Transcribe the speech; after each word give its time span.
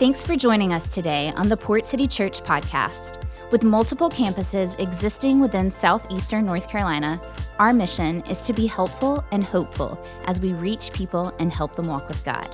Thanks 0.00 0.22
for 0.22 0.34
joining 0.34 0.72
us 0.72 0.88
today 0.88 1.30
on 1.36 1.50
the 1.50 1.56
Port 1.58 1.84
City 1.84 2.06
Church 2.06 2.40
podcast. 2.40 3.22
With 3.52 3.62
multiple 3.62 4.08
campuses 4.08 4.80
existing 4.80 5.40
within 5.40 5.68
southeastern 5.68 6.46
North 6.46 6.70
Carolina, 6.70 7.20
our 7.58 7.74
mission 7.74 8.22
is 8.22 8.42
to 8.44 8.54
be 8.54 8.66
helpful 8.66 9.22
and 9.30 9.44
hopeful 9.44 10.02
as 10.24 10.40
we 10.40 10.54
reach 10.54 10.90
people 10.94 11.34
and 11.38 11.52
help 11.52 11.76
them 11.76 11.86
walk 11.86 12.08
with 12.08 12.24
God. 12.24 12.48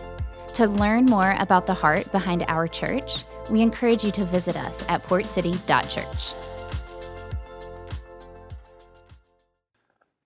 To 0.55 0.67
learn 0.67 1.07
more 1.07 1.37
about 1.39 1.69
the 1.69 1.73
heart 1.73 2.11
behind 2.11 2.45
our 2.49 2.67
church, 2.67 3.23
we 3.49 3.63
encourage 3.63 4.03
you 4.03 4.11
to 4.11 4.25
visit 4.25 4.57
us 4.57 4.85
at 4.89 5.05
portcity.church. 5.05 6.33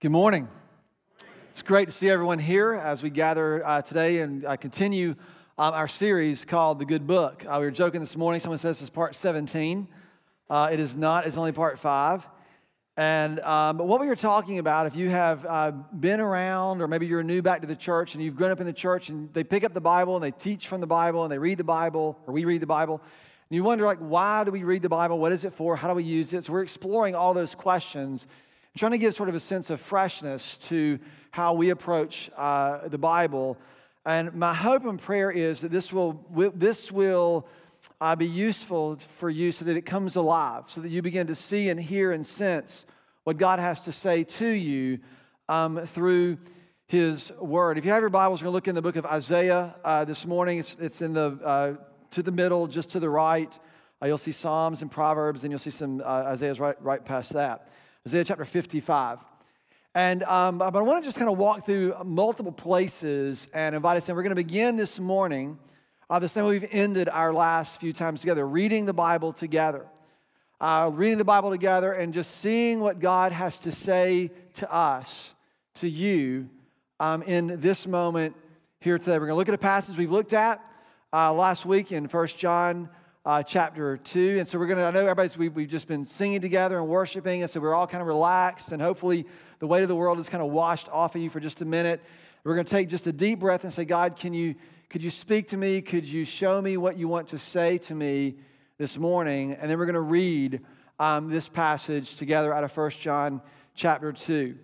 Good 0.00 0.10
morning. 0.10 0.48
It's 1.50 1.60
great 1.60 1.88
to 1.88 1.94
see 1.94 2.08
everyone 2.08 2.38
here 2.38 2.72
as 2.72 3.02
we 3.02 3.10
gather 3.10 3.62
uh, 3.66 3.82
today 3.82 4.20
and 4.20 4.42
uh, 4.46 4.56
continue 4.56 5.16
um, 5.60 5.74
our 5.74 5.88
series 5.88 6.46
called 6.46 6.78
The 6.78 6.86
Good 6.86 7.06
Book. 7.06 7.44
Uh, 7.46 7.58
we 7.58 7.66
were 7.66 7.70
joking 7.70 8.00
this 8.00 8.16
morning, 8.16 8.40
someone 8.40 8.56
says 8.56 8.78
this 8.78 8.84
is 8.84 8.88
part 8.88 9.14
17. 9.14 9.88
Uh, 10.48 10.70
it 10.72 10.80
is 10.80 10.96
not, 10.96 11.26
it's 11.26 11.36
only 11.36 11.52
part 11.52 11.78
five. 11.78 12.26
And 12.96 13.38
um, 13.40 13.76
but 13.76 13.86
what 13.86 14.00
we 14.00 14.06
were 14.06 14.16
talking 14.16 14.58
about, 14.58 14.86
if 14.86 14.96
you 14.96 15.10
have 15.10 15.44
uh, 15.44 15.72
been 15.72 16.18
around, 16.18 16.80
or 16.80 16.88
maybe 16.88 17.06
you're 17.06 17.22
new 17.22 17.42
back 17.42 17.60
to 17.60 17.66
the 17.66 17.76
church 17.76 18.14
and 18.14 18.24
you've 18.24 18.36
grown 18.36 18.50
up 18.50 18.60
in 18.60 18.66
the 18.66 18.72
church 18.72 19.10
and 19.10 19.30
they 19.34 19.44
pick 19.44 19.62
up 19.62 19.74
the 19.74 19.82
Bible 19.82 20.16
and 20.16 20.24
they 20.24 20.30
teach 20.30 20.66
from 20.66 20.80
the 20.80 20.86
Bible 20.86 21.24
and 21.24 21.30
they 21.30 21.36
read 21.36 21.58
the 21.58 21.64
Bible, 21.64 22.18
or 22.26 22.32
we 22.32 22.46
read 22.46 22.62
the 22.62 22.66
Bible, 22.66 23.02
and 23.50 23.54
you 23.54 23.62
wonder, 23.62 23.84
like, 23.84 23.98
why 23.98 24.44
do 24.44 24.50
we 24.50 24.62
read 24.64 24.80
the 24.80 24.88
Bible? 24.88 25.18
What 25.18 25.30
is 25.30 25.44
it 25.44 25.52
for? 25.52 25.76
How 25.76 25.88
do 25.88 25.94
we 25.94 26.04
use 26.04 26.32
it? 26.32 26.42
So 26.42 26.54
we're 26.54 26.62
exploring 26.62 27.14
all 27.14 27.34
those 27.34 27.54
questions 27.54 28.26
trying 28.78 28.92
to 28.92 28.98
give 28.98 29.14
sort 29.14 29.28
of 29.28 29.34
a 29.34 29.40
sense 29.40 29.68
of 29.68 29.78
freshness 29.78 30.56
to 30.56 30.98
how 31.32 31.52
we 31.52 31.68
approach 31.68 32.30
uh, 32.34 32.88
the 32.88 32.96
Bible 32.96 33.58
and 34.06 34.34
my 34.34 34.54
hope 34.54 34.84
and 34.84 34.98
prayer 34.98 35.30
is 35.30 35.60
that 35.60 35.70
this 35.70 35.92
will, 35.92 36.24
this 36.54 36.90
will 36.90 37.46
uh, 38.00 38.16
be 38.16 38.26
useful 38.26 38.96
for 38.96 39.28
you 39.28 39.52
so 39.52 39.64
that 39.66 39.76
it 39.76 39.84
comes 39.84 40.16
alive, 40.16 40.64
so 40.66 40.80
that 40.80 40.88
you 40.88 41.02
begin 41.02 41.26
to 41.26 41.34
see 41.34 41.68
and 41.68 41.78
hear 41.78 42.12
and 42.12 42.24
sense 42.24 42.86
what 43.24 43.36
God 43.36 43.58
has 43.58 43.82
to 43.82 43.92
say 43.92 44.24
to 44.24 44.46
you 44.46 45.00
um, 45.48 45.78
through 45.78 46.38
His 46.86 47.30
Word. 47.38 47.76
If 47.76 47.84
you 47.84 47.90
have 47.90 48.00
your 48.00 48.08
Bibles, 48.08 48.40
we're 48.40 48.46
going 48.46 48.52
to 48.52 48.56
look 48.56 48.68
in 48.68 48.74
the 48.74 48.82
book 48.82 48.96
of 48.96 49.04
Isaiah 49.04 49.76
uh, 49.84 50.04
this 50.06 50.26
morning. 50.26 50.58
It's, 50.58 50.76
it's 50.80 51.02
in 51.02 51.12
the, 51.12 51.38
uh, 51.44 51.74
to 52.10 52.22
the 52.22 52.32
middle, 52.32 52.66
just 52.66 52.90
to 52.90 53.00
the 53.00 53.10
right. 53.10 53.58
Uh, 54.02 54.06
you'll 54.06 54.18
see 54.18 54.32
Psalms 54.32 54.80
and 54.80 54.90
Proverbs, 54.90 55.44
and 55.44 55.52
you'll 55.52 55.58
see 55.58 55.70
some 55.70 56.00
uh, 56.00 56.04
Isaiah's 56.04 56.58
right, 56.58 56.80
right 56.82 57.04
past 57.04 57.34
that. 57.34 57.68
Isaiah 58.06 58.24
chapter 58.24 58.46
55. 58.46 59.18
And 59.94 60.22
um, 60.22 60.58
but 60.58 60.76
I 60.76 60.82
want 60.82 61.02
to 61.02 61.08
just 61.08 61.18
kind 61.18 61.28
of 61.28 61.36
walk 61.36 61.66
through 61.66 61.96
multiple 62.04 62.52
places 62.52 63.48
and 63.52 63.74
invite 63.74 63.96
us 63.96 64.08
in. 64.08 64.14
We're 64.14 64.22
going 64.22 64.30
to 64.30 64.36
begin 64.36 64.76
this 64.76 65.00
morning 65.00 65.58
uh, 66.08 66.20
the 66.20 66.28
same 66.28 66.44
way 66.44 66.60
we've 66.60 66.68
ended 66.70 67.08
our 67.08 67.32
last 67.32 67.80
few 67.80 67.92
times 67.92 68.20
together, 68.20 68.46
reading 68.46 68.86
the 68.86 68.92
Bible 68.92 69.32
together. 69.32 69.86
Uh, 70.60 70.90
reading 70.92 71.18
the 71.18 71.24
Bible 71.24 71.50
together 71.50 71.92
and 71.92 72.14
just 72.14 72.36
seeing 72.36 72.80
what 72.80 73.00
God 73.00 73.32
has 73.32 73.58
to 73.60 73.72
say 73.72 74.30
to 74.54 74.72
us, 74.72 75.34
to 75.74 75.88
you, 75.88 76.50
um, 77.00 77.22
in 77.22 77.58
this 77.60 77.86
moment 77.86 78.36
here 78.78 78.98
today. 78.98 79.12
We're 79.12 79.26
going 79.26 79.30
to 79.30 79.36
look 79.36 79.48
at 79.48 79.54
a 79.54 79.58
passage 79.58 79.96
we've 79.96 80.12
looked 80.12 80.34
at 80.34 80.64
uh, 81.12 81.32
last 81.32 81.64
week 81.66 81.90
in 81.90 82.06
First 82.06 82.38
John 82.38 82.90
uh, 83.24 83.42
chapter 83.42 83.96
2. 83.96 84.36
And 84.38 84.46
so 84.46 84.58
we're 84.58 84.66
going 84.66 84.78
to, 84.78 84.84
I 84.84 84.90
know 84.90 85.00
everybody's, 85.00 85.36
we've, 85.36 85.54
we've 85.54 85.68
just 85.68 85.88
been 85.88 86.04
singing 86.04 86.40
together 86.40 86.78
and 86.78 86.88
worshiping, 86.88 87.42
and 87.42 87.50
so 87.50 87.58
we're 87.60 87.74
all 87.74 87.86
kind 87.86 88.02
of 88.02 88.06
relaxed, 88.06 88.72
and 88.72 88.80
hopefully 88.80 89.26
the 89.60 89.66
weight 89.66 89.82
of 89.82 89.88
the 89.88 89.94
world 89.94 90.18
is 90.18 90.28
kind 90.28 90.42
of 90.42 90.50
washed 90.50 90.88
off 90.88 91.14
of 91.14 91.22
you 91.22 91.30
for 91.30 91.38
just 91.38 91.60
a 91.62 91.64
minute. 91.64 92.02
We're 92.42 92.54
going 92.54 92.66
to 92.66 92.70
take 92.70 92.88
just 92.88 93.06
a 93.06 93.12
deep 93.12 93.38
breath 93.38 93.62
and 93.62 93.72
say, 93.72 93.84
God, 93.84 94.16
can 94.16 94.34
you, 94.34 94.56
could 94.88 95.02
you 95.02 95.10
speak 95.10 95.48
to 95.48 95.56
me? 95.56 95.80
Could 95.80 96.08
you 96.08 96.24
show 96.24 96.60
me 96.60 96.76
what 96.76 96.98
you 96.98 97.06
want 97.06 97.28
to 97.28 97.38
say 97.38 97.78
to 97.78 97.94
me 97.94 98.36
this 98.78 98.98
morning? 98.98 99.52
And 99.52 99.70
then 99.70 99.78
we're 99.78 99.86
going 99.86 99.94
to 99.94 100.00
read 100.00 100.60
um, 100.98 101.30
this 101.30 101.48
passage 101.48 102.16
together 102.16 102.52
out 102.52 102.64
of 102.64 102.76
1 102.76 102.90
John 102.90 103.42
chapter 103.74 104.12
2. 104.12 104.56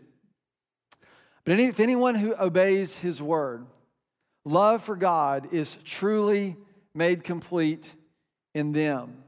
But 1.44 1.52
any, 1.52 1.66
if 1.66 1.78
anyone 1.78 2.16
who 2.16 2.34
obeys 2.34 2.98
his 2.98 3.22
word, 3.22 3.66
love 4.44 4.82
for 4.82 4.96
God 4.96 5.52
is 5.52 5.76
truly 5.84 6.56
made 6.94 7.22
complete 7.22 7.94
in 8.54 8.72
them. 8.72 9.22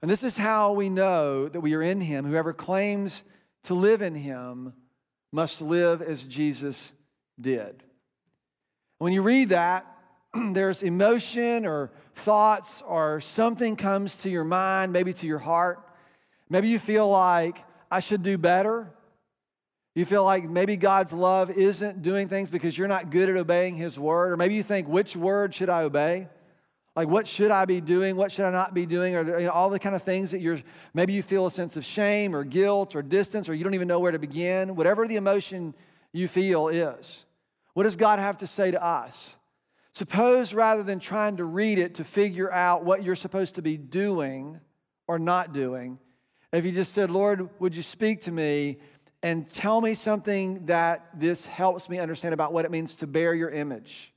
And 0.00 0.10
this 0.10 0.22
is 0.22 0.36
how 0.36 0.72
we 0.72 0.88
know 0.88 1.48
that 1.48 1.60
we 1.60 1.74
are 1.74 1.82
in 1.82 2.00
Him. 2.00 2.24
Whoever 2.24 2.52
claims 2.52 3.24
to 3.64 3.74
live 3.74 4.00
in 4.00 4.14
Him 4.14 4.72
must 5.32 5.60
live 5.60 6.02
as 6.02 6.24
Jesus 6.24 6.92
did. 7.40 7.82
When 8.98 9.12
you 9.12 9.22
read 9.22 9.50
that, 9.50 9.86
there's 10.52 10.82
emotion 10.82 11.66
or 11.66 11.90
thoughts 12.14 12.82
or 12.86 13.20
something 13.20 13.76
comes 13.76 14.16
to 14.18 14.30
your 14.30 14.44
mind, 14.44 14.92
maybe 14.92 15.12
to 15.12 15.26
your 15.26 15.38
heart. 15.38 15.80
Maybe 16.48 16.68
you 16.68 16.78
feel 16.78 17.08
like 17.08 17.64
I 17.90 18.00
should 18.00 18.22
do 18.22 18.38
better. 18.38 18.90
You 19.94 20.04
feel 20.04 20.24
like 20.24 20.48
maybe 20.48 20.76
God's 20.76 21.12
love 21.12 21.50
isn't 21.50 22.02
doing 22.02 22.28
things 22.28 22.50
because 22.50 22.76
you're 22.76 22.88
not 22.88 23.10
good 23.10 23.28
at 23.28 23.36
obeying 23.36 23.76
His 23.76 23.98
word. 23.98 24.32
Or 24.32 24.36
maybe 24.36 24.54
you 24.54 24.62
think, 24.62 24.88
which 24.88 25.16
word 25.16 25.54
should 25.54 25.68
I 25.68 25.82
obey? 25.82 26.28
Like, 26.98 27.06
what 27.06 27.28
should 27.28 27.52
I 27.52 27.64
be 27.64 27.80
doing? 27.80 28.16
What 28.16 28.32
should 28.32 28.44
I 28.44 28.50
not 28.50 28.74
be 28.74 28.84
doing? 28.84 29.14
Or 29.14 29.38
you 29.38 29.46
know, 29.46 29.52
all 29.52 29.70
the 29.70 29.78
kind 29.78 29.94
of 29.94 30.02
things 30.02 30.32
that 30.32 30.40
you're, 30.40 30.58
maybe 30.94 31.12
you 31.12 31.22
feel 31.22 31.46
a 31.46 31.50
sense 31.52 31.76
of 31.76 31.84
shame 31.84 32.34
or 32.34 32.42
guilt 32.42 32.96
or 32.96 33.02
distance, 33.02 33.48
or 33.48 33.54
you 33.54 33.62
don't 33.62 33.74
even 33.74 33.86
know 33.86 34.00
where 34.00 34.10
to 34.10 34.18
begin. 34.18 34.74
Whatever 34.74 35.06
the 35.06 35.14
emotion 35.14 35.76
you 36.12 36.26
feel 36.26 36.66
is, 36.66 37.24
what 37.74 37.84
does 37.84 37.94
God 37.94 38.18
have 38.18 38.38
to 38.38 38.48
say 38.48 38.72
to 38.72 38.84
us? 38.84 39.36
Suppose 39.92 40.52
rather 40.52 40.82
than 40.82 40.98
trying 40.98 41.36
to 41.36 41.44
read 41.44 41.78
it 41.78 41.94
to 41.94 42.04
figure 42.04 42.52
out 42.52 42.84
what 42.84 43.04
you're 43.04 43.14
supposed 43.14 43.54
to 43.54 43.62
be 43.62 43.76
doing 43.76 44.58
or 45.06 45.20
not 45.20 45.52
doing, 45.52 46.00
if 46.52 46.64
you 46.64 46.72
just 46.72 46.94
said, 46.94 47.12
Lord, 47.12 47.48
would 47.60 47.76
you 47.76 47.82
speak 47.84 48.22
to 48.22 48.32
me 48.32 48.78
and 49.22 49.46
tell 49.46 49.80
me 49.80 49.94
something 49.94 50.66
that 50.66 51.10
this 51.14 51.46
helps 51.46 51.88
me 51.88 52.00
understand 52.00 52.34
about 52.34 52.52
what 52.52 52.64
it 52.64 52.72
means 52.72 52.96
to 52.96 53.06
bear 53.06 53.36
your 53.36 53.50
image? 53.50 54.12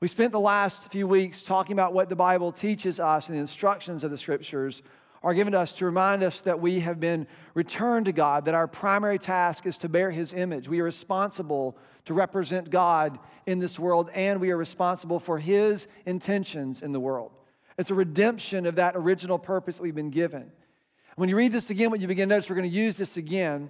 We 0.00 0.08
spent 0.08 0.32
the 0.32 0.40
last 0.40 0.90
few 0.90 1.06
weeks 1.06 1.42
talking 1.42 1.74
about 1.74 1.92
what 1.92 2.08
the 2.08 2.16
Bible 2.16 2.52
teaches 2.52 2.98
us 2.98 3.28
and 3.28 3.36
the 3.36 3.40
instructions 3.40 4.02
of 4.02 4.10
the 4.10 4.16
scriptures 4.16 4.80
are 5.22 5.34
given 5.34 5.52
to 5.52 5.60
us 5.60 5.74
to 5.74 5.84
remind 5.84 6.22
us 6.22 6.40
that 6.40 6.58
we 6.58 6.80
have 6.80 6.98
been 6.98 7.26
returned 7.52 8.06
to 8.06 8.12
God, 8.12 8.46
that 8.46 8.54
our 8.54 8.66
primary 8.66 9.18
task 9.18 9.66
is 9.66 9.76
to 9.76 9.90
bear 9.90 10.10
His 10.10 10.32
image. 10.32 10.70
We 10.70 10.80
are 10.80 10.84
responsible 10.84 11.76
to 12.06 12.14
represent 12.14 12.70
God 12.70 13.18
in 13.44 13.58
this 13.58 13.78
world, 13.78 14.08
and 14.14 14.40
we 14.40 14.50
are 14.52 14.56
responsible 14.56 15.20
for 15.20 15.38
His 15.38 15.86
intentions 16.06 16.80
in 16.80 16.92
the 16.92 17.00
world. 17.00 17.32
It's 17.76 17.90
a 17.90 17.94
redemption 17.94 18.64
of 18.64 18.76
that 18.76 18.96
original 18.96 19.38
purpose 19.38 19.76
that 19.76 19.82
we've 19.82 19.94
been 19.94 20.08
given. 20.08 20.50
When 21.16 21.28
you 21.28 21.36
read 21.36 21.52
this 21.52 21.68
again, 21.68 21.90
what 21.90 22.00
you 22.00 22.08
begin 22.08 22.30
to 22.30 22.36
notice, 22.36 22.48
we're 22.48 22.56
going 22.56 22.70
to 22.70 22.74
use 22.74 22.96
this 22.96 23.18
again 23.18 23.68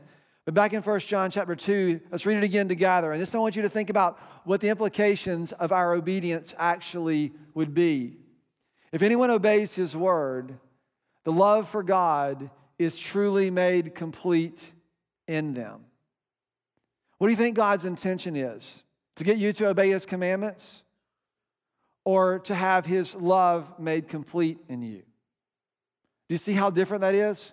but 0.51 0.55
back 0.57 0.73
in 0.73 0.83
1 0.83 0.99
John 1.01 1.31
chapter 1.31 1.55
2, 1.55 2.01
let's 2.11 2.27
read 2.27 2.39
it 2.39 2.43
again 2.43 2.67
together. 2.67 3.13
And 3.13 3.23
this 3.23 3.37
I 3.37 3.39
want 3.39 3.55
you 3.55 3.63
to 3.63 3.69
think 3.69 3.89
about 3.89 4.19
what 4.43 4.61
the 4.61 4.69
implications 4.69 5.53
of 5.53 5.71
our 5.71 5.95
obedience 5.95 6.57
actually 6.59 7.31
would 7.55 7.73
be. 7.73 8.17
If 8.91 9.03
anyone 9.03 9.31
obeys 9.31 9.77
his 9.77 9.97
word, 9.97 10.59
the 11.23 11.31
love 11.31 11.69
for 11.69 11.85
God 11.85 12.51
is 12.81 12.99
truly 12.99 13.49
made 13.49 13.95
complete 13.95 14.73
in 15.29 15.55
them. 15.55 15.85
What 17.19 17.29
do 17.29 17.31
you 17.31 17.37
think 17.37 17.55
God's 17.55 17.85
intention 17.85 18.35
is? 18.35 18.83
To 19.19 19.23
get 19.23 19.39
you 19.39 19.53
to 19.53 19.69
obey 19.69 19.91
his 19.91 20.05
commandments 20.05 20.83
or 22.05 22.41
to 22.41 22.57
have 22.57 22.87
his 22.87 23.15
love 23.15 23.79
made 23.79 24.09
complete 24.09 24.59
in 24.69 24.83
you? 24.83 25.03
Do 26.29 26.35
you 26.35 26.39
see 26.39 26.55
how 26.55 26.71
different 26.71 27.03
that 27.03 27.15
is? 27.15 27.53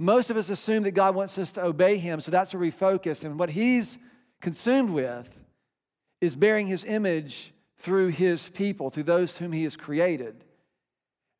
Most 0.00 0.30
of 0.30 0.38
us 0.38 0.48
assume 0.48 0.84
that 0.84 0.92
God 0.92 1.14
wants 1.14 1.36
us 1.36 1.52
to 1.52 1.62
obey 1.62 1.98
Him, 1.98 2.22
so 2.22 2.30
that's 2.30 2.54
where 2.54 2.60
we 2.62 2.70
focus. 2.70 3.22
And 3.22 3.38
what 3.38 3.50
He's 3.50 3.98
consumed 4.40 4.88
with 4.88 5.44
is 6.22 6.34
bearing 6.34 6.68
His 6.68 6.86
image 6.86 7.52
through 7.76 8.08
His 8.08 8.48
people, 8.48 8.88
through 8.88 9.02
those 9.02 9.36
whom 9.36 9.52
He 9.52 9.64
has 9.64 9.76
created. 9.76 10.42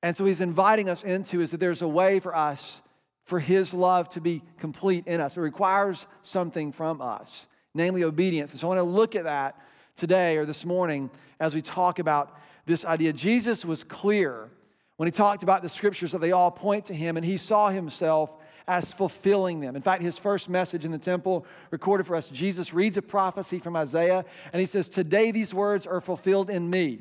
And 0.03 0.15
so 0.15 0.27
He's 0.27 0.43
inviting 0.43 0.91
us 0.91 1.05
into 1.05 1.41
is 1.41 1.53
that 1.53 1.57
there's 1.57 1.81
a 1.81 1.89
way 1.89 2.19
for 2.21 2.37
us, 2.37 2.83
for 3.25 3.41
His 3.41 3.73
love 3.73 4.11
to 4.11 4.21
be 4.21 4.43
complete 4.59 5.07
in 5.07 5.23
us. 5.23 5.39
It 5.39 5.41
requires 5.41 6.07
something 6.21 6.71
from 6.71 7.01
us, 7.01 7.49
namely 7.73 8.05
obedience. 8.05 8.51
And 8.51 8.61
so 8.61 8.67
I 8.67 8.77
want 8.77 8.79
to 8.81 8.83
look 8.83 9.17
at 9.17 9.25
that 9.25 9.59
today 9.97 10.37
or 10.37 10.45
this 10.45 10.67
morning 10.67 11.11
as 11.41 11.55
we 11.55 11.63
talk 11.63 11.99
about 11.99 12.39
this 12.67 12.85
idea. 12.85 13.15
Jesus 13.15 13.65
was 13.65 13.85
clear 13.85 14.51
when 14.99 15.07
he 15.07 15.13
talked 15.13 15.43
about 15.43 15.63
the 15.63 15.69
scriptures 15.71 16.13
that 16.13 16.21
they 16.21 16.33
all 16.33 16.51
point 16.51 16.85
to 16.85 16.95
him, 16.95 17.17
and 17.17 17.25
he 17.25 17.39
saw 17.39 17.71
himself 17.71 18.37
as 18.67 18.93
fulfilling 18.93 19.61
them. 19.61 19.77
In 19.77 19.83
fact, 19.83 20.03
his 20.03 20.19
first 20.19 20.49
message 20.49 20.85
in 20.85 20.93
the 20.93 20.99
temple 20.99 21.47
recorded 21.71 22.07
for 22.07 22.17
us, 22.17 22.29
Jesus 22.29 22.73
reads 22.73 22.97
a 22.97 23.03
prophecy 23.03 23.59
from 23.59 23.77
Isaiah 23.77 24.25
and 24.53 24.61
he 24.61 24.67
says, 24.67 24.89
Today 24.89 25.31
these 25.31 25.53
words 25.53 25.87
are 25.87 26.01
fulfilled 26.01 26.51
in 26.51 26.71
me. 26.71 27.01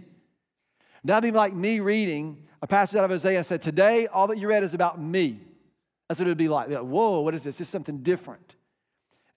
That'd 1.04 1.32
be 1.32 1.38
like 1.38 1.54
me 1.54 1.80
reading 1.80 2.46
a 2.62 2.68
passage 2.68 2.98
out 2.98 3.06
of 3.06 3.12
Isaiah 3.12 3.38
and 3.38 3.46
said, 3.46 3.62
Today 3.62 4.08
all 4.08 4.28
that 4.28 4.38
you 4.38 4.48
read 4.48 4.64
is 4.64 4.74
about 4.74 5.02
me. 5.02 5.40
That's 6.08 6.20
what 6.20 6.28
it 6.28 6.32
would 6.32 6.38
be 6.38 6.50
like. 6.50 6.70
like 6.70 6.80
Whoa, 6.80 7.22
what 7.22 7.36
is 7.36 7.44
this? 7.44 7.58
This 7.58 7.68
is 7.68 7.72
something 7.72 8.00
different. 8.00 8.56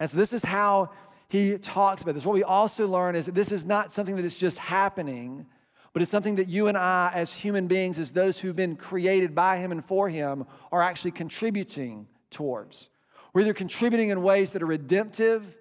And 0.00 0.10
so 0.10 0.16
this 0.16 0.32
is 0.32 0.44
how 0.44 0.90
he 1.28 1.56
talks 1.56 2.02
about 2.02 2.14
this. 2.14 2.26
What 2.26 2.34
we 2.34 2.42
also 2.42 2.86
learn 2.88 3.14
is 3.14 3.26
that 3.26 3.34
this 3.34 3.52
is 3.52 3.64
not 3.64 3.92
something 3.92 4.16
that 4.16 4.24
is 4.24 4.36
just 4.36 4.58
happening, 4.58 5.46
but 5.92 6.02
it's 6.02 6.10
something 6.10 6.36
that 6.36 6.48
you 6.48 6.68
and 6.68 6.76
I, 6.76 7.10
as 7.14 7.32
human 7.32 7.66
beings, 7.66 7.98
as 7.98 8.12
those 8.12 8.40
who've 8.40 8.56
been 8.56 8.76
created 8.76 9.34
by 9.34 9.58
Him 9.58 9.72
and 9.72 9.84
for 9.84 10.08
Him, 10.08 10.46
are 10.70 10.82
actually 10.82 11.12
contributing 11.12 12.06
towards. 12.32 12.90
We're 13.32 13.42
either 13.42 13.54
contributing 13.54 14.10
in 14.10 14.22
ways 14.22 14.50
that 14.52 14.62
are 14.62 14.66
redemptive 14.66 15.56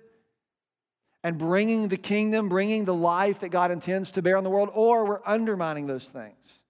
and 1.24 1.38
bringing 1.38 1.88
the 1.88 1.98
kingdom, 1.98 2.50
bringing 2.50 2.86
the 2.86 2.96
life 2.96 3.42
that 3.42 3.50
God 3.50 3.72
intends 3.72 4.12
to 4.12 4.22
bear 4.22 4.38
on 4.38 4.44
the 4.44 4.50
world, 4.50 4.70
or 4.74 5.06
we're 5.06 5.22
undermining 5.26 5.86
those 5.86 6.10
things. 6.10 6.64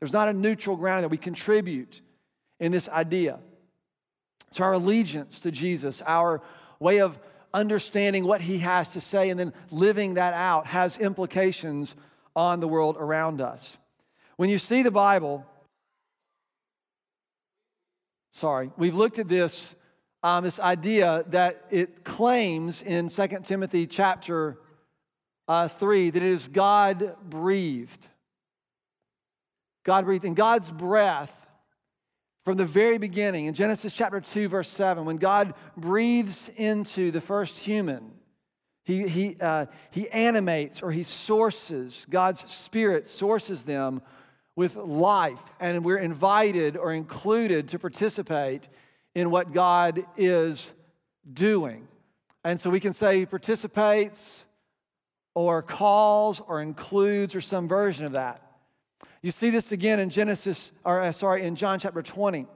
There's 0.00 0.12
not 0.12 0.28
a 0.28 0.32
neutral 0.32 0.76
ground 0.76 1.04
that 1.04 1.08
we 1.08 1.16
contribute 1.16 2.00
in 2.58 2.72
this 2.72 2.88
idea. 2.88 3.38
So, 4.50 4.64
our 4.64 4.72
allegiance 4.72 5.40
to 5.40 5.50
Jesus, 5.50 6.02
our 6.04 6.42
way 6.80 7.00
of 7.00 7.18
understanding 7.54 8.24
what 8.24 8.40
he 8.40 8.58
has 8.58 8.92
to 8.94 9.00
say 9.00 9.30
and 9.30 9.38
then 9.38 9.52
living 9.70 10.14
that 10.14 10.34
out 10.34 10.66
has 10.66 10.98
implications 10.98 11.94
on 12.34 12.60
the 12.60 12.68
world 12.68 12.96
around 12.98 13.40
us. 13.40 13.76
When 14.36 14.50
you 14.50 14.58
see 14.58 14.82
the 14.82 14.90
Bible, 14.90 15.46
sorry, 18.32 18.70
we've 18.76 18.96
looked 18.96 19.20
at 19.20 19.28
this, 19.28 19.76
um, 20.22 20.42
this 20.42 20.58
idea 20.58 21.24
that 21.28 21.64
it 21.70 22.02
claims 22.02 22.82
in 22.82 23.08
2 23.08 23.28
Timothy 23.44 23.86
chapter 23.86 24.58
uh, 25.46 25.68
3 25.68 26.10
that 26.10 26.22
it 26.22 26.28
is 26.28 26.48
God 26.48 27.16
breathed. 27.22 28.08
God 29.84 30.04
breathed. 30.06 30.24
And 30.24 30.34
God's 30.34 30.72
breath 30.72 31.46
from 32.44 32.56
the 32.56 32.66
very 32.66 32.98
beginning, 32.98 33.46
in 33.46 33.54
Genesis 33.54 33.92
chapter 33.92 34.20
2, 34.20 34.48
verse 34.48 34.68
7, 34.68 35.04
when 35.04 35.18
God 35.18 35.54
breathes 35.76 36.50
into 36.56 37.12
the 37.12 37.20
first 37.20 37.58
human, 37.58 38.10
he, 38.84 39.06
he, 39.06 39.36
uh, 39.40 39.66
he 39.92 40.08
animates 40.10 40.82
or 40.82 40.90
he 40.90 41.04
sources, 41.04 42.04
God's 42.10 42.40
Spirit 42.50 43.06
sources 43.06 43.62
them 43.62 44.02
with 44.56 44.76
life. 44.76 45.42
And 45.60 45.84
we're 45.84 45.98
invited 45.98 46.76
or 46.76 46.92
included 46.92 47.68
to 47.68 47.78
participate 47.78 48.68
in 49.14 49.30
what 49.30 49.52
God 49.52 50.04
is 50.16 50.72
doing. 51.30 51.88
And 52.44 52.58
so 52.58 52.70
we 52.70 52.80
can 52.80 52.92
say 52.92 53.20
he 53.20 53.26
participates 53.26 54.44
or 55.34 55.62
calls 55.62 56.40
or 56.40 56.60
includes 56.60 57.34
or 57.34 57.40
some 57.40 57.68
version 57.68 58.04
of 58.04 58.12
that. 58.12 58.42
You 59.22 59.30
see 59.30 59.50
this 59.50 59.70
again 59.70 60.00
in 60.00 60.10
Genesis, 60.10 60.72
or 60.84 61.00
uh, 61.00 61.12
sorry, 61.12 61.44
in 61.44 61.54
John 61.54 61.78
chapter 61.78 62.02
20. 62.02 62.46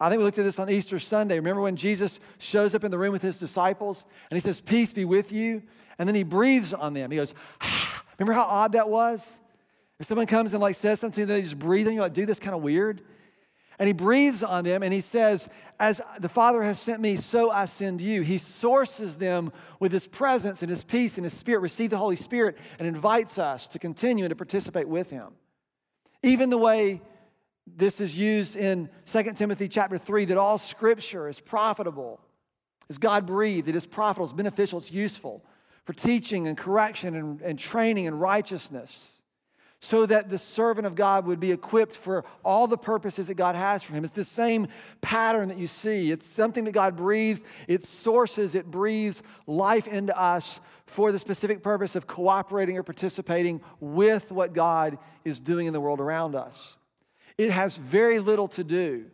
I 0.00 0.08
think 0.08 0.18
we 0.18 0.24
looked 0.24 0.38
at 0.38 0.44
this 0.44 0.58
on 0.58 0.70
Easter 0.70 0.98
Sunday. 0.98 1.36
Remember 1.36 1.60
when 1.60 1.76
Jesus 1.76 2.18
shows 2.38 2.74
up 2.74 2.82
in 2.82 2.90
the 2.90 2.98
room 2.98 3.12
with 3.12 3.22
his 3.22 3.38
disciples 3.38 4.04
and 4.30 4.36
he 4.36 4.40
says, 4.40 4.60
Peace 4.60 4.92
be 4.92 5.04
with 5.04 5.32
you? 5.32 5.62
And 5.98 6.08
then 6.08 6.16
he 6.16 6.22
breathes 6.24 6.72
on 6.74 6.94
them. 6.94 7.10
He 7.10 7.18
goes, 7.18 7.34
ah. 7.60 8.04
Remember 8.18 8.32
how 8.32 8.44
odd 8.44 8.72
that 8.72 8.88
was? 8.88 9.40
If 10.04 10.08
someone 10.08 10.26
comes 10.26 10.52
and 10.52 10.60
like 10.60 10.74
says 10.74 11.00
something, 11.00 11.24
they 11.24 11.40
just 11.40 11.58
breathe 11.58 11.86
and 11.86 11.94
you're 11.94 12.04
like, 12.04 12.12
do 12.12 12.26
this 12.26 12.38
kind 12.38 12.54
of 12.54 12.60
weird. 12.60 13.00
And 13.78 13.86
he 13.86 13.94
breathes 13.94 14.42
on 14.42 14.62
them 14.62 14.82
and 14.82 14.92
he 14.92 15.00
says, 15.00 15.48
As 15.80 16.02
the 16.20 16.28
Father 16.28 16.62
has 16.62 16.78
sent 16.78 17.00
me, 17.00 17.16
so 17.16 17.50
I 17.50 17.64
send 17.64 18.02
you. 18.02 18.20
He 18.20 18.36
sources 18.36 19.16
them 19.16 19.50
with 19.80 19.92
his 19.92 20.06
presence 20.06 20.60
and 20.60 20.68
his 20.68 20.84
peace 20.84 21.16
and 21.16 21.24
his 21.24 21.32
spirit, 21.32 21.60
receive 21.60 21.88
the 21.88 21.96
Holy 21.96 22.16
Spirit, 22.16 22.58
and 22.78 22.86
invites 22.86 23.38
us 23.38 23.66
to 23.68 23.78
continue 23.78 24.26
and 24.26 24.30
to 24.30 24.36
participate 24.36 24.86
with 24.86 25.08
him. 25.08 25.28
Even 26.22 26.50
the 26.50 26.58
way 26.58 27.00
this 27.66 27.98
is 27.98 28.18
used 28.18 28.56
in 28.56 28.90
2 29.06 29.22
Timothy 29.32 29.68
chapter 29.68 29.96
3 29.96 30.26
that 30.26 30.36
all 30.36 30.58
scripture 30.58 31.30
is 31.30 31.40
profitable, 31.40 32.20
is 32.90 32.98
God 32.98 33.24
breathed, 33.24 33.70
it 33.70 33.74
is 33.74 33.86
profitable, 33.86 34.26
it's 34.26 34.34
beneficial, 34.34 34.80
it's 34.80 34.92
useful 34.92 35.42
for 35.86 35.94
teaching 35.94 36.46
and 36.46 36.58
correction 36.58 37.14
and, 37.14 37.40
and 37.40 37.58
training 37.58 38.06
and 38.06 38.20
righteousness 38.20 39.13
so 39.84 40.06
that 40.06 40.30
the 40.30 40.38
servant 40.38 40.86
of 40.86 40.94
God 40.94 41.26
would 41.26 41.38
be 41.38 41.52
equipped 41.52 41.94
for 41.94 42.24
all 42.42 42.66
the 42.66 42.78
purposes 42.78 43.26
that 43.26 43.34
God 43.34 43.54
has 43.54 43.82
for 43.82 43.92
him. 43.92 44.02
It's 44.02 44.14
the 44.14 44.24
same 44.24 44.66
pattern 45.02 45.48
that 45.48 45.58
you 45.58 45.66
see. 45.66 46.10
It's 46.10 46.24
something 46.24 46.64
that 46.64 46.72
God 46.72 46.96
breathes, 46.96 47.44
it 47.68 47.82
sources, 47.82 48.54
it 48.54 48.70
breathes 48.70 49.22
life 49.46 49.86
into 49.86 50.18
us 50.18 50.62
for 50.86 51.12
the 51.12 51.18
specific 51.18 51.62
purpose 51.62 51.96
of 51.96 52.06
cooperating 52.06 52.78
or 52.78 52.82
participating 52.82 53.60
with 53.78 54.32
what 54.32 54.54
God 54.54 54.96
is 55.22 55.38
doing 55.38 55.66
in 55.66 55.74
the 55.74 55.82
world 55.82 56.00
around 56.00 56.34
us. 56.34 56.78
It 57.36 57.50
has 57.50 57.76
very 57.76 58.20
little 58.20 58.48
to 58.48 58.64
do 58.64 59.04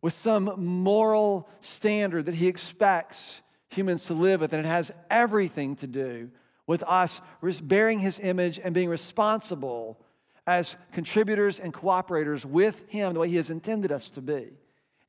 with 0.00 0.14
some 0.14 0.52
moral 0.56 1.48
standard 1.60 2.26
that 2.26 2.34
He 2.34 2.48
expects 2.48 3.40
humans 3.70 4.06
to 4.06 4.14
live 4.14 4.40
with, 4.40 4.52
and 4.52 4.66
it 4.66 4.68
has 4.68 4.90
everything 5.08 5.76
to 5.76 5.86
do 5.86 6.32
with 6.66 6.82
us 6.84 7.20
bearing 7.62 7.98
his 7.98 8.20
image 8.20 8.58
and 8.58 8.74
being 8.74 8.88
responsible 8.88 9.98
as 10.46 10.76
contributors 10.92 11.58
and 11.58 11.72
cooperators 11.72 12.44
with 12.44 12.88
him 12.88 13.12
the 13.14 13.20
way 13.20 13.28
he 13.28 13.36
has 13.36 13.50
intended 13.50 13.92
us 13.92 14.10
to 14.10 14.20
be. 14.20 14.50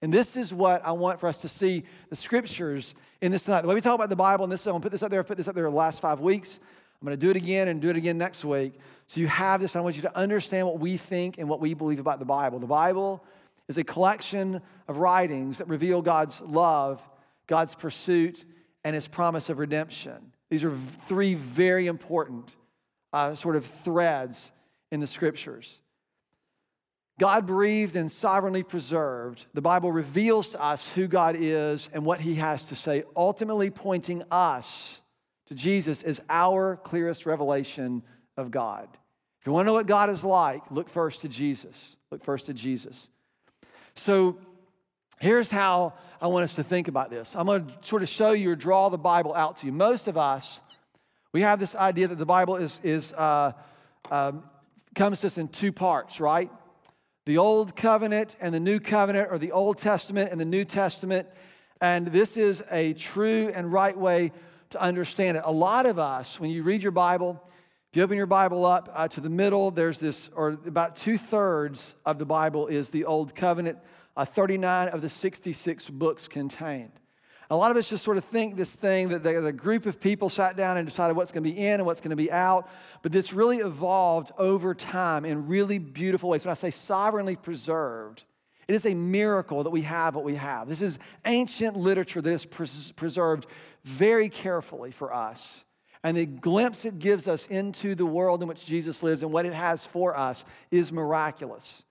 And 0.01 0.13
this 0.13 0.35
is 0.35 0.53
what 0.53 0.85
I 0.85 0.91
want 0.91 1.19
for 1.19 1.27
us 1.27 1.41
to 1.41 1.47
see 1.47 1.85
the 2.09 2.15
scriptures 2.15 2.93
in 3.21 3.31
this 3.31 3.45
tonight. 3.45 3.61
The 3.61 3.69
way 3.69 3.75
we 3.75 3.81
talk 3.81 3.95
about 3.95 4.09
the 4.09 4.17
Bible, 4.17 4.43
and 4.43 4.51
this, 4.51 4.65
I'm 4.67 4.73
gonna 4.73 4.81
put 4.81 4.91
this 4.91 5.01
up 5.01 5.09
there, 5.09 5.21
I 5.21 5.23
put 5.23 5.37
this 5.37 5.47
up 5.47 5.55
there 5.55 5.63
the 5.63 5.69
last 5.69 6.01
five 6.01 6.19
weeks. 6.19 6.59
I'm 7.01 7.05
gonna 7.05 7.15
do 7.15 7.29
it 7.29 7.37
again 7.37 7.69
and 7.69 7.81
do 7.81 7.89
it 7.89 7.95
again 7.95 8.17
next 8.17 8.43
week. 8.43 8.73
So 9.07 9.21
you 9.21 9.27
have 9.27 9.61
this, 9.61 9.77
I 9.77 9.79
want 9.79 9.95
you 9.95 10.01
to 10.01 10.17
understand 10.17 10.67
what 10.67 10.79
we 10.79 10.97
think 10.97 11.37
and 11.37 11.47
what 11.47 11.61
we 11.61 11.73
believe 11.73 11.99
about 11.99 12.19
the 12.19 12.25
Bible. 12.25 12.59
The 12.59 12.67
Bible 12.67 13.23
is 13.69 13.77
a 13.77 13.83
collection 13.85 14.61
of 14.89 14.97
writings 14.97 15.59
that 15.59 15.69
reveal 15.69 16.01
God's 16.01 16.41
love, 16.41 17.01
God's 17.47 17.73
pursuit, 17.73 18.43
and 18.83 18.93
his 18.93 19.07
promise 19.07 19.49
of 19.49 19.57
redemption. 19.57 20.32
These 20.53 20.65
are 20.65 20.75
three 20.75 21.33
very 21.33 21.87
important 21.87 22.55
uh, 23.11 23.33
sort 23.33 23.55
of 23.55 23.65
threads 23.65 24.51
in 24.91 24.99
the 24.99 25.07
scriptures. 25.07 25.81
God 27.19 27.47
breathed 27.47 27.95
and 27.95 28.11
sovereignly 28.11 28.61
preserved. 28.61 29.47
The 29.55 29.63
Bible 29.63 29.91
reveals 29.91 30.49
to 30.49 30.61
us 30.61 30.87
who 30.91 31.07
God 31.07 31.35
is 31.39 31.89
and 31.91 32.05
what 32.05 32.21
he 32.21 32.35
has 32.35 32.65
to 32.65 32.75
say, 32.75 33.01
ultimately 33.15 33.71
pointing 33.71 34.21
us 34.29 35.01
to 35.47 35.55
Jesus 35.55 36.03
as 36.03 36.21
our 36.29 36.75
clearest 36.75 37.25
revelation 37.25 38.03
of 38.37 38.51
God. 38.51 38.87
If 39.41 39.47
you 39.47 39.53
want 39.53 39.65
to 39.65 39.71
know 39.71 39.73
what 39.73 39.87
God 39.87 40.11
is 40.11 40.23
like, 40.23 40.69
look 40.69 40.87
first 40.87 41.21
to 41.21 41.29
Jesus. 41.29 41.97
Look 42.11 42.23
first 42.23 42.45
to 42.45 42.53
Jesus. 42.53 43.09
So 43.95 44.37
here's 45.23 45.49
how 45.49 45.93
I 46.21 46.27
want 46.27 46.43
us 46.43 46.55
to 46.55 46.63
think 46.63 46.89
about 46.89 47.09
this. 47.09 47.33
I'm 47.33 47.45
going 47.45 47.65
to 47.65 47.73
sort 47.81 48.03
of 48.03 48.09
show 48.09 48.33
you 48.33 48.51
or 48.51 48.55
draw 48.57 48.89
the 48.89 48.97
Bible 48.97 49.33
out 49.33 49.55
to 49.57 49.65
you. 49.65 49.71
Most 49.71 50.09
of 50.09 50.17
us, 50.17 50.59
we 51.31 51.41
have 51.41 51.61
this 51.61 51.77
idea 51.77 52.09
that 52.09 52.17
the 52.17 52.25
Bible 52.25 52.57
is, 52.57 52.81
is 52.83 53.13
uh, 53.13 53.53
um, 54.11 54.43
comes 54.95 55.21
to 55.21 55.27
us 55.27 55.37
in 55.37 55.47
two 55.47 55.71
parts, 55.71 56.19
right? 56.19 56.51
The 57.25 57.37
Old 57.37 57.73
Covenant 57.73 58.35
and 58.41 58.53
the 58.53 58.59
New 58.59 58.81
Covenant, 58.81 59.29
or 59.31 59.37
the 59.37 59.53
Old 59.53 59.77
Testament 59.77 60.29
and 60.29 60.41
the 60.41 60.45
New 60.45 60.65
Testament. 60.65 61.29
And 61.79 62.07
this 62.07 62.35
is 62.35 62.61
a 62.69 62.91
true 62.91 63.49
and 63.55 63.71
right 63.71 63.97
way 63.97 64.33
to 64.71 64.81
understand 64.81 65.37
it. 65.37 65.43
A 65.45 65.51
lot 65.53 65.85
of 65.85 65.99
us, 65.99 66.37
when 66.37 66.49
you 66.49 66.63
read 66.63 66.83
your 66.83 66.91
Bible, 66.91 67.41
if 67.91 67.97
you 67.97 68.03
open 68.03 68.17
your 68.17 68.25
Bible 68.25 68.65
up 68.65 68.89
uh, 68.93 69.07
to 69.07 69.21
the 69.21 69.29
middle, 69.29 69.71
there's 69.71 70.01
this, 70.01 70.29
or 70.35 70.49
about 70.65 70.97
two 70.97 71.17
thirds 71.17 71.95
of 72.05 72.19
the 72.19 72.25
Bible 72.25 72.67
is 72.67 72.89
the 72.89 73.05
Old 73.05 73.33
Covenant 73.35 73.77
uh, 74.15 74.25
39 74.25 74.89
of 74.89 75.01
the 75.01 75.09
66 75.09 75.89
books 75.89 76.27
contained. 76.27 76.91
A 77.49 77.57
lot 77.57 77.71
of 77.71 77.77
us 77.77 77.89
just 77.89 78.03
sort 78.03 78.17
of 78.17 78.23
think 78.23 78.55
this 78.55 78.75
thing 78.75 79.09
that 79.09 79.25
a 79.25 79.51
group 79.51 79.85
of 79.85 79.99
people 79.99 80.29
sat 80.29 80.55
down 80.55 80.77
and 80.77 80.87
decided 80.87 81.15
what's 81.15 81.31
going 81.31 81.43
to 81.43 81.49
be 81.49 81.57
in 81.57 81.75
and 81.75 81.85
what's 81.85 82.01
going 82.01 82.09
to 82.09 82.15
be 82.15 82.31
out, 82.31 82.69
but 83.01 83.11
this 83.11 83.33
really 83.33 83.57
evolved 83.57 84.31
over 84.37 84.73
time 84.73 85.25
in 85.25 85.47
really 85.47 85.77
beautiful 85.77 86.29
ways. 86.29 86.45
When 86.45 86.51
I 86.51 86.55
say 86.55 86.71
sovereignly 86.71 87.35
preserved, 87.35 88.23
it 88.67 88.75
is 88.75 88.85
a 88.85 88.93
miracle 88.93 89.63
that 89.63 89.69
we 89.69 89.81
have 89.81 90.15
what 90.15 90.23
we 90.23 90.35
have. 90.35 90.67
This 90.67 90.81
is 90.81 90.97
ancient 91.25 91.75
literature 91.75 92.21
that 92.21 92.31
is 92.31 92.45
pres- 92.45 92.93
preserved 92.93 93.45
very 93.83 94.29
carefully 94.29 94.91
for 94.91 95.13
us. 95.13 95.65
And 96.03 96.17
the 96.17 96.25
glimpse 96.25 96.85
it 96.85 96.99
gives 96.99 97.27
us 97.27 97.47
into 97.47 97.95
the 97.95 98.05
world 98.05 98.41
in 98.41 98.47
which 98.47 98.65
Jesus 98.65 99.03
lives 99.03 99.21
and 99.21 99.31
what 99.31 99.45
it 99.45 99.53
has 99.53 99.85
for 99.85 100.17
us 100.17 100.43
is 100.71 100.91
miraculous. 100.91 101.83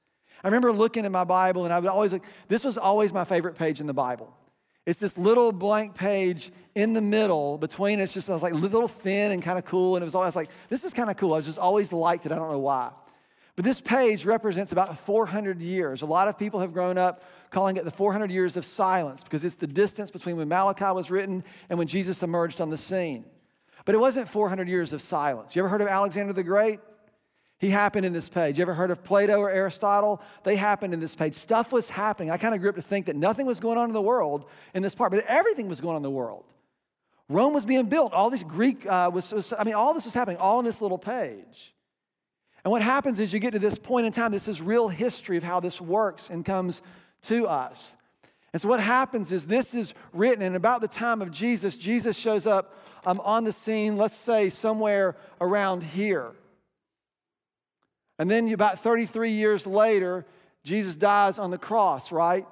I 0.43 0.49
remember 0.49 0.73
looking 0.73 1.05
at 1.05 1.13
my 1.13 1.25
Bible 1.25 1.65
and 1.65 1.73
I 1.73 1.79
would 1.79 1.89
always 1.89 2.13
look, 2.13 2.25
this 2.49 2.65
was 2.65 2.77
always 2.77 3.13
my 3.13 3.25
favorite 3.25 3.57
page 3.57 3.81
in 3.81 3.87
the 3.87 3.95
Bible. 3.95 4.35
It's 4.85 4.99
this 4.99 5.17
little 5.17 5.53
blank 5.53 5.95
page 5.95 6.51
in 6.75 6.93
the 6.93 7.01
middle 7.01 7.57
between 7.57 8.01
it's 8.01 8.13
just 8.13 8.29
I 8.29 8.33
was 8.33 8.43
like 8.43 8.55
little 8.55 8.89
thin 8.89 9.31
and 9.31 9.41
kind 9.41 9.59
of 9.59 9.65
cool. 9.65 9.95
And 9.95 10.03
it 10.03 10.05
was 10.05 10.17
always 10.17 10.35
like, 10.35 10.51
this 10.69 10.85
is 10.85 10.93
kind 10.93 11.09
of 11.09 11.17
cool. 11.17 11.35
I 11.35 11.37
was 11.37 11.47
just 11.47 11.59
always 11.59 11.93
liked 11.93 12.27
it. 12.27 12.33
I 12.33 12.37
don't 12.37 12.51
know 12.51 12.59
why. 12.59 12.91
But 13.55 13.65
this 13.65 13.81
page 13.81 14.25
represents 14.25 14.73
about 14.73 14.99
400 14.99 15.61
years. 15.61 16.03
A 16.03 16.07
lot 16.07 16.27
of 16.27 16.39
people 16.39 16.61
have 16.61 16.73
grown 16.73 16.97
up 16.97 17.25
calling 17.51 17.77
it 17.77 17.85
the 17.85 17.91
400 17.91 18.31
years 18.31 18.57
of 18.57 18.65
silence 18.65 19.23
because 19.23 19.45
it's 19.45 19.57
the 19.57 19.67
distance 19.67 20.11
between 20.11 20.37
when 20.37 20.49
Malachi 20.49 20.91
was 20.93 21.11
written 21.11 21.45
and 21.69 21.79
when 21.79 21.87
Jesus 21.87 22.23
emerged 22.23 22.61
on 22.61 22.71
the 22.71 22.79
scene. 22.79 23.25
But 23.85 23.95
it 23.95 23.99
wasn't 23.99 24.29
400 24.29 24.69
years 24.69 24.93
of 24.93 25.03
silence. 25.03 25.55
You 25.55 25.61
ever 25.61 25.69
heard 25.69 25.83
of 25.83 25.89
Alexander 25.89 26.33
the 26.33 26.43
Great? 26.43 26.81
He 27.62 27.71
happened 27.71 28.04
in 28.04 28.12
this 28.12 28.28
page. 28.28 28.59
You 28.59 28.62
ever 28.62 28.75
heard 28.75 28.90
of 28.90 29.04
Plato 29.04 29.38
or 29.38 29.49
Aristotle? 29.49 30.21
They 30.42 30.57
happened 30.57 30.92
in 30.92 30.99
this 30.99 31.14
page. 31.14 31.35
Stuff 31.35 31.71
was 31.71 31.90
happening. 31.90 32.28
I 32.28 32.37
kind 32.37 32.57
of 32.57 32.61
grew 32.61 32.71
up 32.71 32.75
to 32.75 32.83
think 32.83 33.07
that 33.07 33.14
nothing 33.14 33.47
was 33.47 33.61
going 33.61 33.78
on 33.78 33.88
in 33.88 33.95
the 33.95 34.02
world 34.02 34.47
in 34.75 34.83
this 34.83 34.97
part, 34.97 35.12
but 35.12 35.25
everything 35.28 35.69
was 35.69 35.81
going 35.81 35.95
on 35.95 35.99
in 35.99 36.02
the 36.02 36.11
world. 36.11 36.42
Rome 37.28 37.54
was 37.54 37.64
being 37.64 37.87
built. 37.87 38.14
All 38.14 38.31
this 38.31 38.42
Greek 38.42 38.85
uh, 38.85 39.12
was, 39.14 39.31
was, 39.33 39.52
I 39.57 39.62
mean, 39.62 39.75
all 39.75 39.95
this 39.95 40.04
was 40.04 40.12
happening 40.12 40.38
all 40.38 40.59
in 40.59 40.64
this 40.64 40.83
little 40.83 40.99
page. 40.99 41.73
And 42.64 42.73
what 42.73 42.83
happens 42.83 43.21
is 43.21 43.33
you 43.33 43.38
get 43.38 43.52
to 43.52 43.61
this 43.61 43.78
point 43.78 44.07
in 44.07 44.12
time, 44.12 44.33
this 44.33 44.49
is 44.49 44.61
real 44.61 44.88
history 44.88 45.37
of 45.37 45.45
how 45.45 45.61
this 45.61 45.81
works 45.81 46.31
and 46.31 46.45
comes 46.45 46.83
to 47.23 47.47
us. 47.47 47.95
And 48.52 48.61
so 48.61 48.69
what 48.69 48.81
happens 48.81 49.31
is 49.31 49.47
this 49.47 49.73
is 49.73 49.95
written, 50.12 50.42
and 50.42 50.57
about 50.57 50.81
the 50.81 50.88
time 50.88 51.23
of 51.23 51.31
Jesus, 51.31 51.76
Jesus 51.76 52.16
shows 52.16 52.45
up 52.45 52.76
um, 53.07 53.21
on 53.21 53.45
the 53.45 53.52
scene, 53.52 53.97
let's 53.97 54.16
say 54.16 54.49
somewhere 54.49 55.14
around 55.40 55.85
here. 55.85 56.33
And 58.19 58.31
then 58.31 58.52
about 58.52 58.78
33 58.78 59.31
years 59.33 59.66
later, 59.66 60.26
Jesus 60.64 60.97
dies 60.97 61.38
on 61.38 61.50
the 61.50 61.59
cross, 61.59 62.12
right? 62.12 62.47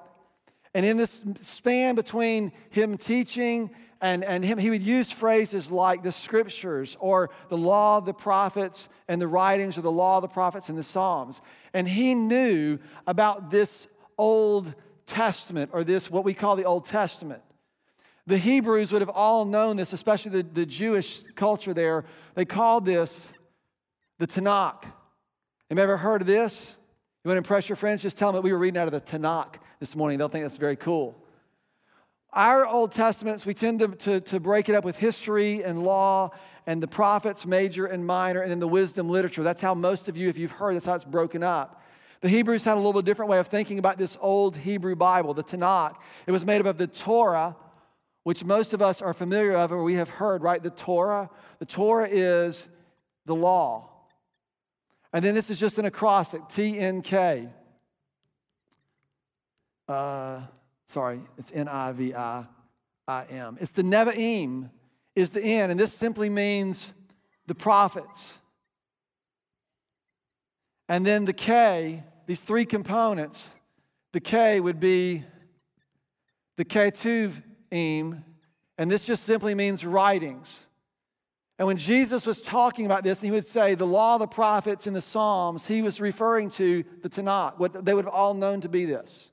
And 0.73 0.85
in 0.85 0.97
this 0.97 1.23
span 1.35 1.95
between 1.95 2.51
him 2.69 2.97
teaching 2.97 3.71
and, 3.99 4.23
and 4.23 4.43
him, 4.43 4.57
he 4.57 4.69
would 4.69 4.81
use 4.81 5.11
phrases 5.11 5.69
like 5.69 6.01
the 6.01 6.11
scriptures 6.11 6.97
or 6.99 7.29
the 7.49 7.57
law 7.57 7.97
of 7.97 8.05
the 8.05 8.13
prophets 8.13 8.89
and 9.07 9.21
the 9.21 9.27
writings 9.27 9.77
or 9.77 9.81
the 9.81 9.91
law 9.91 10.17
of 10.17 10.23
the 10.23 10.27
prophets 10.27 10.69
and 10.69 10.77
the 10.77 10.83
Psalms. 10.83 11.41
And 11.73 11.87
he 11.87 12.15
knew 12.15 12.79
about 13.05 13.51
this 13.51 13.87
old 14.17 14.73
Testament 15.05 15.71
or 15.73 15.83
this, 15.83 16.09
what 16.09 16.23
we 16.23 16.33
call 16.33 16.55
the 16.55 16.63
Old 16.63 16.85
Testament. 16.85 17.43
The 18.27 18.37
Hebrews 18.37 18.91
would 18.91 19.01
have 19.01 19.09
all 19.09 19.45
known 19.45 19.77
this, 19.77 19.93
especially 19.93 20.31
the, 20.31 20.43
the 20.43 20.65
Jewish 20.65 21.23
culture 21.35 21.73
there. 21.73 22.05
They 22.33 22.45
called 22.45 22.85
this 22.85 23.31
the 24.19 24.27
Tanakh. 24.27 24.85
Have 25.71 25.77
you 25.77 25.83
ever 25.83 25.95
heard 25.95 26.19
of 26.19 26.27
this? 26.27 26.75
You 27.23 27.29
want 27.29 27.35
to 27.35 27.37
impress 27.37 27.69
your 27.69 27.77
friends? 27.77 28.01
Just 28.01 28.17
tell 28.17 28.27
them 28.27 28.35
that 28.35 28.41
we 28.41 28.51
were 28.51 28.57
reading 28.57 28.77
out 28.77 28.89
of 28.89 28.91
the 28.91 28.99
Tanakh 28.99 29.55
this 29.79 29.95
morning. 29.95 30.17
They'll 30.17 30.27
think 30.27 30.43
that's 30.43 30.57
very 30.57 30.75
cool. 30.75 31.15
Our 32.33 32.65
Old 32.65 32.91
Testaments, 32.91 33.45
we 33.45 33.53
tend 33.53 33.79
to, 33.79 33.87
to, 33.87 34.19
to, 34.19 34.39
break 34.41 34.67
it 34.67 34.75
up 34.75 34.83
with 34.83 34.97
history 34.97 35.63
and 35.63 35.81
law 35.81 36.31
and 36.67 36.83
the 36.83 36.89
prophets, 36.89 37.45
major 37.45 37.85
and 37.85 38.05
minor, 38.05 38.41
and 38.41 38.51
then 38.51 38.59
the 38.59 38.67
wisdom 38.67 39.07
literature. 39.07 39.43
That's 39.43 39.61
how 39.61 39.73
most 39.73 40.09
of 40.09 40.17
you, 40.17 40.27
if 40.27 40.37
you've 40.37 40.51
heard, 40.51 40.75
that's 40.75 40.87
how 40.87 40.95
it's 40.95 41.05
broken 41.05 41.41
up. 41.41 41.81
The 42.19 42.27
Hebrews 42.27 42.65
had 42.65 42.73
a 42.73 42.81
little 42.81 42.91
bit 42.91 43.05
different 43.05 43.31
way 43.31 43.39
of 43.39 43.47
thinking 43.47 43.79
about 43.79 43.97
this 43.97 44.17
old 44.19 44.57
Hebrew 44.57 44.97
Bible, 44.97 45.33
the 45.33 45.41
Tanakh. 45.41 45.95
It 46.27 46.33
was 46.33 46.43
made 46.43 46.59
up 46.59 46.67
of 46.67 46.79
the 46.79 46.87
Torah, 46.87 47.55
which 48.23 48.43
most 48.43 48.73
of 48.73 48.81
us 48.81 49.01
are 49.01 49.13
familiar 49.13 49.53
of 49.53 49.71
or 49.71 49.85
we 49.85 49.93
have 49.93 50.09
heard, 50.09 50.43
right? 50.43 50.61
The 50.61 50.69
Torah. 50.69 51.29
The 51.59 51.65
Torah 51.65 52.09
is 52.11 52.67
the 53.25 53.35
law. 53.35 53.90
And 55.13 55.23
then 55.23 55.35
this 55.35 55.49
is 55.49 55.59
just 55.59 55.77
an 55.77 55.85
acrostic, 55.85 56.47
T 56.47 56.77
N 56.77 57.01
K. 57.01 57.49
Uh, 59.87 60.41
sorry, 60.85 61.21
it's 61.37 61.51
N 61.51 61.67
I 61.67 61.91
V 61.91 62.13
I 62.13 62.45
I 63.07 63.25
M. 63.25 63.57
It's 63.59 63.73
the 63.73 63.83
Nevi'im, 63.83 64.69
is 65.15 65.31
the 65.31 65.41
N, 65.41 65.69
and 65.69 65.79
this 65.79 65.93
simply 65.93 66.29
means 66.29 66.93
the 67.47 67.55
prophets. 67.55 68.37
And 70.87 71.05
then 71.05 71.25
the 71.25 71.33
K 71.33 72.03
these 72.31 72.39
three 72.39 72.65
components, 72.65 73.49
the 74.13 74.21
K 74.21 74.61
would 74.61 74.79
be 74.79 75.23
the 76.55 76.63
Ketuvim, 76.63 78.23
and 78.77 78.89
this 78.89 79.05
just 79.05 79.23
simply 79.23 79.53
means 79.53 79.85
writings. 79.85 80.65
And 81.61 81.67
when 81.67 81.77
Jesus 81.77 82.25
was 82.25 82.41
talking 82.41 82.87
about 82.87 83.03
this, 83.03 83.21
he 83.21 83.29
would 83.29 83.45
say 83.45 83.75
the 83.75 83.85
law, 83.85 84.17
the 84.17 84.25
prophets, 84.25 84.87
and 84.87 84.95
the 84.95 85.01
Psalms, 85.01 85.67
he 85.67 85.83
was 85.83 86.01
referring 86.01 86.49
to 86.53 86.83
the 87.03 87.07
Tanakh, 87.07 87.59
what 87.59 87.85
they 87.85 87.93
would 87.93 88.05
have 88.05 88.13
all 88.15 88.33
known 88.33 88.61
to 88.61 88.67
be 88.67 88.85
this. 88.85 89.29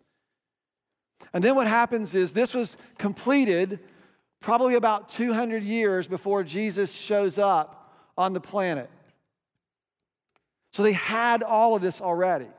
And 1.33 1.43
then 1.43 1.55
what 1.55 1.67
happens 1.67 2.15
is 2.15 2.35
this 2.35 2.53
was 2.53 2.77
completed 2.99 3.81
probably 4.41 4.75
about 4.75 5.09
200 5.09 5.63
years 5.63 6.07
before 6.07 6.45
Jesus 6.45 6.95
shows 6.95 7.39
up 7.39 7.95
on 8.19 8.35
the 8.35 8.41
planet. 8.41 8.91
So 10.75 10.83
they 10.83 10.93
had 10.93 11.43
all 11.43 11.75
of 11.77 11.81
this 11.81 11.99
already. 11.99 12.51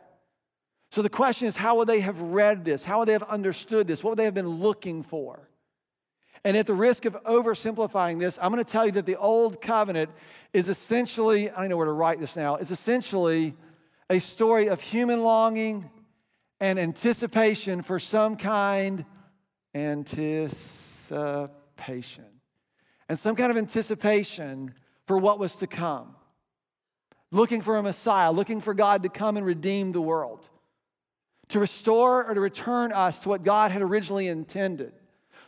So 0.90 1.04
the 1.04 1.12
question 1.12 1.48
is 1.48 1.56
how 1.56 1.78
would 1.78 1.88
they 1.88 2.00
have 2.00 2.20
read 2.20 2.66
this? 2.66 2.86
How 2.86 2.98
would 2.98 3.08
they 3.08 3.14
have 3.14 3.22
understood 3.22 3.88
this? 3.88 4.04
What 4.04 4.10
would 4.10 4.18
they 4.18 4.26
have 4.26 4.34
been 4.34 4.50
looking 4.50 5.04
for? 5.04 5.49
And 6.44 6.56
at 6.56 6.68
the 6.68 6.74
risk 6.74 7.06
of 7.06 7.22
oversimplifying 7.24 8.20
this, 8.20 8.40
I'm 8.42 8.52
going 8.52 8.64
to 8.64 8.72
tell 8.72 8.86
you 8.86 8.92
that 8.94 9.06
the 9.06 9.18
old 9.18 9.62
covenant 9.62 10.10
is 10.54 10.70
essentially, 10.70 11.50
I 11.50 11.62
don't 11.62 11.70
know 11.70 11.78
where 11.78 11.86
to 11.86 11.92
write 11.92 12.20
this 12.20 12.36
now, 12.36 12.56
is 12.56 12.72
essentially 12.72 13.56
a 14.10 14.20
story 14.20 14.68
of 14.68 14.82
human 14.82 15.22
longing 15.22 15.90
and 16.60 16.80
anticipation 16.80 17.82
for 17.82 18.00
some 18.00 18.36
kind 18.36 19.06
anticipation. 19.76 21.46
And 23.08 23.18
some 23.20 23.36
kind 23.36 23.52
of 23.52 23.58
anticipation 23.58 24.74
for 25.08 25.18
what 25.18 25.40
was 25.40 25.56
to 25.58 25.68
come. 25.68 26.16
Looking 27.32 27.62
for 27.62 27.78
a 27.78 27.84
Messiah, 27.84 28.32
looking 28.32 28.62
for 28.62 28.74
God 28.74 29.04
to 29.04 29.10
come 29.10 29.38
and 29.38 29.46
redeem 29.46 29.92
the 29.92 30.02
world 30.02 30.50
to 31.50 31.60
restore 31.60 32.26
or 32.26 32.34
to 32.34 32.40
return 32.40 32.92
us 32.92 33.20
to 33.22 33.30
what 33.30 33.44
God 33.44 33.72
had 33.72 33.82
originally 33.82 34.28
intended. 34.28 34.94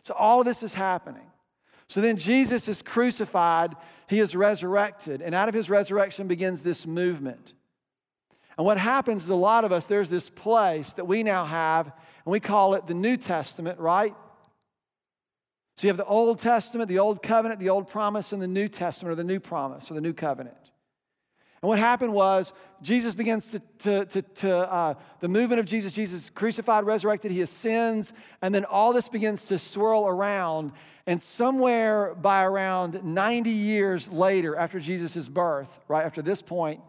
So 0.04 0.14
all 0.14 0.40
of 0.40 0.46
this 0.46 0.64
is 0.64 0.74
happening. 0.74 1.28
So 1.88 2.00
then 2.00 2.18
Jesus 2.18 2.68
is 2.68 2.82
crucified, 2.82 3.76
he 4.08 4.20
is 4.20 4.36
resurrected, 4.36 5.22
and 5.22 5.36
out 5.36 5.50
of 5.50 5.54
his 5.54 5.70
resurrection 5.70 6.28
begins 6.28 6.62
this 6.64 6.88
movement. 6.88 7.54
And 8.58 8.66
what 8.66 8.78
happens 8.78 9.24
is 9.24 9.30
a 9.30 9.36
lot 9.36 9.66
of 9.66 9.72
us, 9.72 9.86
there's 9.86 10.10
this 10.10 10.30
place 10.30 10.94
that 10.94 11.06
we 11.06 11.24
now 11.24 11.46
have, 11.46 11.88
and 11.88 12.32
we 12.32 12.40
call 12.40 12.76
it 12.76 12.88
the 12.88 12.94
New 12.94 13.18
Testament, 13.18 13.80
right? 13.80 14.16
So 15.78 15.88
you 15.88 15.90
have 15.90 15.98
the 15.98 16.06
Old 16.06 16.40
Testament, 16.40 16.90
the 16.90 17.00
Old 17.00 17.22
Covenant, 17.22 17.60
the 17.60 17.70
Old 17.70 17.90
Promise, 17.90 18.34
and 18.34 18.42
the 18.42 18.48
New 18.48 18.68
Testament, 18.68 19.12
or 19.12 19.16
the 19.16 19.24
New 19.24 19.40
Promise, 19.40 19.92
or 19.92 19.96
the 19.96 20.02
New 20.02 20.14
Covenant. 20.14 20.71
And 21.62 21.70
what 21.70 21.78
happened 21.78 22.14
was 22.14 22.54
Jesus 22.82 23.14
begins 23.14 23.52
to, 23.52 23.60
to, 23.80 24.06
to, 24.06 24.22
to 24.22 24.58
uh, 24.58 24.94
the 25.20 25.28
movement 25.28 25.60
of 25.60 25.68
Jesus, 25.68 25.94
Jesus 25.94 26.30
crucified, 26.32 26.86
resurrected, 26.86 27.32
he 27.32 27.42
ascends, 27.42 28.14
and 28.42 28.54
then 28.54 28.66
all 28.66 28.94
this 28.94 29.10
begins 29.10 29.46
to 29.46 29.60
swirl 29.60 30.08
around. 30.08 30.72
And 31.06 31.22
somewhere 31.22 32.16
by 32.16 32.44
around 32.44 33.04
90 33.04 33.50
years 33.52 34.10
later, 34.10 34.56
after 34.56 34.80
Jesus' 34.80 35.30
birth, 35.30 35.80
right 35.88 36.04
after 36.06 36.24
this 36.24 36.42
point, 36.42 36.82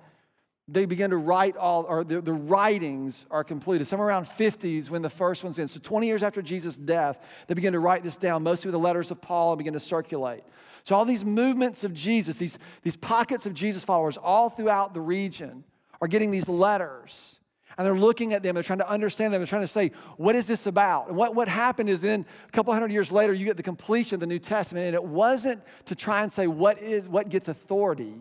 they 0.69 0.87
begin 0.87 1.11
to 1.11 1.17
write 1.19 1.57
all, 1.57 1.85
or 1.85 2.03
the, 2.03 2.23
the 2.23 2.33
writings 2.33 3.27
are 3.31 3.45
completed. 3.45 3.87
Somewhere 3.87 4.09
around 4.09 4.25
50s 4.25 4.89
when 4.89 5.03
the 5.03 5.11
first 5.11 5.45
one's 5.45 5.59
in. 5.59 5.69
So 5.69 5.81
20 5.81 6.07
years 6.07 6.23
after 6.23 6.41
Jesus' 6.41 6.79
death, 6.79 7.19
they 7.47 7.55
begin 7.55 7.75
to 7.75 7.81
write 7.81 8.05
this 8.05 8.17
down, 8.17 8.43
mostly 8.43 8.69
with 8.69 8.73
the 8.73 8.79
letters 8.79 9.11
of 9.11 9.21
Paul, 9.21 9.53
and 9.53 9.59
begin 9.59 9.75
to 9.75 9.81
circulate. 9.81 10.45
So, 10.85 10.97
all 10.97 11.05
these 11.05 11.25
movements 11.25 11.85
of 11.85 11.95
Jesus, 11.95 12.37
these, 12.37 12.59
these 12.83 12.97
pockets 12.97 13.47
of 13.47 13.55
Jesus 13.55 13.85
followers 13.85 14.17
all 14.17 14.51
throughout 14.51 14.95
the 14.95 15.01
region 15.01 15.65
are 16.01 16.09
getting 16.09 16.31
these 16.31 16.49
letters. 16.49 17.39
And 17.79 17.87
they're 17.87 17.99
looking 17.99 18.35
at 18.35 18.43
them, 18.43 18.55
they're 18.55 18.63
trying 18.63 18.81
to 18.81 18.89
understand 18.89 19.33
them, 19.33 19.41
they're 19.41 19.47
trying 19.47 19.63
to 19.63 19.69
say, 19.69 19.93
what 20.17 20.35
is 20.35 20.47
this 20.47 20.67
about? 20.67 21.09
And 21.09 21.17
what, 21.17 21.35
what 21.35 21.49
happened 21.49 21.89
is 21.89 22.01
then 22.01 22.27
a 22.47 22.51
couple 22.51 22.73
hundred 22.73 22.93
years 22.93 23.11
later, 23.11 23.33
you 23.33 23.47
get 23.47 23.57
the 23.57 23.63
completion 23.63 24.17
of 24.17 24.21
the 24.21 24.27
New 24.27 24.39
Testament. 24.39 24.87
And 24.87 24.95
it 24.95 25.05
wasn't 25.05 25.63
to 25.87 25.95
try 25.95 26.23
and 26.23 26.31
say 26.31 26.47
what 26.47 26.83
is 26.83 27.09
what 27.09 27.29
gets 27.29 27.49
authority. 27.49 28.15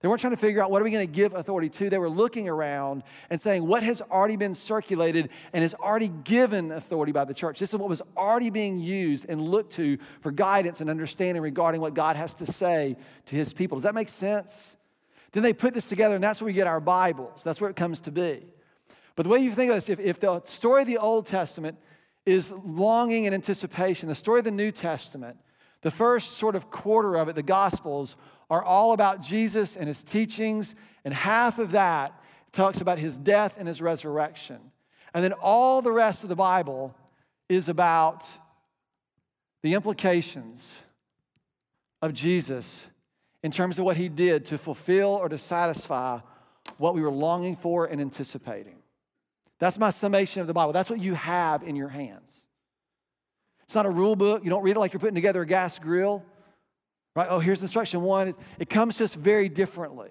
They 0.00 0.06
weren't 0.06 0.20
trying 0.20 0.32
to 0.32 0.36
figure 0.36 0.62
out 0.62 0.70
what 0.70 0.80
are 0.80 0.84
we 0.84 0.92
going 0.92 1.06
to 1.06 1.12
give 1.12 1.34
authority 1.34 1.68
to. 1.70 1.90
They 1.90 1.98
were 1.98 2.08
looking 2.08 2.48
around 2.48 3.02
and 3.30 3.40
saying 3.40 3.66
what 3.66 3.82
has 3.82 4.00
already 4.00 4.36
been 4.36 4.54
circulated 4.54 5.28
and 5.52 5.64
is 5.64 5.74
already 5.74 6.08
given 6.08 6.70
authority 6.70 7.10
by 7.10 7.24
the 7.24 7.34
church. 7.34 7.58
This 7.58 7.72
is 7.72 7.78
what 7.78 7.88
was 7.88 8.02
already 8.16 8.50
being 8.50 8.78
used 8.78 9.26
and 9.28 9.40
looked 9.40 9.72
to 9.72 9.98
for 10.20 10.30
guidance 10.30 10.80
and 10.80 10.88
understanding 10.88 11.42
regarding 11.42 11.80
what 11.80 11.94
God 11.94 12.14
has 12.14 12.32
to 12.34 12.46
say 12.46 12.96
to 13.26 13.34
his 13.34 13.52
people. 13.52 13.76
Does 13.76 13.82
that 13.82 13.94
make 13.94 14.08
sense? 14.08 14.76
Then 15.32 15.42
they 15.42 15.52
put 15.52 15.74
this 15.74 15.88
together, 15.88 16.14
and 16.14 16.22
that's 16.22 16.40
where 16.40 16.46
we 16.46 16.52
get 16.52 16.68
our 16.68 16.80
Bibles. 16.80 17.42
That's 17.42 17.60
where 17.60 17.68
it 17.68 17.76
comes 17.76 18.00
to 18.00 18.12
be. 18.12 18.46
But 19.16 19.24
the 19.24 19.30
way 19.30 19.40
you 19.40 19.50
think 19.50 19.70
of 19.70 19.76
this, 19.76 19.88
if, 19.88 19.98
if 19.98 20.20
the 20.20 20.40
story 20.44 20.82
of 20.82 20.86
the 20.86 20.98
Old 20.98 21.26
Testament 21.26 21.76
is 22.24 22.52
longing 22.64 23.26
and 23.26 23.34
anticipation, 23.34 24.08
the 24.08 24.14
story 24.14 24.38
of 24.38 24.44
the 24.44 24.52
New 24.52 24.70
Testament, 24.70 25.38
the 25.82 25.90
first 25.90 26.32
sort 26.32 26.56
of 26.56 26.70
quarter 26.70 27.16
of 27.16 27.28
it, 27.28 27.34
the 27.34 27.42
Gospels, 27.42 28.16
are 28.50 28.62
all 28.62 28.92
about 28.92 29.20
Jesus 29.22 29.76
and 29.76 29.86
his 29.86 30.02
teachings, 30.02 30.74
and 31.04 31.12
half 31.12 31.58
of 31.58 31.72
that 31.72 32.20
talks 32.52 32.80
about 32.80 32.98
his 32.98 33.18
death 33.18 33.56
and 33.58 33.68
his 33.68 33.82
resurrection. 33.82 34.58
And 35.14 35.22
then 35.22 35.32
all 35.32 35.82
the 35.82 35.92
rest 35.92 36.22
of 36.22 36.28
the 36.28 36.36
Bible 36.36 36.94
is 37.48 37.68
about 37.68 38.26
the 39.62 39.74
implications 39.74 40.82
of 42.02 42.12
Jesus 42.12 42.88
in 43.42 43.50
terms 43.50 43.78
of 43.78 43.84
what 43.84 43.96
he 43.96 44.08
did 44.08 44.44
to 44.46 44.58
fulfill 44.58 45.10
or 45.10 45.28
to 45.28 45.38
satisfy 45.38 46.20
what 46.76 46.94
we 46.94 47.00
were 47.00 47.10
longing 47.10 47.56
for 47.56 47.86
and 47.86 48.00
anticipating. 48.00 48.76
That's 49.58 49.78
my 49.78 49.90
summation 49.90 50.40
of 50.40 50.46
the 50.46 50.54
Bible. 50.54 50.72
That's 50.72 50.90
what 50.90 51.00
you 51.00 51.14
have 51.14 51.62
in 51.62 51.76
your 51.76 51.88
hands. 51.88 52.44
It's 53.68 53.74
not 53.74 53.84
a 53.84 53.90
rule 53.90 54.16
book. 54.16 54.42
You 54.44 54.48
don't 54.48 54.62
read 54.62 54.76
it 54.76 54.80
like 54.80 54.94
you're 54.94 55.00
putting 55.00 55.14
together 55.14 55.42
a 55.42 55.46
gas 55.46 55.78
grill. 55.78 56.24
Right? 57.14 57.28
Oh, 57.28 57.38
here's 57.38 57.60
instruction 57.60 58.00
one. 58.00 58.34
It 58.58 58.70
comes 58.70 58.96
to 58.96 59.04
us 59.04 59.12
very 59.12 59.50
differently. 59.50 60.08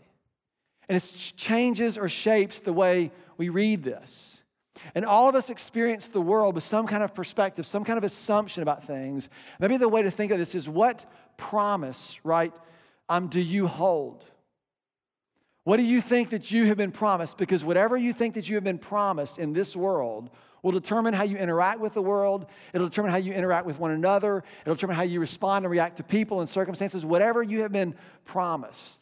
And 0.87 0.95
it 0.95 1.33
changes 1.37 1.97
or 1.97 2.07
shapes 2.07 2.59
the 2.59 2.71
way 2.71 3.11
we 3.35 3.49
read 3.49 3.83
this. 3.83 4.43
And 4.93 5.05
all 5.05 5.27
of 5.27 5.33
us 5.33 5.49
experience 5.49 6.07
the 6.07 6.21
world 6.21 6.53
with 6.53 6.65
some 6.65 6.85
kind 6.85 7.01
of 7.01 7.15
perspective, 7.15 7.65
some 7.65 7.83
kind 7.83 7.97
of 7.97 8.03
assumption 8.03 8.61
about 8.61 8.83
things. 8.83 9.27
Maybe 9.59 9.77
the 9.77 9.89
way 9.89 10.03
to 10.03 10.11
think 10.11 10.31
of 10.31 10.37
this 10.37 10.53
is 10.53 10.69
what 10.69 11.07
promise, 11.35 12.19
right, 12.23 12.53
um, 13.09 13.27
do 13.27 13.39
you 13.39 13.65
hold? 13.65 14.23
What 15.63 15.77
do 15.77 15.83
you 15.83 15.99
think 15.99 16.29
that 16.29 16.51
you 16.51 16.65
have 16.65 16.77
been 16.77 16.91
promised? 16.91 17.39
Because 17.39 17.65
whatever 17.65 17.97
you 17.97 18.13
think 18.13 18.35
that 18.35 18.47
you 18.49 18.55
have 18.55 18.63
been 18.63 18.77
promised 18.77 19.39
in 19.39 19.53
this 19.53 19.75
world 19.75 20.29
will 20.63 20.71
determine 20.71 21.13
how 21.13 21.23
you 21.23 21.37
interact 21.37 21.79
with 21.79 21.93
the 21.93 22.01
world. 22.01 22.45
It'll 22.73 22.87
determine 22.87 23.11
how 23.11 23.17
you 23.17 23.33
interact 23.33 23.65
with 23.65 23.79
one 23.79 23.91
another. 23.91 24.43
It'll 24.61 24.75
determine 24.75 24.95
how 24.95 25.03
you 25.03 25.19
respond 25.19 25.65
and 25.65 25.71
react 25.71 25.97
to 25.97 26.03
people 26.03 26.39
and 26.39 26.49
circumstances, 26.49 27.05
whatever 27.05 27.43
you 27.43 27.61
have 27.61 27.71
been 27.71 27.95
promised. 28.25 29.01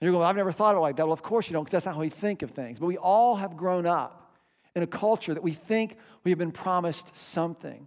And 0.00 0.06
you're 0.06 0.12
going, 0.12 0.26
I've 0.26 0.36
never 0.36 0.52
thought 0.52 0.74
of 0.74 0.78
it 0.78 0.80
like 0.80 0.96
that. 0.96 1.06
Well, 1.06 1.12
of 1.12 1.22
course 1.22 1.48
you 1.48 1.54
don't, 1.54 1.64
because 1.64 1.72
that's 1.72 1.86
not 1.86 1.94
how 1.94 2.00
we 2.00 2.10
think 2.10 2.42
of 2.42 2.50
things. 2.50 2.78
But 2.78 2.86
we 2.86 2.98
all 2.98 3.36
have 3.36 3.56
grown 3.56 3.86
up 3.86 4.36
in 4.74 4.82
a 4.82 4.86
culture 4.86 5.32
that 5.32 5.42
we 5.42 5.52
think 5.52 5.96
we 6.24 6.30
have 6.30 6.38
been 6.38 6.52
promised 6.52 7.16
something. 7.16 7.86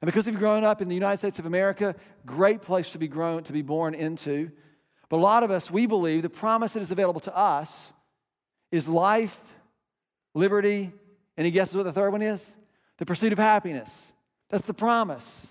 And 0.00 0.06
because 0.06 0.26
we've 0.26 0.38
grown 0.38 0.64
up 0.64 0.82
in 0.82 0.88
the 0.88 0.94
United 0.94 1.18
States 1.18 1.38
of 1.38 1.46
America, 1.46 1.94
great 2.26 2.60
place 2.62 2.90
to 2.92 2.98
be 2.98 3.08
grown, 3.08 3.44
to 3.44 3.52
be 3.52 3.62
born 3.62 3.94
into. 3.94 4.50
But 5.08 5.18
a 5.18 5.22
lot 5.22 5.42
of 5.42 5.50
us, 5.50 5.70
we 5.70 5.86
believe 5.86 6.22
the 6.22 6.28
promise 6.28 6.72
that 6.72 6.80
is 6.80 6.90
available 6.90 7.20
to 7.20 7.36
us 7.36 7.92
is 8.72 8.88
life, 8.88 9.40
liberty, 10.34 10.92
and 11.36 11.44
he 11.44 11.50
guesses 11.50 11.76
what 11.76 11.84
the 11.84 11.92
third 11.92 12.10
one 12.10 12.22
is? 12.22 12.56
The 12.98 13.06
pursuit 13.06 13.32
of 13.32 13.38
happiness. 13.38 14.12
That's 14.48 14.64
the 14.64 14.74
promise. 14.74 15.48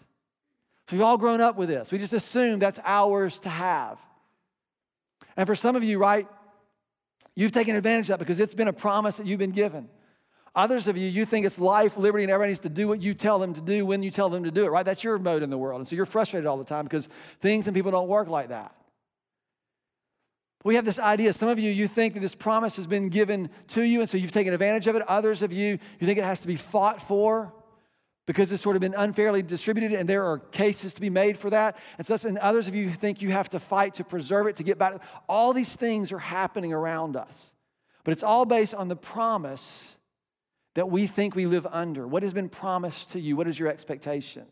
So 0.87 0.95
we've 0.95 1.03
all 1.03 1.17
grown 1.17 1.41
up 1.41 1.55
with 1.55 1.69
this. 1.69 1.91
We 1.91 1.97
just 1.97 2.13
assume 2.13 2.59
that's 2.59 2.79
ours 2.83 3.39
to 3.41 3.49
have. 3.49 3.99
And 5.35 5.47
for 5.47 5.55
some 5.55 5.75
of 5.75 5.83
you, 5.83 5.97
right, 5.97 6.27
you've 7.35 7.51
taken 7.51 7.75
advantage 7.75 8.05
of 8.05 8.17
that 8.17 8.19
because 8.19 8.39
it's 8.39 8.53
been 8.53 8.67
a 8.67 8.73
promise 8.73 9.17
that 9.17 9.25
you've 9.25 9.39
been 9.39 9.51
given. 9.51 9.89
Others 10.55 10.87
of 10.87 10.95
you, 10.95 11.07
you 11.09 11.25
think 11.25 11.45
it's 11.45 11.59
life, 11.59 11.97
liberty, 11.97 12.23
and 12.23 12.31
everybody 12.31 12.51
needs 12.51 12.61
to 12.61 12.69
do 12.69 12.87
what 12.87 13.01
you 13.01 13.13
tell 13.13 13.39
them 13.39 13.53
to 13.53 13.61
do 13.61 13.85
when 13.85 14.03
you 14.03 14.11
tell 14.11 14.29
them 14.29 14.45
to 14.45 14.51
do 14.51 14.65
it, 14.65 14.69
right? 14.69 14.85
That's 14.85 15.03
your 15.03 15.19
mode 15.19 15.43
in 15.43 15.49
the 15.49 15.57
world. 15.57 15.81
And 15.81 15.87
so 15.87 15.97
you're 15.97 16.05
frustrated 16.05 16.47
all 16.47 16.57
the 16.57 16.63
time 16.63 16.85
because 16.85 17.09
things 17.41 17.67
and 17.67 17.75
people 17.75 17.91
don't 17.91 18.07
work 18.07 18.29
like 18.29 18.49
that. 18.49 18.73
We 20.65 20.75
have 20.75 20.83
this 20.83 20.97
idea. 20.97 21.31
Some 21.31 21.47
of 21.47 21.59
you, 21.59 21.71
you 21.71 21.87
think 21.87 22.15
that 22.15 22.21
this 22.21 22.33
promise 22.33 22.75
has 22.77 22.87
been 22.87 23.09
given 23.09 23.49
to 23.67 23.83
you, 23.83 24.01
and 24.01 24.09
so 24.09 24.17
you've 24.17 24.31
taken 24.31 24.51
advantage 24.51 24.87
of 24.87 24.95
it. 24.95 25.03
Others 25.03 25.43
of 25.43 25.53
you, 25.53 25.77
you 25.99 26.07
think 26.07 26.17
it 26.17 26.25
has 26.25 26.41
to 26.41 26.47
be 26.47 26.55
fought 26.55 26.99
for 27.01 27.53
because 28.25 28.51
it's 28.51 28.63
sort 28.63 28.75
of 28.75 28.79
been 28.79 28.95
unfairly 28.97 29.43
distributed, 29.43 29.93
and 29.93 30.09
there 30.09 30.25
are 30.25 30.39
cases 30.39 30.95
to 30.95 31.01
be 31.01 31.11
made 31.11 31.37
for 31.37 31.51
that. 31.51 31.77
And 31.99 32.07
so, 32.07 32.17
and 32.27 32.39
others 32.39 32.67
of 32.67 32.73
you 32.73 32.89
think 32.89 33.21
you 33.21 33.29
have 33.29 33.47
to 33.51 33.59
fight 33.59 33.93
to 33.95 34.03
preserve 34.03 34.47
it, 34.47 34.55
to 34.55 34.63
get 34.63 34.79
back. 34.79 34.99
All 35.29 35.53
these 35.53 35.75
things 35.75 36.11
are 36.11 36.17
happening 36.17 36.73
around 36.73 37.15
us, 37.15 37.53
but 38.03 38.11
it's 38.11 38.23
all 38.23 38.45
based 38.45 38.73
on 38.73 38.87
the 38.87 38.95
promise 38.95 39.95
that 40.73 40.89
we 40.89 41.05
think 41.05 41.35
we 41.35 41.45
live 41.45 41.67
under? 41.71 42.07
What 42.07 42.23
has 42.23 42.33
been 42.33 42.49
promised 42.49 43.11
to 43.11 43.19
you? 43.19 43.35
What 43.35 43.47
is 43.47 43.59
your 43.59 43.69
expectation? 43.69 44.45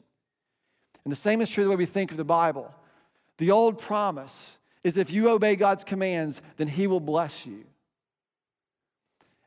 And 1.03 1.11
the 1.11 1.17
same 1.17 1.41
is 1.41 1.49
true 1.49 1.63
the 1.63 1.71
way 1.71 1.75
we 1.75 1.85
think 1.85 2.11
of 2.11 2.17
the 2.17 2.23
Bible. 2.23 2.73
The 3.39 3.49
old 3.51 3.79
promise 3.79 4.59
is 4.83 4.97
if 4.97 5.11
you 5.11 5.29
obey 5.29 5.55
God's 5.55 5.83
commands, 5.83 6.41
then 6.57 6.67
He 6.67 6.87
will 6.87 6.99
bless 6.99 7.45
you. 7.45 7.63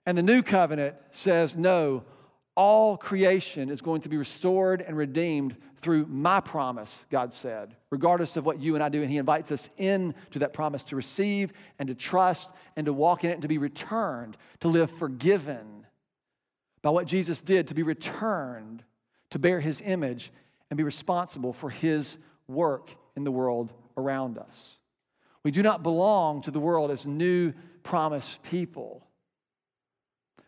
And 0.05 0.17
the 0.17 0.23
new 0.23 0.43
covenant 0.43 0.97
says, 1.11 1.57
no, 1.57 2.05
all 2.55 2.97
creation 2.97 3.69
is 3.69 3.83
going 3.83 4.01
to 4.03 4.09
be 4.09 4.17
restored 4.17 4.81
and 4.81 4.97
redeemed 4.97 5.57
through 5.77 6.07
my 6.07 6.41
promise, 6.41 7.05
God 7.11 7.33
said, 7.33 7.77
regardless 7.91 8.37
of 8.37 8.47
what 8.47 8.61
you 8.61 8.75
and 8.75 8.83
I 8.83 8.89
do. 8.89 9.03
And 9.03 9.11
He 9.11 9.19
invites 9.19 9.53
us 9.53 9.69
into 9.77 10.39
that 10.39 10.53
promise 10.53 10.85
to 10.85 10.97
receive 10.97 11.53
and 11.79 11.89
to 11.89 11.95
trust 11.95 12.51
and 12.77 12.87
to 12.87 12.93
walk 12.93 13.25
in 13.25 13.31
it 13.31 13.35
and 13.35 13.43
to 13.43 13.49
be 13.49 13.59
returned, 13.59 14.37
to 14.61 14.69
live 14.69 14.91
forgiven 14.91 15.87
by 16.83 16.91
what 16.91 17.07
Jesus 17.07 17.41
did 17.41 17.69
to 17.69 17.75
be 17.75 17.83
returned 17.83 18.85
to 19.31 19.39
bear 19.39 19.61
his 19.61 19.81
image 19.81 20.31
and 20.71 20.77
be 20.77 20.85
responsible 20.85 21.53
for 21.53 21.71
his 21.71 22.19
work 22.49 22.91
in 23.17 23.25
the 23.25 23.31
world 23.31 23.73
around 23.97 24.39
us. 24.39 24.77
We 25.47 25.53
do 25.53 25.63
not 25.63 25.85
belong 25.85 26.43
to 26.43 26.51
the 26.51 26.59
world 26.59 26.91
as 26.91 27.07
new 27.07 27.53
promised 27.85 28.43
people, 28.43 29.07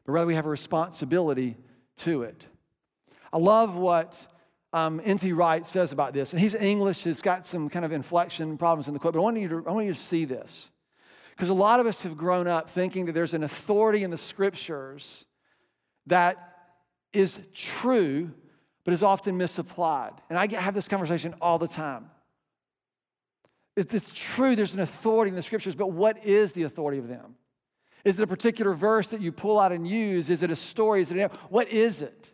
but 0.04 0.10
rather 0.10 0.26
we 0.26 0.34
have 0.34 0.44
a 0.44 0.48
responsibility 0.48 1.56
to 1.98 2.24
it. 2.24 2.48
I 3.32 3.38
love 3.38 3.76
what 3.76 4.26
um, 4.72 5.00
N.T. 5.04 5.32
Wright 5.34 5.64
says 5.64 5.92
about 5.92 6.14
this, 6.14 6.32
and 6.32 6.40
he's 6.40 6.56
English, 6.56 7.04
he's 7.04 7.22
got 7.22 7.46
some 7.46 7.68
kind 7.68 7.84
of 7.84 7.92
inflection 7.92 8.58
problems 8.58 8.88
in 8.88 8.92
the 8.92 8.98
quote, 8.98 9.12
but 9.12 9.20
I 9.20 9.22
want 9.22 9.38
you 9.38 9.48
to, 9.48 9.64
I 9.68 9.70
want 9.70 9.87
you 9.87 9.92
to 9.92 10.00
see 10.00 10.24
this. 10.24 10.68
Because 11.30 11.48
a 11.48 11.54
lot 11.54 11.78
of 11.78 11.87
us 11.87 12.02
have 12.02 12.16
grown 12.16 12.48
up 12.48 12.68
thinking 12.68 13.06
that 13.06 13.12
there's 13.12 13.34
an 13.34 13.44
authority 13.44 14.02
in 14.02 14.11
the 14.11 14.18
scriptures 14.18 15.26
that 16.08 16.72
is 17.12 17.40
true, 17.54 18.32
but 18.82 18.92
is 18.92 19.04
often 19.04 19.37
misapplied. 19.37 20.14
And 20.28 20.37
I 20.37 20.48
have 20.61 20.74
this 20.74 20.88
conversation 20.88 21.37
all 21.40 21.61
the 21.61 21.68
time. 21.68 22.11
It's 23.78 24.12
true, 24.12 24.56
there's 24.56 24.74
an 24.74 24.80
authority 24.80 25.28
in 25.28 25.36
the 25.36 25.42
scriptures, 25.42 25.76
but 25.76 25.92
what 25.92 26.24
is 26.24 26.52
the 26.52 26.64
authority 26.64 26.98
of 26.98 27.06
them? 27.06 27.36
Is 28.04 28.18
it 28.18 28.22
a 28.24 28.26
particular 28.26 28.74
verse 28.74 29.08
that 29.08 29.20
you 29.20 29.30
pull 29.30 29.60
out 29.60 29.70
and 29.70 29.86
use? 29.86 30.30
Is 30.30 30.42
it 30.42 30.50
a 30.50 30.56
story? 30.56 31.00
Is 31.00 31.12
it 31.12 31.30
what 31.48 31.68
is 31.68 32.02
it? 32.02 32.32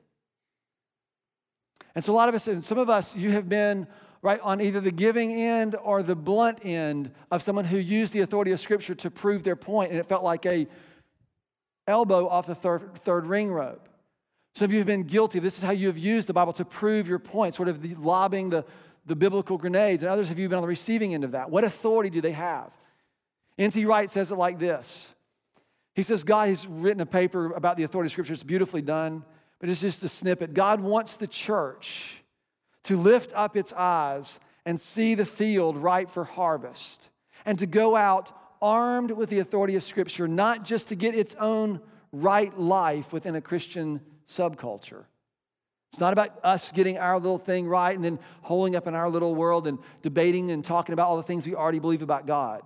And 1.94 2.02
so 2.02 2.14
a 2.14 2.16
lot 2.16 2.30
of 2.30 2.34
us, 2.34 2.48
and 2.48 2.64
some 2.64 2.78
of 2.78 2.88
us, 2.88 3.14
you 3.14 3.30
have 3.32 3.46
been 3.46 3.86
right 4.22 4.40
on 4.40 4.62
either 4.62 4.80
the 4.80 4.90
giving 4.90 5.32
end 5.32 5.76
or 5.82 6.02
the 6.02 6.16
blunt 6.16 6.64
end 6.64 7.10
of 7.30 7.42
someone 7.42 7.66
who 7.66 7.76
used 7.76 8.14
the 8.14 8.20
authority 8.20 8.52
of 8.52 8.58
Scripture 8.58 8.94
to 8.94 9.10
prove 9.10 9.42
their 9.42 9.54
point, 9.54 9.90
and 9.90 10.00
it 10.00 10.06
felt 10.06 10.24
like 10.24 10.46
a 10.46 10.66
elbow 11.86 12.26
off 12.26 12.46
the 12.46 12.54
third, 12.54 12.94
third 13.04 13.26
ring 13.26 13.52
rope. 13.52 13.86
Some 14.54 14.66
of 14.66 14.72
you 14.72 14.78
have 14.78 14.86
been 14.86 15.02
guilty. 15.02 15.40
This 15.40 15.58
is 15.58 15.62
how 15.62 15.72
you 15.72 15.88
have 15.88 15.98
used 15.98 16.26
the 16.26 16.32
Bible 16.32 16.54
to 16.54 16.64
prove 16.64 17.06
your 17.06 17.18
point, 17.18 17.54
sort 17.54 17.68
of 17.68 17.82
the, 17.82 17.94
lobbing 17.96 18.48
the, 18.48 18.64
the 19.06 19.16
biblical 19.16 19.58
grenades. 19.58 20.02
And 20.02 20.10
others 20.10 20.30
of 20.30 20.38
you 20.38 20.44
have 20.44 20.50
been 20.50 20.58
on 20.58 20.62
the 20.62 20.68
receiving 20.68 21.14
end 21.14 21.24
of 21.24 21.32
that. 21.32 21.50
What 21.50 21.64
authority 21.64 22.10
do 22.10 22.20
they 22.20 22.32
have? 22.32 22.72
N.T. 23.58 23.84
Wright 23.84 24.10
says 24.10 24.30
it 24.32 24.36
like 24.36 24.58
this 24.58 25.14
He 25.94 26.02
says, 26.02 26.24
God 26.24 26.48
has 26.48 26.66
written 26.66 27.00
a 27.00 27.06
paper 27.06 27.52
about 27.52 27.76
the 27.76 27.84
authority 27.84 28.08
of 28.08 28.12
Scripture. 28.12 28.32
It's 28.32 28.42
beautifully 28.42 28.82
done, 28.82 29.24
but 29.60 29.68
it's 29.68 29.80
just 29.80 30.02
a 30.02 30.08
snippet. 30.08 30.54
God 30.54 30.80
wants 30.80 31.16
the 31.16 31.26
church 31.26 32.22
to 32.84 32.96
lift 32.96 33.32
up 33.34 33.56
its 33.56 33.72
eyes 33.72 34.40
and 34.66 34.78
see 34.78 35.14
the 35.14 35.26
field 35.26 35.76
ripe 35.76 36.10
for 36.10 36.24
harvest 36.24 37.10
and 37.44 37.58
to 37.58 37.66
go 37.66 37.96
out 37.96 38.32
armed 38.62 39.10
with 39.10 39.28
the 39.28 39.38
authority 39.38 39.76
of 39.76 39.82
Scripture, 39.82 40.26
not 40.26 40.64
just 40.64 40.88
to 40.88 40.94
get 40.94 41.14
its 41.14 41.34
own 41.34 41.80
right 42.12 42.58
life 42.58 43.12
within 43.12 43.34
a 43.34 43.40
Christian 43.40 44.00
subculture. 44.26 45.04
It's 45.94 46.00
not 46.00 46.12
about 46.12 46.40
us 46.42 46.72
getting 46.72 46.98
our 46.98 47.20
little 47.20 47.38
thing 47.38 47.68
right 47.68 47.94
and 47.94 48.04
then 48.04 48.18
holding 48.42 48.74
up 48.74 48.88
in 48.88 48.96
our 48.96 49.08
little 49.08 49.32
world 49.32 49.68
and 49.68 49.78
debating 50.02 50.50
and 50.50 50.64
talking 50.64 50.92
about 50.92 51.06
all 51.06 51.16
the 51.16 51.22
things 51.22 51.46
we 51.46 51.54
already 51.54 51.78
believe 51.78 52.02
about 52.02 52.26
God, 52.26 52.62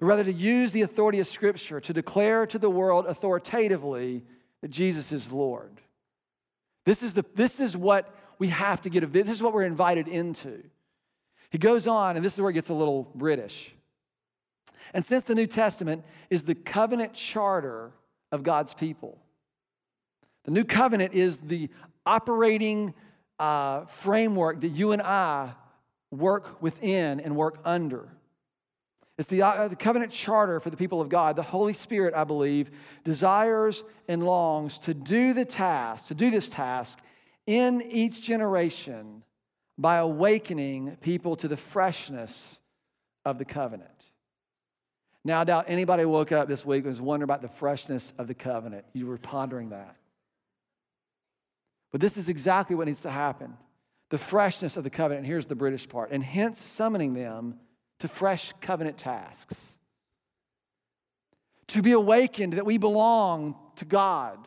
but 0.00 0.06
rather 0.06 0.24
to 0.24 0.32
use 0.32 0.72
the 0.72 0.80
authority 0.80 1.20
of 1.20 1.26
Scripture 1.26 1.80
to 1.82 1.92
declare 1.92 2.46
to 2.46 2.58
the 2.58 2.70
world 2.70 3.04
authoritatively 3.04 4.24
that 4.62 4.68
Jesus 4.68 5.12
is 5.12 5.30
Lord. 5.30 5.82
This 6.86 7.02
is, 7.02 7.12
the, 7.12 7.26
this 7.34 7.60
is 7.60 7.76
what 7.76 8.10
we 8.38 8.48
have 8.48 8.80
to 8.80 8.88
get, 8.88 9.12
this 9.12 9.28
is 9.28 9.42
what 9.42 9.52
we're 9.52 9.64
invited 9.64 10.08
into. 10.08 10.62
He 11.50 11.58
goes 11.58 11.86
on, 11.86 12.16
and 12.16 12.24
this 12.24 12.32
is 12.32 12.40
where 12.40 12.48
it 12.48 12.54
gets 12.54 12.70
a 12.70 12.74
little 12.74 13.12
British. 13.14 13.74
And 14.94 15.04
since 15.04 15.24
the 15.24 15.34
New 15.34 15.46
Testament 15.46 16.06
is 16.30 16.44
the 16.44 16.54
covenant 16.54 17.12
charter 17.12 17.92
of 18.32 18.42
God's 18.42 18.72
people, 18.72 19.18
the 20.44 20.52
new 20.52 20.64
covenant 20.64 21.12
is 21.12 21.40
the 21.40 21.68
operating 22.06 22.94
uh, 23.38 23.84
framework 23.84 24.60
that 24.62 24.68
you 24.68 24.92
and 24.92 25.02
I 25.02 25.52
work 26.10 26.62
within 26.62 27.20
and 27.20 27.36
work 27.36 27.58
under. 27.64 28.08
It's 29.18 29.28
the, 29.28 29.42
uh, 29.42 29.68
the 29.68 29.76
covenant 29.76 30.12
charter 30.12 30.60
for 30.60 30.70
the 30.70 30.76
people 30.76 31.00
of 31.00 31.08
God. 31.08 31.36
The 31.36 31.42
Holy 31.42 31.72
Spirit, 31.72 32.14
I 32.14 32.24
believe, 32.24 32.70
desires 33.02 33.82
and 34.08 34.24
longs 34.24 34.78
to 34.80 34.94
do 34.94 35.32
the 35.32 35.44
task, 35.44 36.08
to 36.08 36.14
do 36.14 36.30
this 36.30 36.48
task 36.48 37.00
in 37.46 37.82
each 37.82 38.20
generation 38.20 39.22
by 39.78 39.96
awakening 39.96 40.96
people 41.00 41.36
to 41.36 41.48
the 41.48 41.56
freshness 41.56 42.60
of 43.24 43.38
the 43.38 43.44
covenant. 43.44 44.10
Now, 45.24 45.40
I 45.40 45.44
doubt 45.44 45.64
anybody 45.68 46.04
woke 46.04 46.30
up 46.30 46.46
this 46.46 46.64
week 46.64 46.84
and 46.84 46.86
was 46.86 47.00
wondering 47.00 47.24
about 47.24 47.42
the 47.42 47.48
freshness 47.48 48.12
of 48.18 48.28
the 48.28 48.34
covenant. 48.34 48.84
You 48.92 49.06
were 49.06 49.18
pondering 49.18 49.70
that. 49.70 49.96
But 51.96 52.02
this 52.02 52.18
is 52.18 52.28
exactly 52.28 52.76
what 52.76 52.88
needs 52.88 53.00
to 53.00 53.10
happen 53.10 53.56
the 54.10 54.18
freshness 54.18 54.76
of 54.76 54.84
the 54.84 54.90
covenant. 54.90 55.26
Here's 55.26 55.46
the 55.46 55.54
British 55.54 55.88
part, 55.88 56.10
and 56.10 56.22
hence 56.22 56.60
summoning 56.60 57.14
them 57.14 57.58
to 58.00 58.06
fresh 58.06 58.52
covenant 58.60 58.98
tasks. 58.98 59.78
To 61.68 61.80
be 61.80 61.92
awakened 61.92 62.52
that 62.52 62.66
we 62.66 62.76
belong 62.76 63.56
to 63.76 63.86
God, 63.86 64.46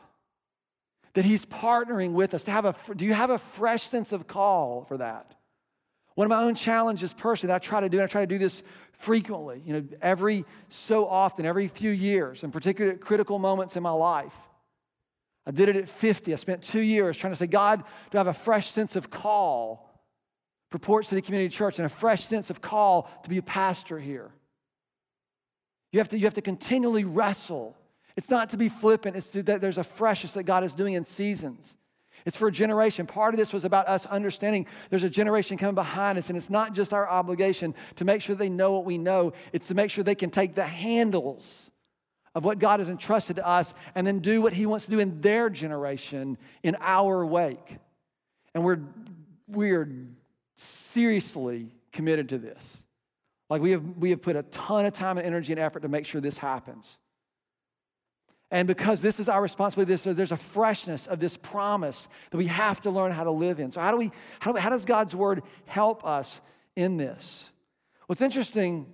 that 1.15 1.25
He's 1.25 1.43
partnering 1.43 2.11
with 2.11 2.35
us. 2.35 2.43
To 2.43 2.51
have 2.51 2.65
a, 2.65 2.75
do 2.95 3.03
you 3.03 3.15
have 3.15 3.31
a 3.31 3.39
fresh 3.39 3.81
sense 3.81 4.11
of 4.11 4.27
call 4.27 4.83
for 4.83 4.97
that? 4.97 5.33
One 6.13 6.25
of 6.25 6.29
my 6.29 6.43
own 6.43 6.53
challenges 6.53 7.15
personally 7.15 7.47
that 7.47 7.55
I 7.55 7.65
try 7.65 7.79
to 7.79 7.89
do, 7.89 7.97
and 7.97 8.03
I 8.03 8.07
try 8.07 8.21
to 8.21 8.27
do 8.27 8.37
this 8.37 8.61
frequently, 8.91 9.63
you 9.65 9.73
know, 9.73 9.83
every 10.03 10.45
so 10.67 11.07
often, 11.07 11.47
every 11.47 11.67
few 11.67 11.89
years, 11.89 12.43
in 12.43 12.51
particular 12.51 12.91
at 12.91 13.01
critical 13.01 13.39
moments 13.39 13.75
in 13.75 13.81
my 13.81 13.89
life. 13.89 14.35
I 15.49 15.51
did 15.51 15.67
it 15.67 15.75
at 15.75 15.89
50. 15.89 16.31
I 16.31 16.35
spent 16.35 16.61
two 16.61 16.79
years 16.79 17.17
trying 17.17 17.33
to 17.33 17.35
say, 17.35 17.47
God, 17.47 17.83
do 18.11 18.19
I 18.19 18.19
have 18.19 18.27
a 18.27 18.33
fresh 18.33 18.69
sense 18.69 18.95
of 18.95 19.09
call 19.09 19.91
for 20.69 20.77
Port 20.77 21.07
City 21.07 21.23
Community 21.23 21.49
Church 21.49 21.79
and 21.79 21.87
a 21.87 21.89
fresh 21.89 22.23
sense 22.23 22.51
of 22.51 22.61
call 22.61 23.09
to 23.23 23.29
be 23.31 23.39
a 23.39 23.41
pastor 23.41 23.97
here? 23.97 24.29
You 25.91 25.99
have 26.01 26.07
to, 26.09 26.19
you 26.19 26.25
have 26.25 26.35
to 26.35 26.43
continually 26.43 27.03
wrestle. 27.03 27.75
It's 28.15 28.29
not 28.29 28.51
to 28.51 28.57
be 28.57 28.69
flippant, 28.69 29.15
it's 29.15 29.31
to, 29.31 29.41
that 29.41 29.59
there's 29.59 29.79
a 29.79 29.83
freshness 29.83 30.33
that 30.33 30.43
God 30.43 30.63
is 30.63 30.75
doing 30.75 30.93
in 30.93 31.03
seasons. 31.03 31.77
It's 32.27 32.37
for 32.37 32.49
a 32.49 32.51
generation. 32.51 33.07
Part 33.07 33.33
of 33.33 33.39
this 33.39 33.51
was 33.51 33.65
about 33.65 33.87
us 33.87 34.05
understanding 34.05 34.67
there's 34.91 35.03
a 35.03 35.09
generation 35.09 35.57
coming 35.57 35.73
behind 35.73 36.19
us, 36.19 36.29
and 36.29 36.37
it's 36.37 36.51
not 36.51 36.75
just 36.75 36.93
our 36.93 37.09
obligation 37.09 37.73
to 37.95 38.05
make 38.05 38.21
sure 38.21 38.35
they 38.35 38.49
know 38.49 38.73
what 38.73 38.85
we 38.85 38.99
know, 38.99 39.33
it's 39.51 39.65
to 39.69 39.73
make 39.73 39.89
sure 39.89 40.03
they 40.03 40.13
can 40.13 40.29
take 40.29 40.53
the 40.53 40.67
handles 40.67 41.71
of 42.35 42.45
what 42.45 42.59
God 42.59 42.79
has 42.79 42.89
entrusted 42.89 43.37
to 43.37 43.47
us 43.47 43.73
and 43.95 44.05
then 44.05 44.19
do 44.19 44.41
what 44.41 44.53
He 44.53 44.65
wants 44.65 44.85
to 44.85 44.91
do 44.91 44.99
in 44.99 45.21
their 45.21 45.49
generation 45.49 46.37
in 46.63 46.75
our 46.79 47.25
wake. 47.25 47.77
And 48.53 48.63
we're, 48.63 48.81
we're 49.47 49.89
seriously 50.55 51.71
committed 51.91 52.29
to 52.29 52.37
this. 52.37 52.85
Like 53.49 53.61
we 53.61 53.71
have, 53.71 53.83
we 53.97 54.11
have 54.11 54.21
put 54.21 54.35
a 54.35 54.43
ton 54.43 54.85
of 54.85 54.93
time 54.93 55.17
and 55.17 55.25
energy 55.25 55.53
and 55.53 55.59
effort 55.59 55.81
to 55.81 55.87
make 55.87 56.05
sure 56.05 56.21
this 56.21 56.37
happens. 56.37 56.97
And 58.51 58.67
because 58.67 59.01
this 59.01 59.19
is 59.19 59.29
our 59.29 59.41
responsibility, 59.41 59.93
this, 59.93 60.03
there's 60.03 60.31
a 60.31 60.37
freshness 60.37 61.05
of 61.05 61.19
this 61.19 61.37
promise 61.37 62.07
that 62.31 62.37
we 62.37 62.47
have 62.47 62.81
to 62.81 62.89
learn 62.89 63.11
how 63.11 63.23
to 63.23 63.31
live 63.31 63.59
in. 63.59 63.69
So, 63.69 63.79
how, 63.79 63.91
do 63.91 63.97
we, 63.97 64.11
how, 64.39 64.55
how 64.55 64.69
does 64.69 64.85
God's 64.85 65.15
word 65.15 65.43
help 65.65 66.05
us 66.05 66.41
in 66.75 66.97
this? 66.97 67.51
What's 68.07 68.21
interesting 68.21 68.87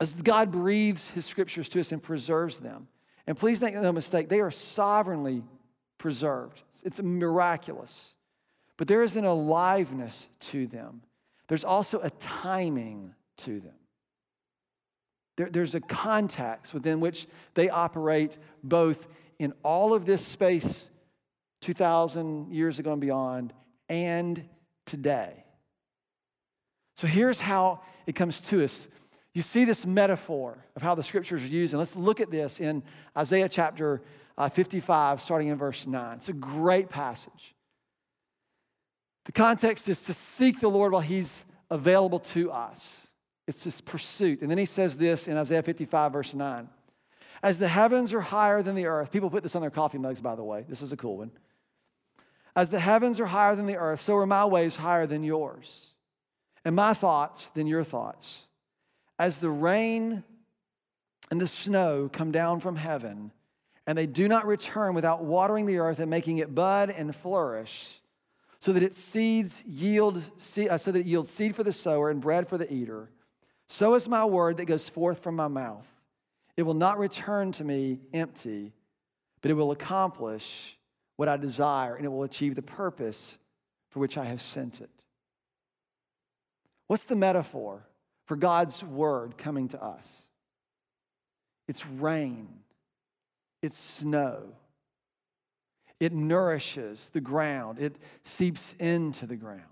is 0.00 0.14
God 0.14 0.50
breathes 0.50 1.10
his 1.10 1.26
scriptures 1.26 1.68
to 1.70 1.80
us 1.80 1.92
and 1.92 2.02
preserves 2.02 2.60
them. 2.60 2.88
And 3.26 3.36
please 3.36 3.60
make 3.60 3.74
no 3.74 3.92
mistake, 3.92 4.28
they 4.28 4.40
are 4.40 4.50
sovereignly 4.50 5.44
preserved. 5.98 6.62
It's 6.82 7.00
miraculous. 7.02 8.14
But 8.76 8.88
there 8.88 9.02
is 9.02 9.16
an 9.16 9.24
aliveness 9.24 10.28
to 10.40 10.66
them, 10.66 11.02
there's 11.48 11.64
also 11.64 12.00
a 12.00 12.10
timing 12.10 13.14
to 13.38 13.60
them. 13.60 13.74
There, 15.36 15.48
there's 15.48 15.74
a 15.76 15.80
context 15.80 16.74
within 16.74 16.98
which 16.98 17.28
they 17.54 17.68
operate 17.68 18.38
both 18.64 19.06
in 19.38 19.52
all 19.62 19.94
of 19.94 20.04
this 20.04 20.24
space 20.24 20.90
2,000 21.60 22.52
years 22.52 22.78
ago 22.78 22.92
and 22.92 23.00
beyond 23.00 23.52
and 23.88 24.48
today. 24.84 25.44
So 26.96 27.06
here's 27.06 27.40
how 27.40 27.82
it 28.06 28.16
comes 28.16 28.40
to 28.42 28.64
us. 28.64 28.88
You 29.34 29.42
see 29.42 29.64
this 29.64 29.86
metaphor 29.86 30.64
of 30.74 30.82
how 30.82 30.94
the 30.94 31.02
scriptures 31.02 31.44
are 31.44 31.48
used, 31.48 31.72
and 31.72 31.78
let's 31.78 31.96
look 31.96 32.20
at 32.20 32.30
this 32.30 32.60
in 32.60 32.82
Isaiah 33.16 33.48
chapter 33.48 34.02
uh, 34.36 34.48
55, 34.48 35.20
starting 35.20 35.48
in 35.48 35.58
verse 35.58 35.86
9. 35.86 36.16
It's 36.16 36.28
a 36.28 36.32
great 36.32 36.88
passage. 36.88 37.54
The 39.26 39.32
context 39.32 39.88
is 39.88 40.02
to 40.04 40.14
seek 40.14 40.60
the 40.60 40.68
Lord 40.68 40.92
while 40.92 41.02
He's 41.02 41.44
available 41.70 42.18
to 42.20 42.50
us. 42.50 43.08
It's 43.46 43.64
this 43.64 43.80
pursuit. 43.80 44.42
And 44.42 44.50
then 44.50 44.58
he 44.58 44.66
says 44.66 44.96
this 44.96 45.26
in 45.26 45.36
Isaiah 45.36 45.62
55, 45.62 46.12
verse 46.12 46.34
9. 46.34 46.68
As 47.42 47.58
the 47.58 47.68
heavens 47.68 48.12
are 48.12 48.20
higher 48.20 48.62
than 48.62 48.74
the 48.74 48.86
earth, 48.86 49.10
people 49.10 49.30
put 49.30 49.42
this 49.42 49.54
on 49.54 49.62
their 49.62 49.70
coffee 49.70 49.98
mugs, 49.98 50.20
by 50.20 50.34
the 50.34 50.44
way. 50.44 50.66
This 50.68 50.82
is 50.82 50.92
a 50.92 50.96
cool 50.96 51.18
one. 51.18 51.30
As 52.54 52.70
the 52.70 52.80
heavens 52.80 53.20
are 53.20 53.26
higher 53.26 53.54
than 53.54 53.66
the 53.66 53.76
earth, 53.76 54.00
so 54.00 54.16
are 54.16 54.26
my 54.26 54.44
ways 54.44 54.76
higher 54.76 55.06
than 55.06 55.22
yours, 55.22 55.94
and 56.64 56.74
my 56.74 56.92
thoughts 56.92 57.50
than 57.50 57.66
your 57.66 57.84
thoughts. 57.84 58.47
As 59.18 59.40
the 59.40 59.50
rain 59.50 60.22
and 61.30 61.40
the 61.40 61.48
snow 61.48 62.08
come 62.12 62.30
down 62.30 62.60
from 62.60 62.76
heaven, 62.76 63.32
and 63.86 63.96
they 63.96 64.06
do 64.06 64.28
not 64.28 64.46
return 64.46 64.94
without 64.94 65.24
watering 65.24 65.66
the 65.66 65.78
earth 65.78 65.98
and 65.98 66.10
making 66.10 66.38
it 66.38 66.54
bud 66.54 66.90
and 66.90 67.14
flourish, 67.14 68.00
so 68.60 68.72
that 68.72 68.82
its 68.82 68.98
seeds 68.98 69.64
yield, 69.64 70.18
uh, 70.18 70.78
so 70.78 70.92
that 70.92 71.00
it 71.00 71.06
yields 71.06 71.30
seed 71.30 71.54
for 71.54 71.62
the 71.62 71.72
sower 71.72 72.10
and 72.10 72.20
bread 72.20 72.48
for 72.48 72.58
the 72.58 72.72
eater. 72.72 73.10
So 73.68 73.94
is 73.94 74.08
my 74.08 74.24
word 74.24 74.56
that 74.56 74.64
goes 74.64 74.88
forth 74.88 75.22
from 75.22 75.36
my 75.36 75.48
mouth. 75.48 75.86
It 76.56 76.62
will 76.62 76.74
not 76.74 76.98
return 76.98 77.52
to 77.52 77.64
me 77.64 78.00
empty, 78.12 78.72
but 79.40 79.50
it 79.50 79.54
will 79.54 79.70
accomplish 79.70 80.76
what 81.16 81.28
I 81.28 81.36
desire 81.36 81.94
and 81.94 82.04
it 82.04 82.08
will 82.08 82.24
achieve 82.24 82.54
the 82.54 82.62
purpose 82.62 83.38
for 83.90 84.00
which 84.00 84.18
I 84.18 84.24
have 84.24 84.40
sent 84.40 84.80
it. 84.80 84.90
What's 86.86 87.04
the 87.04 87.16
metaphor 87.16 87.87
for 88.28 88.36
God's 88.36 88.84
word 88.84 89.36
coming 89.36 89.66
to 89.68 89.82
us? 89.82 90.24
It's 91.66 91.84
rain, 91.84 92.48
it's 93.60 93.76
snow. 93.76 94.42
It 95.98 96.12
nourishes 96.12 97.08
the 97.08 97.20
ground, 97.20 97.80
it 97.80 97.96
seeps 98.22 98.74
into 98.78 99.26
the 99.26 99.34
ground 99.34 99.64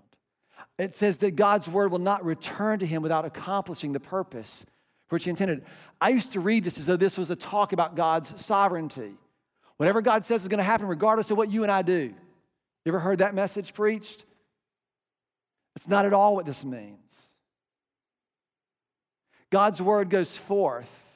it 0.77 0.93
says 0.93 1.17
that 1.19 1.35
God's 1.35 1.67
word 1.67 1.91
will 1.91 1.99
not 1.99 2.23
return 2.23 2.79
to 2.79 2.85
him 2.85 3.01
without 3.01 3.25
accomplishing 3.25 3.93
the 3.93 3.99
purpose 3.99 4.65
for 5.07 5.15
which 5.15 5.23
he 5.23 5.29
intended. 5.29 5.63
I 5.99 6.09
used 6.09 6.33
to 6.33 6.39
read 6.39 6.63
this 6.63 6.77
as 6.77 6.85
though 6.85 6.97
this 6.97 7.17
was 7.17 7.31
a 7.31 7.35
talk 7.35 7.73
about 7.73 7.95
God's 7.95 8.39
sovereignty. 8.43 9.13
Whatever 9.77 10.01
God 10.01 10.23
says 10.23 10.41
is 10.41 10.47
going 10.47 10.59
to 10.59 10.63
happen, 10.63 10.87
regardless 10.87 11.31
of 11.31 11.37
what 11.37 11.51
you 11.51 11.63
and 11.63 11.71
I 11.71 11.81
do. 11.81 12.13
You 12.85 12.91
ever 12.91 12.99
heard 12.99 13.19
that 13.19 13.33
message 13.33 13.73
preached? 13.73 14.25
It's 15.75 15.87
not 15.87 16.05
at 16.05 16.13
all 16.13 16.35
what 16.35 16.45
this 16.45 16.65
means. 16.65 17.33
God's 19.49 19.81
word 19.81 20.09
goes 20.09 20.35
forth 20.35 21.07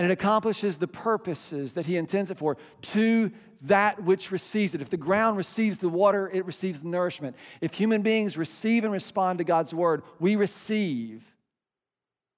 and 0.00 0.10
it 0.10 0.14
accomplishes 0.14 0.78
the 0.78 0.88
purposes 0.88 1.74
that 1.74 1.84
he 1.84 1.98
intends 1.98 2.30
it 2.30 2.38
for 2.38 2.56
to 2.80 3.30
that 3.62 4.02
which 4.02 4.32
receives 4.32 4.74
it. 4.74 4.80
If 4.80 4.88
the 4.88 4.96
ground 4.96 5.36
receives 5.36 5.78
the 5.78 5.90
water, 5.90 6.30
it 6.32 6.46
receives 6.46 6.80
the 6.80 6.88
nourishment. 6.88 7.36
If 7.60 7.74
human 7.74 8.00
beings 8.00 8.38
receive 8.38 8.84
and 8.84 8.92
respond 8.94 9.38
to 9.38 9.44
God's 9.44 9.74
word, 9.74 10.02
we 10.18 10.36
receive 10.36 11.34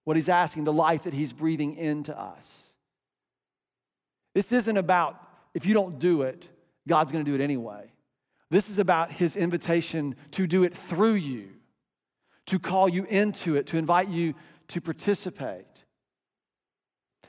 what 0.03 0.16
He's 0.16 0.29
asking, 0.29 0.64
the 0.64 0.73
life 0.73 1.05
that 1.05 1.14
He's 1.14 1.33
breathing 1.33 1.77
into 1.77 2.18
us. 2.18 2.75
This 4.35 4.51
isn't 4.51 4.77
about 4.77 5.23
if 5.55 5.66
you 5.66 5.75
don't 5.75 5.99
do 6.01 6.23
it, 6.23 6.49
God's 6.88 7.12
going 7.12 7.25
to 7.25 7.31
do 7.31 7.40
it 7.40 7.45
anyway. 7.45 7.92
This 8.51 8.68
is 8.68 8.81
about 8.81 9.12
His 9.12 9.37
invitation 9.37 10.16
to 10.33 10.49
do 10.49 10.64
it 10.64 10.77
through 10.77 11.14
you, 11.14 11.51
to 12.47 12.59
call 12.59 12.88
you 12.88 13.05
into 13.05 13.55
it, 13.55 13.68
to 13.68 13.79
invite 13.79 14.09
you 14.09 14.35
to 14.72 14.80
participate. 14.80 15.85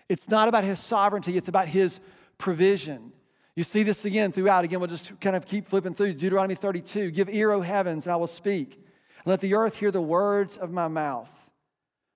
It's 0.09 0.29
not 0.29 0.47
about 0.47 0.63
His 0.63 0.79
sovereignty, 0.79 1.37
it's 1.37 1.47
about 1.49 1.67
His 1.67 1.99
provision. 2.37 3.11
You 3.55 3.63
see 3.63 3.83
this 3.83 4.03
again 4.05 4.31
throughout. 4.31 4.65
Again, 4.65 4.79
we'll 4.79 4.89
just 4.89 5.19
kind 5.19 5.35
of 5.35 5.45
keep 5.45 5.67
flipping 5.67 5.93
through 5.93 6.13
Deuteronomy 6.13 6.55
32. 6.55 7.11
Give 7.11 7.29
ear, 7.29 7.51
O 7.51 7.61
heavens, 7.61 8.07
and 8.07 8.13
I 8.13 8.15
will 8.15 8.27
speak. 8.27 8.75
And 8.75 9.27
let 9.27 9.41
the 9.41 9.53
earth 9.53 9.77
hear 9.77 9.91
the 9.91 10.01
words 10.01 10.57
of 10.57 10.71
my 10.71 10.87
mouth. 10.87 11.29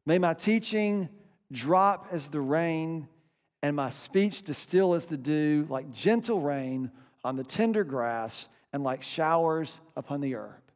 May 0.06 0.18
my 0.18 0.34
teaching 0.34 1.10
drop 1.52 2.08
as 2.12 2.30
the 2.30 2.42
rain, 2.42 3.08
and 3.62 3.76
my 3.76 3.92
speech 3.92 4.44
distill 4.44 4.94
as 4.96 5.08
the 5.08 5.18
dew, 5.18 5.68
like 5.70 5.92
gentle 5.92 6.42
rain 6.42 6.92
on 7.24 7.36
the 7.36 7.44
tender 7.44 7.84
grass, 7.84 8.50
and 8.74 8.84
like 8.84 9.04
showers 9.04 9.80
upon 9.96 10.22
the 10.22 10.36
herb. 10.36 10.67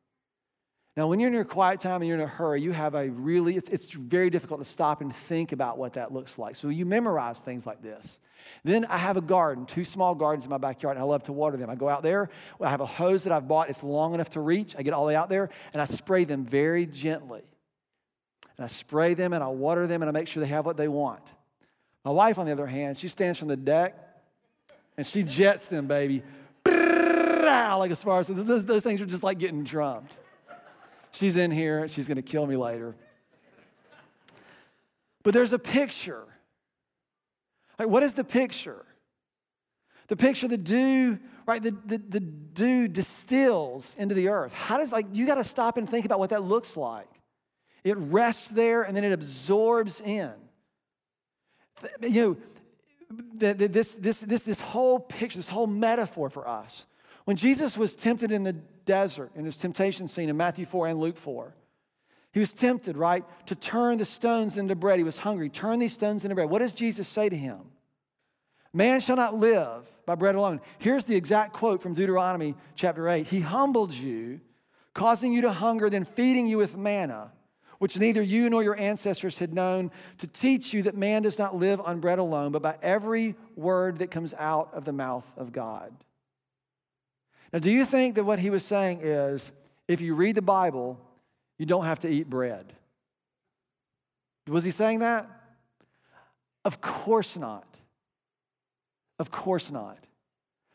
Now, 0.98 1.08
when 1.08 1.22
you're 1.22 1.30
in 1.30 1.34
your 1.34 1.46
quiet 1.46 1.80
time 1.80 2.02
and 2.02 2.08
you're 2.08 2.18
in 2.18 2.24
a 2.24 2.28
hurry, 2.28 2.62
you 2.62 2.74
have 2.74 2.96
a 2.96 3.10
really, 3.10 3.56
it's, 3.56 3.70
it's 3.70 3.92
very 3.92 4.30
difficult 4.30 4.60
to 4.60 4.66
stop 4.66 5.00
and 5.00 5.16
think 5.16 5.54
about 5.54 5.78
what 5.78 5.94
that 5.94 6.12
looks 6.12 6.38
like. 6.38 6.58
So 6.58 6.68
you 6.68 6.86
memorize 6.86 7.40
things 7.40 7.66
like 7.66 7.82
this. 7.82 8.20
Then 8.66 8.86
I 8.86 8.98
have 8.98 9.16
a 9.16 9.22
garden, 9.22 9.66
two 9.66 9.86
small 9.86 10.16
gardens 10.16 10.46
in 10.46 10.50
my 10.50 10.58
backyard, 10.58 10.98
and 10.98 11.04
I 11.04 11.08
love 11.08 11.24
to 11.24 11.32
water 11.32 11.56
them. 11.56 11.70
I 11.70 11.76
go 11.76 11.88
out 11.88 12.04
there, 12.04 12.30
I 12.60 12.70
have 12.70 12.82
a 12.82 12.86
hose 12.86 13.24
that 13.24 13.32
I've 13.32 13.48
bought, 13.48 13.70
it's 13.70 13.84
long 13.84 14.14
enough 14.14 14.32
to 14.32 14.42
reach. 14.42 14.76
I 14.78 14.82
get 14.82 14.94
all 14.94 15.06
the 15.06 15.10
way 15.10 15.16
out 15.16 15.30
there, 15.30 15.50
and 15.72 15.82
I 15.82 15.86
spray 15.86 16.26
them 16.26 16.44
very 16.44 16.86
gently. 16.86 17.44
And 18.58 18.66
I 18.66 18.68
spray 18.68 19.14
them 19.14 19.32
and 19.32 19.42
I 19.44 19.48
water 19.48 19.88
them 19.88 20.02
and 20.02 20.10
I 20.10 20.12
make 20.12 20.28
sure 20.28 20.44
they 20.44 20.50
have 20.50 20.66
what 20.66 20.78
they 20.78 20.90
want. 20.90 21.24
My 22.04 22.12
wife, 22.12 22.38
on 22.38 22.46
the 22.46 22.52
other 22.52 22.68
hand, 22.68 22.98
she 22.98 23.08
stands 23.08 23.40
from 23.40 23.48
the 23.48 23.58
deck 23.58 23.96
and 24.98 25.08
she 25.08 25.24
jets 25.24 25.68
them, 25.68 25.88
baby. 25.88 26.22
Like 26.66 27.92
as 27.92 28.04
far 28.04 28.20
as 28.20 28.28
those, 28.28 28.66
those 28.66 28.84
things 28.84 29.02
are 29.02 29.06
just 29.06 29.24
like 29.24 29.40
getting 29.40 29.64
drummed. 29.64 30.10
She's 31.12 31.36
in 31.36 31.52
here, 31.52 31.88
she's 31.88 32.08
gonna 32.08 32.22
kill 32.22 32.46
me 32.48 32.56
later. 32.56 32.96
But 35.24 35.34
there's 35.34 35.54
a 35.54 35.60
picture 35.60 36.26
like, 37.82 37.90
what 37.90 38.04
is 38.04 38.14
the 38.14 38.24
picture? 38.24 38.86
The 40.08 40.16
picture, 40.16 40.48
the 40.48 40.56
dew, 40.56 41.18
right? 41.48 41.64
The, 41.64 41.72
the, 41.72 41.98
the 41.98 42.20
dew 42.20 42.88
distills 42.88 43.96
into 43.98 44.14
the 44.14 44.28
earth. 44.28 44.54
How 44.54 44.78
does, 44.78 44.92
like, 44.92 45.08
you 45.14 45.26
got 45.26 45.36
to 45.36 45.44
stop 45.44 45.78
and 45.78 45.90
think 45.90 46.06
about 46.06 46.20
what 46.20 46.30
that 46.30 46.44
looks 46.44 46.78
like. 46.78 47.10
It 47.84 47.98
rests 47.98 48.50
there 48.50 48.84
and 48.84 48.96
then 48.96 49.04
it 49.04 49.14
absorbs 49.14 50.00
in. 50.00 50.32
You 52.02 52.22
know, 52.22 52.38
this, 53.34 53.96
this, 53.96 54.20
this, 54.20 54.44
this 54.44 54.62
whole 54.62 55.00
picture, 55.00 55.40
this 55.40 55.48
whole 55.48 55.66
metaphor 55.66 56.30
for 56.30 56.48
us. 56.48 56.86
When 57.26 57.36
Jesus 57.36 57.80
was 57.80 57.96
tempted 57.96 58.32
in 58.32 58.44
the 58.44 58.58
desert, 58.86 59.32
in 59.36 59.46
his 59.46 59.58
temptation 59.58 60.08
scene 60.08 60.30
in 60.30 60.38
Matthew 60.38 60.66
4 60.66 60.88
and 60.88 61.00
Luke 61.00 61.18
4, 61.18 61.54
he 62.34 62.40
was 62.40 62.54
tempted, 62.54 62.96
right, 62.96 63.26
to 63.48 63.56
turn 63.56 63.98
the 63.98 64.06
stones 64.06 64.58
into 64.58 64.76
bread. 64.76 65.00
He 65.00 65.04
was 65.04 65.20
hungry. 65.20 65.50
Turn 65.50 65.80
these 65.80 65.94
stones 65.94 66.24
into 66.24 66.36
bread. 66.36 66.50
What 66.50 66.60
does 66.60 66.72
Jesus 66.72 67.08
say 67.08 67.28
to 67.28 67.36
him? 67.36 67.60
Man 68.74 69.02
shall 69.02 69.18
not 69.18 69.36
live 69.36 69.90
by 70.06 70.16
bread 70.16 70.36
alone. 70.36 70.62
Here's 70.80 71.04
the 71.04 71.16
exact 71.16 71.52
quote 71.52 71.82
from 71.82 71.94
Deuteronomy 71.94 72.56
chapter 72.76 73.10
8. 73.10 73.28
He 73.28 73.42
humbled 73.42 73.94
you, 73.94 74.40
causing 74.94 75.34
you 75.34 75.42
to 75.42 75.52
hunger, 75.52 75.90
then 75.90 76.06
feeding 76.06 76.48
you 76.48 76.58
with 76.58 76.78
manna, 76.78 77.34
which 77.80 78.00
neither 78.00 78.22
you 78.22 78.50
nor 78.50 78.64
your 78.64 78.80
ancestors 78.80 79.40
had 79.40 79.54
known, 79.54 79.92
to 80.20 80.28
teach 80.28 80.74
you 80.74 80.84
that 80.84 80.96
man 80.96 81.24
does 81.24 81.38
not 81.38 81.58
live 81.58 81.82
on 81.82 82.00
bread 82.00 82.18
alone, 82.18 82.54
but 82.54 82.62
by 82.62 82.78
every 82.82 83.36
word 83.58 83.98
that 83.98 84.10
comes 84.10 84.34
out 84.36 84.70
of 84.74 84.86
the 84.86 84.94
mouth 84.94 85.30
of 85.36 85.52
God. 85.52 85.92
Now, 87.54 87.60
do 87.60 87.72
you 87.72 87.86
think 87.86 88.16
that 88.16 88.24
what 88.24 88.40
he 88.40 88.50
was 88.50 88.64
saying 88.64 89.02
is 89.02 89.52
if 89.88 90.02
you 90.02 90.16
read 90.16 90.36
the 90.36 90.42
Bible, 90.42 91.00
you 91.58 91.66
don't 91.66 91.86
have 91.86 92.00
to 92.00 92.10
eat 92.10 92.30
bread? 92.30 92.74
Was 94.48 94.64
he 94.64 94.72
saying 94.72 95.00
that? 95.00 95.28
Of 96.64 96.82
course 96.82 97.38
not. 97.38 97.80
Of 99.20 99.32
course 99.32 99.72
not. 99.72 99.98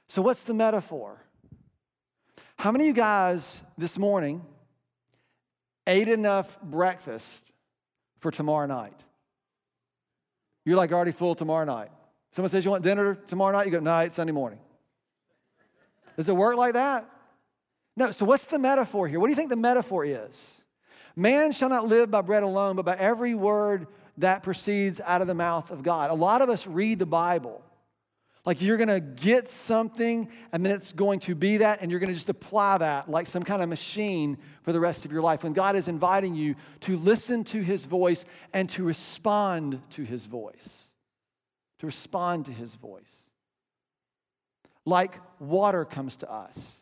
So, 0.08 0.22
what's 0.22 0.42
the 0.42 0.54
metaphor? 0.54 1.22
How 2.58 2.70
many 2.70 2.84
of 2.84 2.88
you 2.88 2.94
guys 2.94 3.62
this 3.76 3.98
morning 3.98 4.42
ate 5.86 6.08
enough 6.08 6.60
breakfast 6.60 7.52
for 8.18 8.30
tomorrow 8.30 8.66
night. 8.66 9.04
You're 10.64 10.76
like 10.76 10.92
already 10.92 11.12
full 11.12 11.34
tomorrow 11.34 11.64
night. 11.64 11.90
Someone 12.32 12.50
says 12.50 12.64
you 12.64 12.70
want 12.70 12.82
dinner 12.82 13.14
tomorrow 13.14 13.52
night, 13.52 13.66
you 13.66 13.72
go, 13.72 13.80
night, 13.80 14.12
Sunday 14.12 14.32
morning. 14.32 14.58
Does 16.16 16.28
it 16.28 16.36
work 16.36 16.56
like 16.56 16.74
that? 16.74 17.08
No. 17.96 18.10
So, 18.10 18.24
what's 18.24 18.46
the 18.46 18.58
metaphor 18.58 19.08
here? 19.08 19.20
What 19.20 19.26
do 19.26 19.32
you 19.32 19.36
think 19.36 19.50
the 19.50 19.56
metaphor 19.56 20.04
is? 20.04 20.62
Man 21.14 21.52
shall 21.52 21.68
not 21.68 21.86
live 21.86 22.10
by 22.10 22.20
bread 22.20 22.42
alone, 22.42 22.76
but 22.76 22.84
by 22.84 22.96
every 22.96 23.34
word 23.34 23.86
that 24.18 24.42
proceeds 24.42 25.00
out 25.00 25.20
of 25.20 25.26
the 25.26 25.34
mouth 25.34 25.70
of 25.70 25.82
God. 25.82 26.10
A 26.10 26.14
lot 26.14 26.42
of 26.42 26.50
us 26.50 26.66
read 26.66 26.98
the 26.98 27.06
Bible 27.06 27.62
like 28.46 28.62
you're 28.62 28.76
gonna 28.76 29.00
get 29.00 29.48
something 29.48 30.28
and 30.52 30.64
then 30.64 30.72
it's 30.72 30.92
going 30.92 31.18
to 31.20 31.34
be 31.34 31.58
that, 31.58 31.82
and 31.82 31.90
you're 31.90 31.98
gonna 32.00 32.14
just 32.14 32.28
apply 32.28 32.78
that 32.78 33.10
like 33.10 33.26
some 33.26 33.42
kind 33.42 33.60
of 33.60 33.68
machine 33.68 34.38
for 34.62 34.72
the 34.72 34.80
rest 34.80 35.04
of 35.04 35.12
your 35.12 35.20
life. 35.20 35.42
When 35.42 35.52
God 35.52 35.74
is 35.74 35.88
inviting 35.88 36.34
you 36.34 36.54
to 36.80 36.96
listen 36.96 37.44
to 37.44 37.60
His 37.60 37.84
voice 37.84 38.24
and 38.52 38.70
to 38.70 38.84
respond 38.84 39.82
to 39.90 40.04
His 40.04 40.24
voice, 40.26 40.92
to 41.80 41.86
respond 41.86 42.46
to 42.46 42.52
His 42.52 42.76
voice. 42.76 43.25
Like 44.86 45.20
water 45.38 45.84
comes 45.84 46.16
to 46.18 46.32
us. 46.32 46.76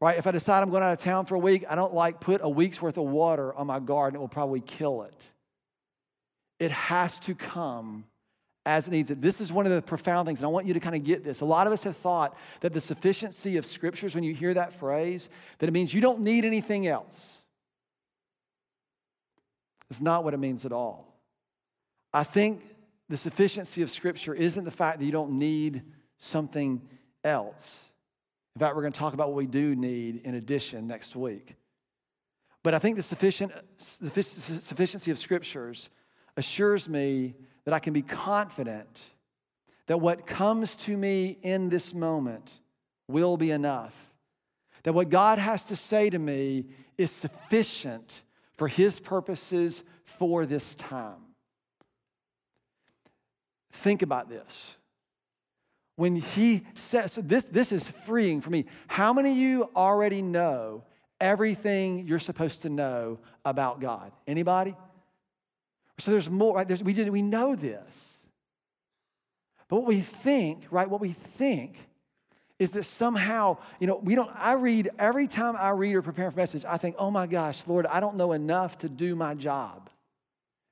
Right? 0.00 0.16
If 0.16 0.26
I 0.26 0.30
decide 0.30 0.62
I'm 0.62 0.70
going 0.70 0.82
out 0.82 0.92
of 0.92 0.98
town 0.98 1.26
for 1.26 1.34
a 1.34 1.38
week, 1.38 1.64
I 1.68 1.74
don't 1.74 1.92
like 1.92 2.20
put 2.20 2.40
a 2.42 2.48
week's 2.48 2.80
worth 2.80 2.96
of 2.96 3.04
water 3.04 3.52
on 3.52 3.66
my 3.66 3.80
garden, 3.80 4.16
it 4.16 4.20
will 4.20 4.28
probably 4.28 4.60
kill 4.60 5.02
it. 5.02 5.32
It 6.58 6.70
has 6.70 7.18
to 7.20 7.34
come 7.34 8.04
as 8.64 8.86
it 8.86 8.92
needs 8.92 9.10
it. 9.10 9.20
This 9.20 9.40
is 9.40 9.52
one 9.52 9.66
of 9.66 9.72
the 9.72 9.82
profound 9.82 10.26
things, 10.26 10.40
and 10.40 10.46
I 10.46 10.48
want 10.48 10.66
you 10.66 10.74
to 10.74 10.80
kind 10.80 10.94
of 10.94 11.04
get 11.04 11.24
this. 11.24 11.40
A 11.40 11.44
lot 11.44 11.66
of 11.66 11.72
us 11.72 11.84
have 11.84 11.96
thought 11.96 12.36
that 12.60 12.72
the 12.72 12.80
sufficiency 12.80 13.56
of 13.56 13.66
scriptures, 13.66 14.14
when 14.14 14.24
you 14.24 14.34
hear 14.34 14.54
that 14.54 14.72
phrase, 14.72 15.28
that 15.58 15.68
it 15.68 15.72
means 15.72 15.92
you 15.92 16.00
don't 16.00 16.20
need 16.20 16.44
anything 16.44 16.86
else. 16.86 17.42
It's 19.90 20.00
not 20.00 20.24
what 20.24 20.34
it 20.34 20.38
means 20.38 20.64
at 20.64 20.72
all. 20.72 21.14
I 22.12 22.22
think 22.22 22.62
the 23.08 23.16
sufficiency 23.16 23.82
of 23.82 23.90
scripture 23.90 24.34
isn't 24.34 24.64
the 24.64 24.70
fact 24.70 24.98
that 24.98 25.04
you 25.04 25.12
don't 25.12 25.32
need 25.32 25.82
something 26.20 26.80
else. 27.24 27.90
In 28.54 28.60
fact, 28.60 28.76
we're 28.76 28.82
going 28.82 28.92
to 28.92 28.98
talk 28.98 29.14
about 29.14 29.28
what 29.28 29.36
we 29.36 29.46
do 29.46 29.74
need 29.74 30.20
in 30.24 30.34
addition 30.34 30.86
next 30.86 31.16
week. 31.16 31.56
But 32.62 32.74
I 32.74 32.78
think 32.78 32.96
the 32.96 33.02
sufficient, 33.02 33.52
sufficiency 33.78 35.10
of 35.10 35.18
scriptures 35.18 35.90
assures 36.36 36.88
me 36.88 37.34
that 37.64 37.74
I 37.74 37.78
can 37.78 37.92
be 37.92 38.02
confident 38.02 39.10
that 39.86 39.98
what 39.98 40.26
comes 40.26 40.76
to 40.76 40.96
me 40.96 41.38
in 41.42 41.68
this 41.68 41.94
moment 41.94 42.60
will 43.08 43.36
be 43.36 43.50
enough. 43.50 44.12
That 44.82 44.92
what 44.92 45.08
God 45.08 45.38
has 45.38 45.64
to 45.66 45.76
say 45.76 46.10
to 46.10 46.18
me 46.18 46.66
is 46.96 47.10
sufficient 47.10 48.22
for 48.56 48.68
His 48.68 49.00
purposes 49.00 49.82
for 50.04 50.44
this 50.44 50.74
time. 50.74 51.34
Think 53.72 54.02
about 54.02 54.28
this. 54.28 54.76
When 56.00 56.16
He 56.16 56.62
says, 56.74 57.12
so 57.12 57.20
this, 57.20 57.44
this 57.44 57.72
is 57.72 57.86
freeing 57.86 58.40
for 58.40 58.48
me. 58.48 58.64
How 58.88 59.12
many 59.12 59.32
of 59.32 59.36
you 59.36 59.70
already 59.76 60.22
know 60.22 60.82
everything 61.20 62.06
you're 62.08 62.18
supposed 62.18 62.62
to 62.62 62.70
know 62.70 63.18
about 63.44 63.82
God? 63.82 64.10
Anybody? 64.26 64.74
So 65.98 66.12
there's 66.12 66.30
more, 66.30 66.56
right? 66.56 66.66
There's, 66.66 66.82
we, 66.82 66.94
did, 66.94 67.10
we 67.10 67.20
know 67.20 67.54
this. 67.54 68.26
But 69.68 69.76
what 69.76 69.86
we 69.86 70.00
think, 70.00 70.64
right, 70.70 70.88
what 70.88 71.02
we 71.02 71.12
think 71.12 71.76
is 72.58 72.70
that 72.70 72.84
somehow, 72.84 73.58
you 73.78 73.86
know, 73.86 73.96
we 73.96 74.14
don't, 74.14 74.30
I 74.34 74.54
read, 74.54 74.88
every 74.98 75.28
time 75.28 75.54
I 75.54 75.68
read 75.68 75.96
or 75.96 76.00
prepare 76.00 76.30
for 76.30 76.38
message, 76.38 76.64
I 76.64 76.78
think, 76.78 76.96
oh 76.98 77.10
my 77.10 77.26
gosh, 77.26 77.66
Lord, 77.66 77.84
I 77.84 78.00
don't 78.00 78.16
know 78.16 78.32
enough 78.32 78.78
to 78.78 78.88
do 78.88 79.14
my 79.14 79.34
job. 79.34 79.90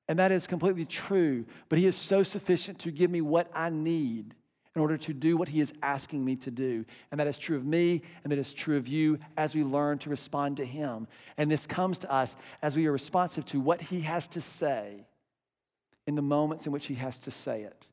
And 0.08 0.18
that 0.20 0.32
is 0.32 0.46
completely 0.46 0.86
true, 0.86 1.44
but 1.68 1.78
He 1.78 1.84
is 1.84 1.96
so 1.96 2.22
sufficient 2.22 2.78
to 2.78 2.90
give 2.90 3.10
me 3.10 3.20
what 3.20 3.50
I 3.52 3.68
need 3.68 4.34
in 4.78 4.82
order 4.82 4.96
to 4.96 5.12
do 5.12 5.36
what 5.36 5.48
He 5.48 5.60
is 5.60 5.72
asking 5.82 6.24
me 6.24 6.36
to 6.36 6.52
do. 6.52 6.84
And 7.10 7.18
that 7.18 7.26
is 7.26 7.36
true 7.36 7.56
of 7.56 7.66
me, 7.66 8.02
and 8.22 8.30
that 8.30 8.38
is 8.38 8.54
true 8.54 8.76
of 8.76 8.86
you 8.86 9.18
as 9.36 9.52
we 9.52 9.64
learn 9.64 9.98
to 9.98 10.10
respond 10.10 10.58
to 10.58 10.64
Him. 10.64 11.08
And 11.36 11.50
this 11.50 11.66
comes 11.66 11.98
to 11.98 12.12
us 12.12 12.36
as 12.62 12.76
we 12.76 12.86
are 12.86 12.92
responsive 12.92 13.44
to 13.46 13.58
what 13.58 13.80
He 13.80 14.02
has 14.02 14.28
to 14.28 14.40
say 14.40 15.04
in 16.06 16.14
the 16.14 16.22
moments 16.22 16.64
in 16.64 16.72
which 16.72 16.86
he 16.86 16.94
has 16.94 17.18
to 17.18 17.30
say 17.30 17.62
it. 17.62 17.86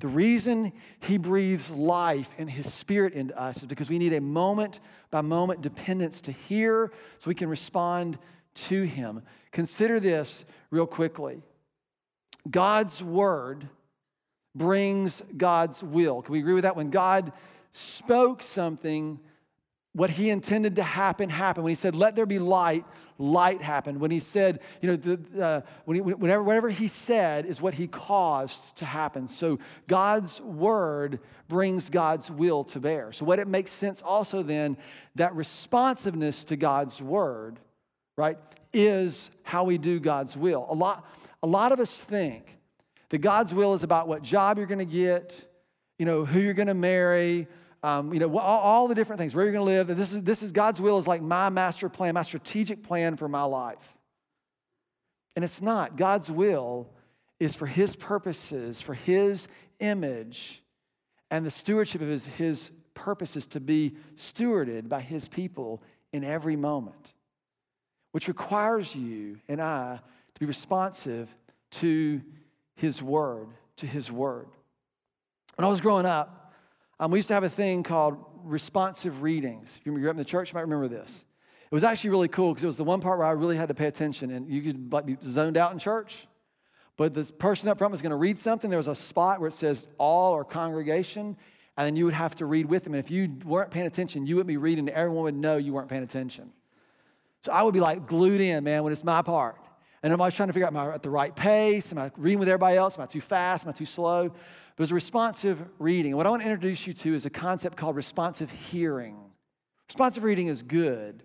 The 0.00 0.06
reason 0.06 0.72
he 1.00 1.16
breathes 1.16 1.70
life 1.70 2.28
and 2.36 2.50
his 2.50 2.70
spirit 2.70 3.14
into 3.14 3.38
us 3.40 3.58
is 3.58 3.64
because 3.64 3.88
we 3.88 3.98
need 3.98 4.12
a 4.12 4.20
moment 4.20 4.80
by 5.10 5.22
moment 5.22 5.62
dependence 5.62 6.20
to 6.22 6.32
hear 6.32 6.92
so 7.18 7.28
we 7.28 7.34
can 7.34 7.48
respond 7.48 8.18
to 8.66 8.82
him. 8.82 9.22
Consider 9.50 9.98
this 9.98 10.44
real 10.70 10.86
quickly 10.86 11.40
God's 12.50 13.02
word 13.02 13.68
brings 14.54 15.22
God's 15.36 15.82
will. 15.82 16.22
Can 16.22 16.32
we 16.32 16.40
agree 16.40 16.54
with 16.54 16.64
that? 16.64 16.76
When 16.76 16.90
God 16.90 17.32
spoke 17.72 18.42
something, 18.42 19.18
what 19.94 20.10
he 20.10 20.30
intended 20.30 20.76
to 20.76 20.82
happen 20.82 21.28
happened. 21.28 21.64
When 21.64 21.70
he 21.70 21.76
said, 21.76 21.94
Let 21.94 22.16
there 22.16 22.26
be 22.26 22.38
light, 22.38 22.84
light 23.18 23.62
happened. 23.62 24.00
When 24.00 24.10
he 24.10 24.20
said, 24.20 24.60
you 24.80 24.88
know, 24.88 24.96
the, 24.96 25.44
uh, 25.44 25.60
when 25.84 25.96
he, 25.96 26.00
whenever, 26.00 26.42
whatever 26.42 26.70
he 26.70 26.88
said 26.88 27.44
is 27.44 27.60
what 27.60 27.74
he 27.74 27.86
caused 27.86 28.76
to 28.76 28.84
happen. 28.84 29.28
So 29.28 29.58
God's 29.86 30.40
word 30.40 31.20
brings 31.48 31.90
God's 31.90 32.30
will 32.30 32.64
to 32.64 32.80
bear. 32.80 33.12
So, 33.12 33.24
what 33.24 33.38
it 33.38 33.48
makes 33.48 33.70
sense 33.70 34.00
also 34.00 34.42
then 34.42 34.76
that 35.14 35.34
responsiveness 35.34 36.44
to 36.44 36.56
God's 36.56 37.02
word, 37.02 37.60
right, 38.16 38.38
is 38.72 39.30
how 39.42 39.64
we 39.64 39.76
do 39.76 40.00
God's 40.00 40.36
will. 40.36 40.66
A 40.70 40.74
lot, 40.74 41.06
a 41.42 41.46
lot 41.46 41.72
of 41.72 41.80
us 41.80 41.94
think 42.00 42.58
that 43.12 43.18
God's 43.18 43.54
will 43.54 43.74
is 43.74 43.84
about 43.84 44.08
what 44.08 44.22
job 44.22 44.58
you're 44.58 44.66
going 44.66 44.78
to 44.78 44.84
get, 44.84 45.48
you 45.98 46.06
know, 46.06 46.24
who 46.24 46.40
you're 46.40 46.54
going 46.54 46.68
to 46.68 46.74
marry 46.74 47.46
um, 47.84 48.12
you 48.12 48.20
know, 48.20 48.38
all, 48.38 48.60
all, 48.60 48.88
the 48.88 48.94
different 48.94 49.18
things, 49.18 49.34
where 49.34 49.44
you're 49.44 49.52
going 49.52 49.66
to 49.66 49.72
live. 49.72 49.96
This 49.96 50.12
is, 50.12 50.22
this 50.22 50.42
is 50.42 50.52
God's 50.52 50.80
will 50.80 50.98
is 50.98 51.08
like 51.08 51.20
my 51.20 51.48
master 51.48 51.88
plan, 51.88 52.14
my 52.14 52.22
strategic 52.22 52.84
plan 52.84 53.16
for 53.16 53.28
my 53.28 53.42
life. 53.42 53.98
And 55.34 55.44
it's 55.44 55.60
not. 55.60 55.96
God's 55.96 56.30
will 56.30 56.88
is 57.40 57.56
for 57.56 57.66
His 57.66 57.96
purposes, 57.96 58.80
for 58.80 58.94
His 58.94 59.48
image, 59.80 60.62
and 61.28 61.44
the 61.44 61.50
stewardship 61.50 62.02
of 62.02 62.08
His, 62.08 62.26
his 62.26 62.70
purposes 62.94 63.48
to 63.48 63.58
be 63.58 63.96
stewarded 64.14 64.88
by 64.88 65.00
His 65.00 65.26
people 65.26 65.82
in 66.12 66.22
every 66.22 66.54
moment, 66.54 67.14
which 68.12 68.28
requires 68.28 68.94
you 68.94 69.40
and 69.48 69.60
I 69.60 69.98
to 70.34 70.40
be 70.40 70.46
responsive 70.46 71.34
to 71.72 72.22
His 72.82 73.00
word, 73.00 73.46
to 73.76 73.86
His 73.86 74.10
word. 74.10 74.48
When 75.54 75.64
I 75.64 75.68
was 75.68 75.80
growing 75.80 76.04
up, 76.04 76.52
um, 76.98 77.12
we 77.12 77.20
used 77.20 77.28
to 77.28 77.34
have 77.34 77.44
a 77.44 77.48
thing 77.48 77.84
called 77.84 78.16
responsive 78.42 79.22
readings. 79.22 79.78
If 79.78 79.86
you 79.86 79.92
grew 79.92 80.08
up 80.08 80.14
in 80.14 80.16
the 80.16 80.24
church, 80.24 80.50
you 80.50 80.56
might 80.56 80.62
remember 80.62 80.88
this. 80.88 81.24
It 81.70 81.72
was 81.72 81.84
actually 81.84 82.10
really 82.10 82.26
cool 82.26 82.52
because 82.52 82.64
it 82.64 82.66
was 82.66 82.76
the 82.76 82.82
one 82.82 83.00
part 83.00 83.20
where 83.20 83.28
I 83.28 83.30
really 83.30 83.56
had 83.56 83.68
to 83.68 83.74
pay 83.74 83.86
attention 83.86 84.32
and 84.32 84.48
you 84.48 84.62
could 84.62 84.92
like, 84.92 85.06
be 85.06 85.16
zoned 85.22 85.56
out 85.56 85.72
in 85.72 85.78
church. 85.78 86.26
But 86.96 87.14
this 87.14 87.30
person 87.30 87.68
up 87.68 87.78
front 87.78 87.92
was 87.92 88.02
going 88.02 88.10
to 88.10 88.16
read 88.16 88.36
something. 88.36 88.68
There 88.68 88.78
was 88.78 88.88
a 88.88 88.96
spot 88.96 89.38
where 89.38 89.48
it 89.48 89.54
says 89.54 89.86
all 89.96 90.32
or 90.32 90.44
congregation, 90.44 91.36
and 91.76 91.86
then 91.86 91.94
you 91.94 92.04
would 92.06 92.14
have 92.14 92.34
to 92.36 92.46
read 92.46 92.66
with 92.66 92.82
them. 92.82 92.94
And 92.94 93.04
if 93.04 93.12
you 93.12 93.38
weren't 93.44 93.70
paying 93.70 93.86
attention, 93.86 94.26
you 94.26 94.34
wouldn't 94.34 94.48
be 94.48 94.56
reading, 94.56 94.88
and 94.88 94.96
everyone 94.96 95.22
would 95.22 95.36
know 95.36 95.56
you 95.56 95.72
weren't 95.72 95.88
paying 95.88 96.02
attention. 96.02 96.50
So 97.44 97.52
I 97.52 97.62
would 97.62 97.74
be 97.74 97.80
like 97.80 98.08
glued 98.08 98.40
in, 98.40 98.64
man, 98.64 98.82
when 98.82 98.92
it's 98.92 99.04
my 99.04 99.22
part. 99.22 99.56
And 100.02 100.12
I'm 100.12 100.20
always 100.20 100.34
trying 100.34 100.48
to 100.48 100.52
figure 100.52 100.66
out, 100.66 100.72
am 100.72 100.78
I 100.78 100.92
at 100.94 101.02
the 101.02 101.10
right 101.10 101.34
pace? 101.34 101.92
Am 101.92 101.98
I 101.98 102.10
reading 102.16 102.40
with 102.40 102.48
everybody 102.48 102.76
else? 102.76 102.98
Am 102.98 103.04
I 103.04 103.06
too 103.06 103.20
fast? 103.20 103.64
Am 103.64 103.70
I 103.70 103.72
too 103.72 103.84
slow? 103.84 104.30
But 104.76 104.82
it's 104.82 104.92
responsive 104.92 105.62
reading. 105.78 106.16
What 106.16 106.26
I 106.26 106.30
want 106.30 106.42
to 106.42 106.48
introduce 106.48 106.86
you 106.86 106.92
to 106.94 107.14
is 107.14 107.24
a 107.24 107.30
concept 107.30 107.76
called 107.76 107.94
responsive 107.94 108.50
hearing. 108.50 109.16
Responsive 109.88 110.24
reading 110.24 110.48
is 110.48 110.62
good. 110.62 111.22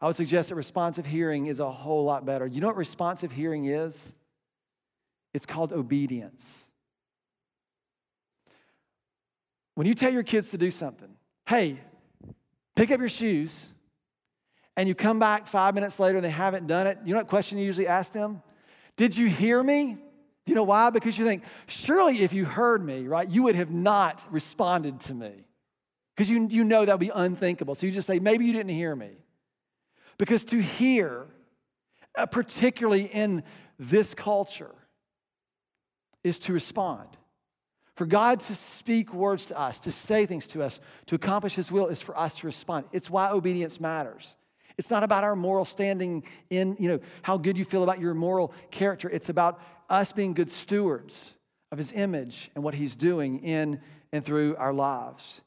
I 0.00 0.06
would 0.06 0.16
suggest 0.16 0.50
that 0.50 0.56
responsive 0.56 1.06
hearing 1.06 1.46
is 1.46 1.60
a 1.60 1.70
whole 1.70 2.04
lot 2.04 2.26
better. 2.26 2.46
You 2.46 2.60
know 2.60 2.66
what 2.66 2.76
responsive 2.76 3.32
hearing 3.32 3.66
is? 3.66 4.14
It's 5.32 5.46
called 5.46 5.72
obedience. 5.72 6.68
When 9.74 9.86
you 9.86 9.94
tell 9.94 10.12
your 10.12 10.24
kids 10.24 10.50
to 10.50 10.58
do 10.58 10.70
something, 10.70 11.08
hey, 11.48 11.78
pick 12.76 12.90
up 12.90 13.00
your 13.00 13.08
shoes 13.08 13.71
and 14.76 14.88
you 14.88 14.94
come 14.94 15.18
back 15.18 15.46
five 15.46 15.74
minutes 15.74 15.98
later 15.98 16.16
and 16.16 16.24
they 16.24 16.30
haven't 16.30 16.66
done 16.66 16.86
it, 16.86 16.98
you 17.04 17.12
know 17.12 17.20
what 17.20 17.28
question 17.28 17.58
you 17.58 17.64
usually 17.64 17.86
ask 17.86 18.12
them? 18.12 18.42
Did 18.96 19.16
you 19.16 19.28
hear 19.28 19.62
me? 19.62 19.98
Do 20.44 20.50
you 20.50 20.54
know 20.54 20.64
why? 20.64 20.90
Because 20.90 21.18
you 21.18 21.24
think, 21.24 21.44
surely 21.66 22.22
if 22.22 22.32
you 22.32 22.44
heard 22.44 22.84
me, 22.84 23.06
right, 23.06 23.28
you 23.28 23.44
would 23.44 23.54
have 23.54 23.70
not 23.70 24.22
responded 24.30 25.00
to 25.00 25.14
me. 25.14 25.46
Because 26.16 26.28
you, 26.28 26.46
you 26.48 26.64
know 26.64 26.84
that 26.84 26.92
would 26.92 27.00
be 27.00 27.12
unthinkable. 27.14 27.74
So 27.74 27.86
you 27.86 27.92
just 27.92 28.06
say, 28.06 28.18
maybe 28.18 28.44
you 28.44 28.52
didn't 28.52 28.72
hear 28.72 28.94
me. 28.94 29.10
Because 30.18 30.44
to 30.46 30.60
hear, 30.60 31.26
uh, 32.16 32.26
particularly 32.26 33.04
in 33.04 33.44
this 33.78 34.14
culture, 34.14 34.74
is 36.24 36.38
to 36.40 36.52
respond. 36.52 37.08
For 37.96 38.06
God 38.06 38.40
to 38.40 38.54
speak 38.54 39.12
words 39.12 39.44
to 39.46 39.58
us, 39.58 39.80
to 39.80 39.92
say 39.92 40.26
things 40.26 40.46
to 40.48 40.62
us, 40.62 40.80
to 41.06 41.14
accomplish 41.14 41.54
His 41.54 41.70
will 41.70 41.88
is 41.88 42.00
for 42.00 42.18
us 42.18 42.36
to 42.38 42.46
respond. 42.46 42.86
It's 42.92 43.10
why 43.10 43.30
obedience 43.30 43.80
matters. 43.80 44.36
It's 44.82 44.90
not 44.90 45.04
about 45.04 45.22
our 45.22 45.36
moral 45.36 45.64
standing 45.64 46.24
in, 46.50 46.74
you 46.76 46.88
know, 46.88 46.98
how 47.22 47.38
good 47.38 47.56
you 47.56 47.64
feel 47.64 47.84
about 47.84 48.00
your 48.00 48.14
moral 48.14 48.52
character. 48.72 49.08
It's 49.08 49.28
about 49.28 49.60
us 49.88 50.10
being 50.10 50.34
good 50.34 50.50
stewards 50.50 51.36
of 51.70 51.78
His 51.78 51.92
image 51.92 52.50
and 52.56 52.64
what 52.64 52.74
He's 52.74 52.96
doing 52.96 53.44
in 53.44 53.80
and 54.10 54.24
through 54.24 54.56
our 54.56 54.72
lives. 54.72 55.40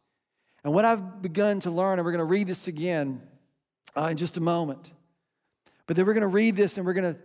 And 0.64 0.74
what 0.74 0.86
I've 0.86 1.22
begun 1.22 1.60
to 1.60 1.70
learn, 1.70 2.00
and 2.00 2.06
we're 2.06 2.14
going 2.14 2.20
to 2.20 2.24
read 2.24 2.48
this 2.48 2.70
again 2.70 3.22
uh, 3.98 4.06
in 4.06 4.16
just 4.16 4.38
a 4.38 4.42
moment, 4.42 4.94
but 5.86 5.98
then 5.98 6.06
we're 6.06 6.14
going 6.14 6.22
to 6.22 6.28
read 6.28 6.56
this 6.56 6.78
and 6.78 6.86
we're 6.86 6.94
going 6.94 7.16
to 7.16 7.20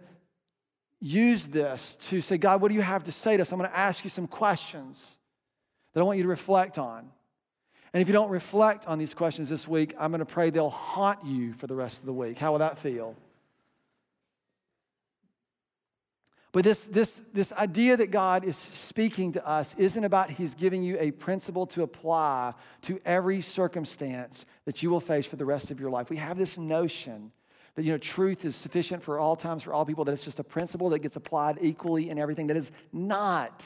use 0.99 1.47
this 1.47 1.95
to 2.09 2.21
say, 2.21 2.39
God, 2.39 2.61
what 2.61 2.71
do 2.71 2.75
you 2.75 2.83
have 2.83 3.05
to 3.05 3.13
say 3.13 3.37
to 3.37 3.43
us? 3.43 3.53
I'm 3.53 3.59
going 3.61 3.71
to 3.71 3.79
ask 3.79 4.03
you 4.03 4.11
some 4.11 4.27
questions 4.27 5.17
that 5.95 6.01
I 6.01 6.03
want 6.03 6.17
you 6.17 6.25
to 6.25 6.29
reflect 6.29 6.77
on. 6.77 7.09
And 7.93 8.01
if 8.01 8.09
you 8.09 8.13
don't 8.13 8.31
reflect 8.31 8.87
on 8.87 8.99
these 8.99 9.15
questions 9.15 9.49
this 9.49 9.67
week, 9.67 9.95
I'm 9.99 10.11
going 10.13 10.21
to 10.21 10.25
pray 10.25 10.51
they'll 10.51 10.71
haunt 10.71 11.25
you 11.25 11.53
for 11.53 11.67
the 11.67 11.75
rest 11.75 12.01
of 12.01 12.07
the 12.07 12.13
week. 12.13 12.39
How 12.39 12.53
will 12.53 12.61
that 12.61 12.79
feel? 12.79 13.17
But 16.53 16.65
this, 16.65 16.87
this, 16.87 17.23
this 17.33 17.53
idea 17.53 17.97
that 17.97 18.11
God 18.11 18.45
is 18.45 18.57
speaking 18.57 19.33
to 19.33 19.47
us 19.47 19.75
isn't 19.77 20.03
about 20.03 20.31
He's 20.31 20.55
giving 20.55 20.83
you 20.83 20.97
a 20.99 21.13
principle 21.13 21.67
to 21.67 21.83
apply 21.83 22.55
to 22.83 23.01
every 23.05 23.41
circumstance 23.41 24.47
that 24.65 24.83
you 24.83 24.91
will 24.91 25.01
face 25.01 25.27
for 25.27 25.37
the 25.37 25.45
rest 25.45 25.71
of 25.71 25.79
your 25.79 25.91
life. 25.91 26.11
We 26.11 26.17
have 26.17 26.39
this 26.39 26.59
notion 26.59 27.31
that 27.77 27.85
you 27.85 27.93
know 27.93 27.99
truth 27.99 28.45
is 28.45 28.57
sufficient 28.57 29.03
for 29.03 29.19
all 29.19 29.37
times 29.37 29.63
for 29.63 29.73
all 29.73 29.85
people 29.85 30.05
that 30.05 30.13
it's 30.13 30.25
just 30.25 30.41
a 30.41 30.45
principle 30.45 30.89
that 30.91 30.99
gets 30.99 31.15
applied 31.15 31.59
equally 31.61 32.11
in 32.11 32.19
everything 32.19 32.49
that 32.49 32.57
is 32.57 32.73
not 32.93 33.65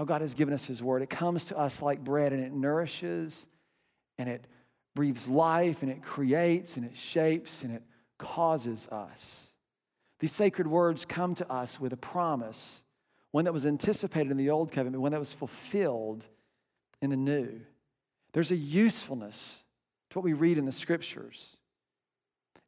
how 0.00 0.04
god 0.06 0.22
has 0.22 0.32
given 0.32 0.54
us 0.54 0.64
his 0.64 0.82
word 0.82 1.02
it 1.02 1.10
comes 1.10 1.44
to 1.44 1.58
us 1.58 1.82
like 1.82 2.02
bread 2.02 2.32
and 2.32 2.42
it 2.42 2.54
nourishes 2.54 3.46
and 4.16 4.30
it 4.30 4.46
breathes 4.94 5.28
life 5.28 5.82
and 5.82 5.92
it 5.92 6.02
creates 6.02 6.78
and 6.78 6.86
it 6.86 6.96
shapes 6.96 7.62
and 7.64 7.74
it 7.74 7.82
causes 8.16 8.88
us 8.88 9.52
these 10.18 10.32
sacred 10.32 10.66
words 10.66 11.04
come 11.04 11.34
to 11.34 11.46
us 11.52 11.78
with 11.78 11.92
a 11.92 11.98
promise 11.98 12.82
one 13.32 13.44
that 13.44 13.52
was 13.52 13.66
anticipated 13.66 14.30
in 14.30 14.38
the 14.38 14.48
old 14.48 14.72
covenant 14.72 15.02
one 15.02 15.12
that 15.12 15.18
was 15.18 15.34
fulfilled 15.34 16.26
in 17.02 17.10
the 17.10 17.16
new 17.16 17.60
there's 18.32 18.50
a 18.50 18.56
usefulness 18.56 19.64
to 20.08 20.18
what 20.18 20.24
we 20.24 20.32
read 20.32 20.56
in 20.56 20.64
the 20.64 20.72
scriptures 20.72 21.58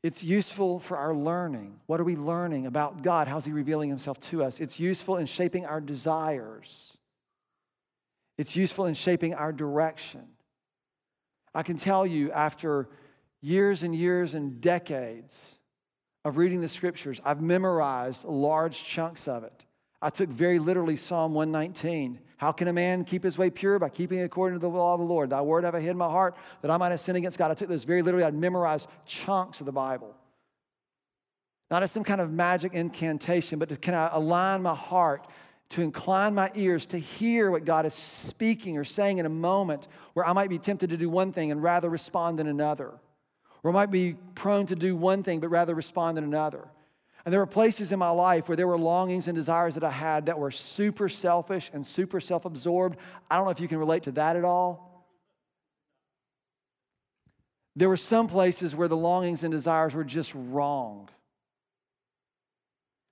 it's 0.03 0.25
useful 0.25 0.81
for 0.81 0.97
our 0.97 1.15
learning. 1.15 1.79
What 1.87 2.01
are 2.01 2.03
we 2.03 2.17
learning 2.17 2.67
about 2.67 3.03
God? 3.03 3.29
How's 3.29 3.45
He 3.45 3.53
revealing 3.53 3.89
Himself 3.89 4.19
to 4.19 4.43
us? 4.43 4.59
It's 4.59 4.81
useful 4.81 5.17
in 5.17 5.27
shaping 5.27 5.65
our 5.65 5.81
desires, 5.81 6.99
it's 8.39 8.57
useful 8.57 8.87
in 8.87 8.95
shaping 8.95 9.35
our 9.35 9.53
direction. 9.53 10.27
I 11.55 11.63
can 11.63 11.77
tell 11.77 12.07
you, 12.07 12.33
after 12.33 12.89
years 13.41 13.83
and 13.83 13.95
years 13.95 14.35
and 14.35 14.61
decades 14.61 15.59
of 16.25 16.37
reading 16.37 16.61
the 16.61 16.69
scriptures, 16.69 17.21
I've 17.25 17.43
memorized 17.43 18.25
large 18.25 18.83
chunks 18.85 19.29
of 19.29 19.45
it. 19.45 19.65
I 20.01 20.11
took 20.11 20.29
very 20.29 20.59
literally 20.59 20.97
Psalm 20.97 21.33
119. 21.35 22.19
How 22.39 22.51
can 22.51 22.67
a 22.67 22.73
man 22.73 23.05
keep 23.05 23.23
his 23.23 23.39
way 23.39 23.51
pure? 23.51 23.79
By 23.79 23.89
keeping 23.89 24.21
according 24.23 24.59
to 24.59 24.61
the 24.61 24.69
law 24.69 24.95
of 24.95 25.01
the 25.01 25.07
Lord. 25.07 25.31
Thy 25.31 25.41
word 25.41 25.63
have 25.63 25.77
I 25.77 25.81
hid 25.81 25.91
in 25.91 25.97
my 25.97 26.09
heart 26.09 26.37
that 26.61 26.73
I 26.73 26.77
might 26.77 26.89
not 26.89 26.99
sin 26.99 27.15
against 27.15 27.39
God. 27.39 27.53
I 27.53 27.55
took 27.55 27.69
this 27.69 27.85
very 27.85 28.03
literally. 28.03 28.25
I'd 28.25 28.35
memorized 28.35 28.89
chunks 29.07 29.61
of 29.61 29.67
the 29.67 29.73
Bible. 29.73 30.17
Not 31.71 31.85
as 31.85 31.93
some 31.93 32.03
kind 32.03 32.21
of 32.21 32.33
magic 32.33 32.75
incantation, 32.75 33.61
but 33.61 33.69
to 33.69 33.77
kind 33.77 33.95
of 33.95 34.11
align 34.13 34.61
my 34.61 34.75
heart, 34.75 35.27
to 35.73 35.83
incline 35.83 36.35
my 36.35 36.51
ears 36.55 36.87
to 36.87 36.99
hear 36.99 37.51
what 37.51 37.65
God 37.65 37.87
is 37.87 37.95
speaking 37.95 38.77
or 38.77 38.85
saying 38.85 39.19
in 39.19 39.27
a 39.27 39.31
moment 39.31 39.89
where 40.13 40.27
I 40.27 40.33
might 40.33 40.51
be 40.51 40.59
tempted 40.59 40.91
to 40.91 40.97
do 40.97 41.09
one 41.09 41.33
thing 41.33 41.51
and 41.51 41.63
rather 41.63 41.89
respond 41.89 42.41
in 42.41 42.47
another. 42.47 42.93
Or 43.63 43.71
I 43.71 43.75
might 43.75 43.91
be 43.91 44.17
prone 44.35 44.67
to 44.67 44.77
do 44.77 44.95
one 44.95 45.23
thing 45.23 45.41
but 45.41 45.49
rather 45.49 45.75
respond 45.75 46.19
in 46.19 46.25
another. 46.25 46.69
And 47.25 47.33
there 47.33 47.41
were 47.41 47.47
places 47.47 47.93
in 47.93 47.99
my 47.99 48.11
life 48.11 48.49
where 48.49 48.57
there 48.57 48.67
were 48.67 48.79
longings 48.79 49.29
and 49.29 49.37
desires 49.37 49.75
that 49.75 49.85
I 49.85 49.91
had 49.91 50.27
that 50.27 50.39
were 50.39 50.51
super 50.51 51.09
selfish 51.09 51.71
and 51.73 51.87
super 51.87 52.21
self 52.21 52.45
absorbed. 52.45 52.99
I 53.31 53.37
don't 53.37 53.45
know 53.45 53.51
if 53.51 53.61
you 53.61 53.69
can 53.69 53.79
relate 53.79 54.03
to 54.05 54.13
that 54.13 54.37
at 54.37 54.45
all. 54.45 55.07
There 57.77 57.89
were 57.89 57.97
some 57.97 58.27
places 58.27 58.77
where 58.77 58.89
the 58.89 58.97
longings 58.97 59.45
and 59.45 59.53
desires 59.53 59.95
were 59.95 60.05
just 60.05 60.35
wrong. 60.35 61.09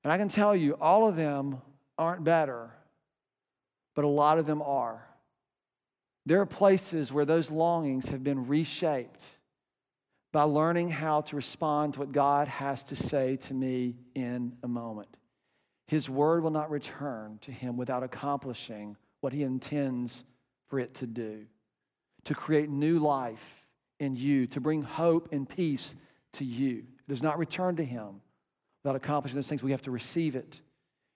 And 0.02 0.12
I 0.12 0.18
can 0.18 0.28
tell 0.28 0.54
you, 0.54 0.74
all 0.74 1.08
of 1.08 1.16
them 1.16 1.62
aren't 2.00 2.24
better, 2.24 2.70
but 3.94 4.04
a 4.04 4.08
lot 4.08 4.38
of 4.38 4.46
them 4.46 4.62
are. 4.62 5.06
There 6.26 6.40
are 6.40 6.46
places 6.46 7.12
where 7.12 7.24
those 7.24 7.50
longings 7.50 8.08
have 8.08 8.24
been 8.24 8.46
reshaped 8.46 9.24
by 10.32 10.42
learning 10.42 10.88
how 10.88 11.20
to 11.22 11.36
respond 11.36 11.94
to 11.94 12.00
what 12.00 12.12
God 12.12 12.48
has 12.48 12.84
to 12.84 12.96
say 12.96 13.36
to 13.36 13.54
me 13.54 13.96
in 14.14 14.56
a 14.62 14.68
moment. 14.68 15.16
His 15.86 16.08
word 16.08 16.42
will 16.42 16.50
not 16.50 16.70
return 16.70 17.38
to 17.42 17.52
him 17.52 17.76
without 17.76 18.02
accomplishing 18.02 18.96
what 19.20 19.32
he 19.32 19.42
intends 19.42 20.24
for 20.68 20.78
it 20.78 20.94
to 20.94 21.06
do 21.06 21.46
to 22.24 22.34
create 22.34 22.68
new 22.68 22.98
life 22.98 23.66
in 23.98 24.14
you, 24.14 24.46
to 24.46 24.60
bring 24.60 24.82
hope 24.82 25.30
and 25.32 25.48
peace 25.48 25.94
to 26.32 26.44
you. 26.44 26.78
It 26.78 27.08
does 27.08 27.22
not 27.22 27.38
return 27.38 27.76
to 27.76 27.84
him 27.84 28.20
without 28.82 28.96
accomplishing 28.96 29.36
those 29.36 29.48
things. 29.48 29.62
We 29.62 29.70
have 29.72 29.82
to 29.82 29.90
receive 29.90 30.36
it 30.36 30.60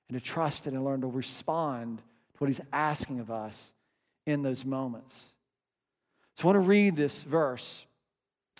and 0.09 0.19
to 0.19 0.25
trust 0.25 0.67
it 0.67 0.73
and 0.75 0.85
learn 0.85 1.01
to 1.01 1.07
respond 1.07 1.99
to 1.99 2.39
what 2.39 2.49
he's 2.49 2.61
asking 2.73 3.21
of 3.21 3.31
us 3.31 3.73
in 4.27 4.43
those 4.43 4.65
moments. 4.65 5.33
So 6.37 6.45
I 6.49 6.53
want 6.53 6.65
to 6.65 6.69
read 6.69 6.97
this 6.97 7.23
verse 7.23 7.87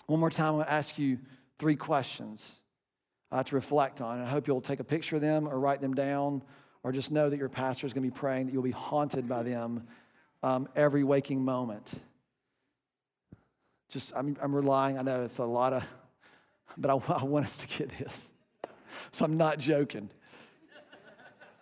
one 0.07 0.19
more 0.19 0.29
time, 0.29 0.47
I'm 0.47 0.53
going 0.55 0.65
to 0.65 0.71
ask 0.71 0.99
you 0.99 1.17
three 1.57 1.75
questions 1.75 2.59
uh, 3.31 3.43
to 3.43 3.55
reflect 3.55 4.01
on. 4.01 4.19
And 4.19 4.27
I 4.27 4.29
hope 4.29 4.47
you'll 4.47 4.61
take 4.61 4.79
a 4.79 4.83
picture 4.83 5.15
of 5.15 5.21
them 5.21 5.47
or 5.47 5.59
write 5.59 5.81
them 5.81 5.93
down 5.93 6.43
or 6.83 6.91
just 6.91 7.11
know 7.11 7.29
that 7.29 7.37
your 7.37 7.49
pastor 7.49 7.87
is 7.87 7.93
going 7.93 8.03
to 8.03 8.11
be 8.11 8.15
praying 8.15 8.45
that 8.45 8.53
you'll 8.53 8.61
be 8.61 8.71
haunted 8.71 9.27
by 9.27 9.41
them 9.41 9.87
um, 10.43 10.69
every 10.75 11.03
waking 11.03 11.43
moment. 11.43 11.99
Just, 13.89 14.13
I'm, 14.15 14.37
I'm 14.41 14.53
relying, 14.53 14.99
I 14.99 15.01
know 15.01 15.23
it's 15.23 15.39
a 15.39 15.45
lot 15.45 15.73
of, 15.73 15.83
but 16.77 16.91
I, 16.91 17.13
I 17.13 17.23
want 17.23 17.45
us 17.45 17.57
to 17.57 17.67
get 17.67 17.89
this. 17.97 18.31
So 19.11 19.25
I'm 19.25 19.37
not 19.37 19.57
joking. 19.57 20.09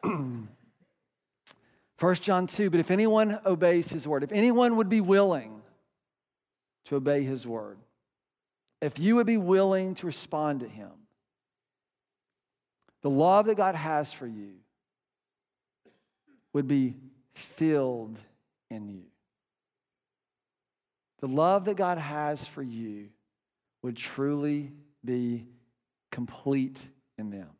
1 1.99 2.15
John 2.15 2.47
2, 2.47 2.69
but 2.69 2.79
if 2.79 2.91
anyone 2.91 3.39
obeys 3.45 3.89
his 3.89 4.07
word, 4.07 4.23
if 4.23 4.31
anyone 4.31 4.75
would 4.75 4.89
be 4.89 5.01
willing 5.01 5.61
to 6.85 6.97
obey 6.97 7.23
his 7.23 7.47
word, 7.47 7.77
if 8.83 8.99
you 8.99 9.15
would 9.15 9.25
be 9.25 9.37
willing 9.37 9.95
to 9.95 10.05
respond 10.05 10.59
to 10.59 10.67
Him, 10.67 10.91
the 13.01 13.09
love 13.09 13.45
that 13.45 13.55
God 13.55 13.75
has 13.75 14.11
for 14.11 14.27
you 14.27 14.55
would 16.51 16.67
be 16.67 16.97
filled 17.33 18.19
in 18.69 18.89
you. 18.89 19.05
The 21.21 21.29
love 21.29 21.63
that 21.65 21.77
God 21.77 21.97
has 21.97 22.45
for 22.45 22.61
you 22.61 23.07
would 23.83 23.95
truly 23.95 24.73
be 25.03 25.47
complete 26.11 26.85
in 27.17 27.29
them. 27.29 27.51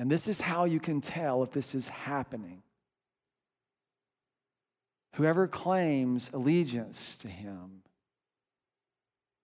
And 0.00 0.10
this 0.10 0.26
is 0.26 0.40
how 0.40 0.64
you 0.64 0.80
can 0.80 1.02
tell 1.02 1.42
if 1.42 1.52
this 1.52 1.74
is 1.74 1.90
happening. 1.90 2.62
Whoever 5.16 5.46
claims 5.46 6.30
allegiance 6.32 7.18
to 7.18 7.28
Him 7.28 7.82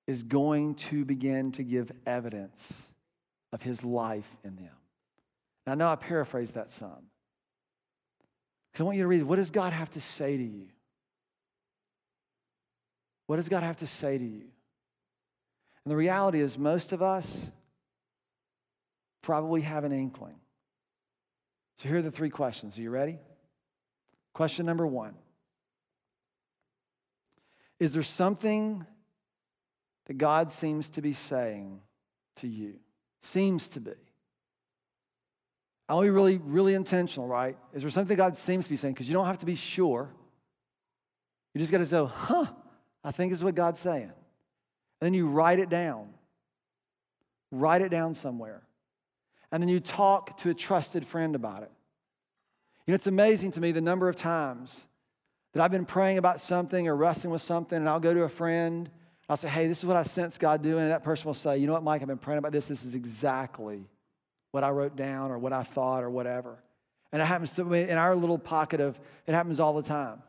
is 0.06 0.22
going 0.22 0.76
to 0.76 1.04
begin 1.04 1.52
to 1.52 1.62
give 1.62 1.92
evidence 2.06 2.90
of 3.52 3.60
his 3.60 3.84
life 3.84 4.36
in 4.44 4.56
them. 4.56 4.70
Now, 5.66 5.72
I 5.72 5.74
know 5.74 5.88
I 5.88 5.96
paraphrase 5.96 6.52
that 6.52 6.70
some. 6.70 7.10
Because 8.72 8.80
I 8.80 8.84
want 8.84 8.96
you 8.96 9.02
to 9.02 9.08
read 9.08 9.24
what 9.24 9.36
does 9.36 9.50
God 9.50 9.74
have 9.74 9.90
to 9.90 10.00
say 10.00 10.38
to 10.38 10.42
you? 10.42 10.68
What 13.26 13.36
does 13.36 13.48
God 13.50 13.62
have 13.62 13.76
to 13.78 13.86
say 13.86 14.16
to 14.16 14.24
you? 14.24 14.44
And 15.84 15.92
the 15.92 15.96
reality 15.96 16.40
is, 16.40 16.56
most 16.56 16.92
of 16.92 17.02
us 17.02 17.50
probably 19.20 19.60
have 19.60 19.84
an 19.84 19.92
inkling. 19.92 20.36
So 21.76 21.88
here 21.88 21.98
are 21.98 22.02
the 22.02 22.10
three 22.10 22.30
questions. 22.30 22.78
Are 22.78 22.82
you 22.82 22.90
ready? 22.90 23.18
Question 24.32 24.66
number 24.66 24.86
one 24.86 25.14
Is 27.78 27.92
there 27.92 28.02
something 28.02 28.86
that 30.06 30.18
God 30.18 30.50
seems 30.50 30.90
to 30.90 31.02
be 31.02 31.12
saying 31.12 31.80
to 32.36 32.48
you. 32.48 32.74
Seems 33.20 33.68
to 33.70 33.80
be. 33.80 33.92
I 35.88 35.94
want 35.94 36.06
to 36.06 36.10
be 36.10 36.14
really, 36.14 36.38
really 36.38 36.74
intentional, 36.74 37.28
right? 37.28 37.56
Is 37.72 37.82
there 37.82 37.90
something 37.90 38.16
God 38.16 38.34
seems 38.34 38.64
to 38.66 38.70
be 38.70 38.76
saying? 38.76 38.94
Because 38.94 39.08
you 39.08 39.14
don't 39.14 39.26
have 39.26 39.38
to 39.38 39.46
be 39.46 39.54
sure. 39.54 40.10
You 41.54 41.60
just 41.60 41.72
got 41.72 41.78
to 41.78 41.86
say, 41.86 42.04
huh, 42.04 42.46
I 43.04 43.12
think 43.12 43.30
this 43.30 43.40
is 43.40 43.44
what 43.44 43.54
God's 43.54 43.78
saying. 43.78 44.02
And 44.02 44.12
then 45.00 45.14
you 45.14 45.28
write 45.28 45.58
it 45.58 45.68
down. 45.68 46.08
Write 47.52 47.82
it 47.82 47.90
down 47.90 48.14
somewhere. 48.14 48.62
And 49.52 49.62
then 49.62 49.68
you 49.68 49.80
talk 49.80 50.36
to 50.38 50.50
a 50.50 50.54
trusted 50.54 51.06
friend 51.06 51.34
about 51.34 51.62
it. 51.62 51.70
You 52.86 52.92
know, 52.92 52.94
it's 52.96 53.06
amazing 53.06 53.52
to 53.52 53.60
me 53.60 53.72
the 53.72 53.80
number 53.80 54.08
of 54.08 54.16
times 54.16 54.86
that 55.52 55.62
I've 55.62 55.70
been 55.70 55.86
praying 55.86 56.18
about 56.18 56.40
something 56.40 56.86
or 56.86 56.94
wrestling 56.94 57.32
with 57.32 57.42
something, 57.42 57.76
and 57.76 57.88
I'll 57.88 58.00
go 58.00 58.14
to 58.14 58.22
a 58.22 58.28
friend. 58.28 58.90
I'll 59.28 59.36
say, 59.36 59.48
hey, 59.48 59.66
this 59.66 59.78
is 59.78 59.86
what 59.86 59.96
I 59.96 60.02
sense 60.02 60.38
God 60.38 60.62
doing. 60.62 60.82
And 60.82 60.90
that 60.90 61.02
person 61.02 61.26
will 61.26 61.34
say, 61.34 61.58
you 61.58 61.66
know 61.66 61.72
what, 61.72 61.82
Mike, 61.82 62.02
I've 62.02 62.08
been 62.08 62.18
praying 62.18 62.38
about 62.38 62.52
this. 62.52 62.68
This 62.68 62.84
is 62.84 62.94
exactly 62.94 63.88
what 64.52 64.62
I 64.62 64.70
wrote 64.70 64.94
down 64.94 65.30
or 65.30 65.38
what 65.38 65.52
I 65.52 65.62
thought 65.62 66.04
or 66.04 66.10
whatever. 66.10 66.62
And 67.12 67.20
it 67.22 67.24
happens 67.24 67.52
to 67.54 67.64
me 67.64 67.88
in 67.88 67.98
our 67.98 68.14
little 68.14 68.38
pocket 68.38 68.80
of, 68.80 69.00
it 69.26 69.34
happens 69.34 69.58
all 69.58 69.74
the 69.74 69.82
time. 69.82 70.22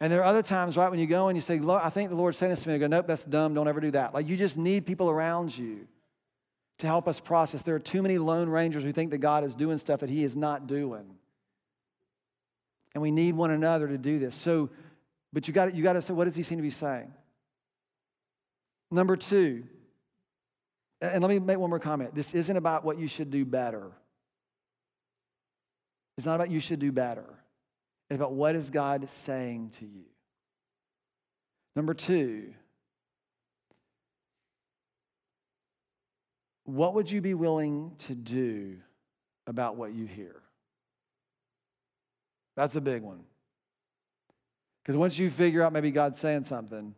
And 0.00 0.12
there 0.12 0.20
are 0.20 0.24
other 0.24 0.42
times, 0.42 0.76
right, 0.76 0.90
when 0.90 0.98
you 0.98 1.06
go 1.06 1.28
and 1.28 1.36
you 1.36 1.40
say, 1.40 1.60
I 1.60 1.88
think 1.88 2.10
the 2.10 2.16
Lord's 2.16 2.36
saying 2.36 2.50
this 2.50 2.62
to 2.64 2.68
me. 2.68 2.74
I 2.74 2.78
go, 2.78 2.88
nope, 2.88 3.06
that's 3.06 3.24
dumb. 3.24 3.54
Don't 3.54 3.68
ever 3.68 3.80
do 3.80 3.92
that. 3.92 4.14
Like 4.14 4.28
you 4.28 4.36
just 4.36 4.58
need 4.58 4.84
people 4.84 5.08
around 5.08 5.56
you 5.56 5.86
to 6.78 6.86
help 6.86 7.06
us 7.06 7.20
process. 7.20 7.62
There 7.62 7.74
are 7.74 7.80
too 7.80 8.02
many 8.02 8.18
lone 8.18 8.48
rangers 8.48 8.82
who 8.82 8.92
think 8.92 9.10
that 9.10 9.18
God 9.18 9.44
is 9.44 9.54
doing 9.54 9.78
stuff 9.78 10.00
that 10.00 10.10
He 10.10 10.24
is 10.24 10.36
not 10.36 10.66
doing. 10.66 11.04
And 12.94 13.02
we 13.02 13.10
need 13.10 13.34
one 13.34 13.50
another 13.50 13.88
to 13.88 13.98
do 13.98 14.18
this. 14.18 14.34
So, 14.34 14.70
but 15.32 15.48
you 15.48 15.54
got 15.54 15.74
you 15.74 15.82
got 15.82 15.94
to 15.94 16.02
say, 16.02 16.12
what 16.12 16.24
does 16.24 16.36
He 16.36 16.42
seem 16.42 16.58
to 16.58 16.62
be 16.62 16.70
saying? 16.70 17.12
Number 18.90 19.16
two, 19.16 19.64
and 21.00 21.22
let 21.22 21.30
me 21.30 21.38
make 21.38 21.58
one 21.58 21.70
more 21.70 21.80
comment. 21.80 22.14
This 22.14 22.34
isn't 22.34 22.56
about 22.56 22.84
what 22.84 22.98
you 22.98 23.08
should 23.08 23.30
do 23.30 23.44
better. 23.44 23.90
It's 26.16 26.26
not 26.26 26.34
about 26.34 26.50
you 26.50 26.60
should 26.60 26.78
do 26.78 26.92
better. 26.92 27.24
It's 28.10 28.16
about 28.16 28.32
what 28.32 28.54
is 28.54 28.70
God 28.70 29.08
saying 29.08 29.70
to 29.78 29.86
you. 29.86 30.04
Number 31.74 31.94
two, 31.94 32.52
what 36.64 36.94
would 36.94 37.10
you 37.10 37.20
be 37.20 37.34
willing 37.34 37.92
to 37.98 38.14
do 38.14 38.76
about 39.46 39.76
what 39.76 39.92
you 39.92 40.06
hear? 40.06 40.42
That's 42.54 42.76
a 42.76 42.80
big 42.80 43.02
one. 43.02 43.24
Because 44.82 44.96
once 44.96 45.18
you 45.18 45.30
figure 45.30 45.62
out 45.62 45.72
maybe 45.72 45.90
God's 45.90 46.18
saying 46.18 46.42
something, 46.42 46.94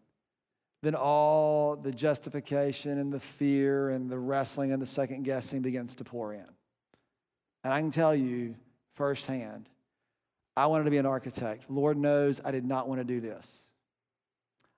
then 0.83 0.95
all 0.95 1.77
the 1.77 1.93
justification 1.93 2.99
and 2.99 3.13
the 3.13 3.21
fear 3.21 3.91
and 3.91 4.11
the 4.11 4.19
wrestling 4.19 4.73
and 4.73 4.81
the 4.81 4.87
second 4.87 5.23
guessing 5.23 5.63
begins 5.63 5.95
to 5.97 6.05
pour 6.05 6.33
in. 6.35 6.45
And 7.63 7.73
I 7.73 7.81
can 7.81 7.91
tell 7.91 8.15
you 8.15 8.57
firsthand, 8.95 9.69
I 10.57 10.67
wanted 10.67 10.85
to 10.85 10.91
be 10.91 10.99
an 10.99 11.07
architect. 11.07 11.65
Lord 11.69 11.97
knows 11.97 12.41
I 12.45 12.51
did 12.51 12.65
not 12.65 12.89
want 12.89 13.01
to 13.01 13.05
do 13.05 13.21
this. 13.21 13.71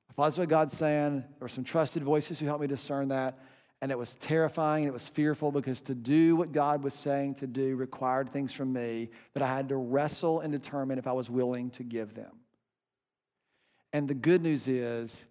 I 0.08 0.12
thought 0.12 0.24
that's 0.24 0.38
what 0.38 0.48
God's 0.48 0.76
saying. 0.76 1.20
There 1.20 1.40
were 1.40 1.48
some 1.48 1.64
trusted 1.64 2.02
voices 2.02 2.38
who 2.40 2.46
helped 2.46 2.60
me 2.60 2.66
discern 2.66 3.08
that. 3.08 3.38
And 3.82 3.92
it 3.92 3.98
was 3.98 4.16
terrifying 4.16 4.84
and 4.84 4.88
it 4.88 4.94
was 4.94 5.08
fearful 5.08 5.52
because 5.52 5.82
to 5.82 5.94
do 5.94 6.34
what 6.34 6.52
God 6.52 6.82
was 6.82 6.94
saying 6.94 7.34
to 7.36 7.46
do 7.46 7.76
required 7.76 8.30
things 8.30 8.52
from 8.52 8.72
me 8.72 9.10
that 9.34 9.42
I 9.42 9.48
had 9.48 9.68
to 9.68 9.76
wrestle 9.76 10.40
and 10.40 10.50
determine 10.50 10.98
if 10.98 11.06
I 11.06 11.12
was 11.12 11.28
willing 11.28 11.70
to 11.70 11.82
give 11.82 12.14
them. 12.14 12.32
And 13.92 14.08
the 14.08 14.14
good 14.14 14.42
news 14.42 14.66
is, 14.66 15.26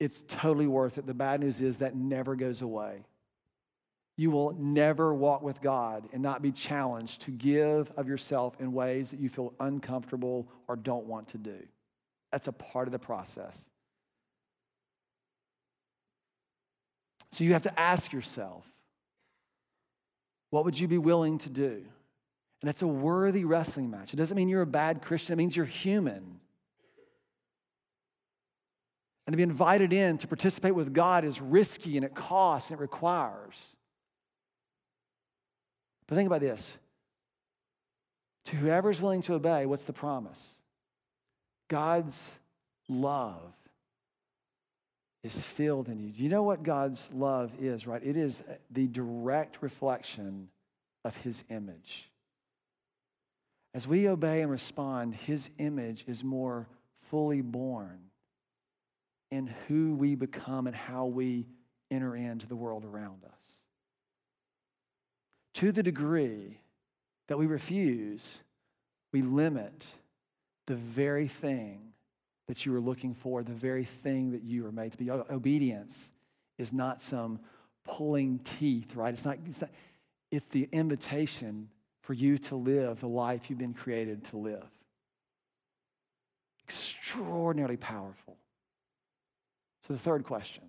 it's 0.00 0.22
totally 0.26 0.66
worth 0.66 0.98
it. 0.98 1.06
The 1.06 1.14
bad 1.14 1.40
news 1.40 1.60
is 1.60 1.78
that 1.78 1.94
never 1.94 2.34
goes 2.34 2.60
away. 2.60 3.04
You 4.16 4.30
will 4.30 4.52
never 4.58 5.14
walk 5.14 5.42
with 5.42 5.60
God 5.60 6.08
and 6.12 6.22
not 6.22 6.42
be 6.42 6.52
challenged 6.52 7.22
to 7.22 7.30
give 7.30 7.92
of 7.96 8.08
yourself 8.08 8.56
in 8.58 8.72
ways 8.72 9.10
that 9.10 9.20
you 9.20 9.28
feel 9.28 9.54
uncomfortable 9.60 10.48
or 10.68 10.76
don't 10.76 11.06
want 11.06 11.28
to 11.28 11.38
do. 11.38 11.56
That's 12.30 12.48
a 12.48 12.52
part 12.52 12.88
of 12.88 12.92
the 12.92 12.98
process. 12.98 13.70
So 17.32 17.44
you 17.44 17.54
have 17.54 17.62
to 17.62 17.80
ask 17.80 18.12
yourself, 18.12 18.66
what 20.50 20.66
would 20.66 20.78
you 20.78 20.86
be 20.86 20.98
willing 20.98 21.38
to 21.38 21.50
do? 21.50 21.82
And 22.60 22.68
it's 22.68 22.82
a 22.82 22.86
worthy 22.86 23.44
wrestling 23.44 23.90
match. 23.90 24.12
It 24.12 24.16
doesn't 24.16 24.36
mean 24.36 24.48
you're 24.48 24.62
a 24.62 24.66
bad 24.66 25.02
Christian, 25.02 25.32
it 25.32 25.36
means 25.36 25.56
you're 25.56 25.66
human. 25.66 26.38
And 29.26 29.32
to 29.32 29.36
be 29.36 29.42
invited 29.42 29.92
in 29.92 30.18
to 30.18 30.26
participate 30.26 30.74
with 30.74 30.92
God 30.92 31.24
is 31.24 31.40
risky 31.40 31.96
and 31.96 32.04
it 32.04 32.14
costs 32.14 32.70
and 32.70 32.78
it 32.78 32.82
requires. 32.82 33.76
But 36.06 36.16
think 36.16 36.26
about 36.26 36.40
this 36.40 36.76
to 38.46 38.56
whoever's 38.56 39.00
willing 39.00 39.22
to 39.22 39.34
obey, 39.34 39.64
what's 39.64 39.84
the 39.84 39.92
promise? 39.92 40.56
God's 41.68 42.32
love 42.88 43.54
is 45.22 45.44
filled 45.44 45.88
in 45.88 46.00
you. 46.00 46.10
Do 46.10 46.22
you 46.22 46.28
know 46.28 46.42
what 46.42 46.62
God's 46.62 47.10
love 47.12 47.52
is, 47.60 47.86
right? 47.86 48.02
It 48.04 48.16
is 48.16 48.42
the 48.70 48.88
direct 48.88 49.62
reflection 49.62 50.48
of 51.04 51.16
his 51.18 51.44
image. 51.48 52.10
As 53.74 53.86
we 53.86 54.08
obey 54.08 54.42
and 54.42 54.50
respond, 54.50 55.14
his 55.14 55.50
image 55.58 56.04
is 56.06 56.22
more 56.22 56.66
fully 57.08 57.40
born 57.40 58.10
in 59.30 59.46
who 59.68 59.94
we 59.94 60.14
become 60.14 60.66
and 60.66 60.76
how 60.76 61.06
we 61.06 61.46
enter 61.90 62.14
into 62.14 62.46
the 62.46 62.56
world 62.56 62.84
around 62.84 63.24
us. 63.24 63.62
To 65.54 65.72
the 65.72 65.82
degree 65.82 66.58
that 67.28 67.38
we 67.38 67.46
refuse, 67.46 68.40
we 69.12 69.22
limit 69.22 69.94
the 70.66 70.74
very 70.74 71.28
thing 71.28 71.91
that 72.48 72.66
you 72.66 72.74
are 72.74 72.80
looking 72.80 73.14
for, 73.14 73.42
the 73.42 73.52
very 73.52 73.84
thing 73.84 74.32
that 74.32 74.42
you 74.42 74.66
are 74.66 74.72
made 74.72 74.92
to 74.92 74.98
be. 74.98 75.10
Obedience 75.10 76.12
is 76.58 76.72
not 76.72 77.00
some 77.00 77.40
pulling 77.84 78.38
teeth, 78.40 78.94
right? 78.94 79.12
It's 79.12 79.24
not, 79.24 79.38
it's 79.46 79.60
not, 79.60 79.70
it's 80.30 80.46
the 80.46 80.68
invitation 80.72 81.68
for 82.00 82.14
you 82.14 82.38
to 82.38 82.56
live 82.56 83.00
the 83.00 83.08
life 83.08 83.48
you've 83.48 83.58
been 83.58 83.74
created 83.74 84.24
to 84.24 84.38
live. 84.38 84.68
Extraordinarily 86.64 87.76
powerful. 87.76 88.36
So, 89.86 89.92
the 89.92 89.98
third 89.98 90.24
question 90.24 90.64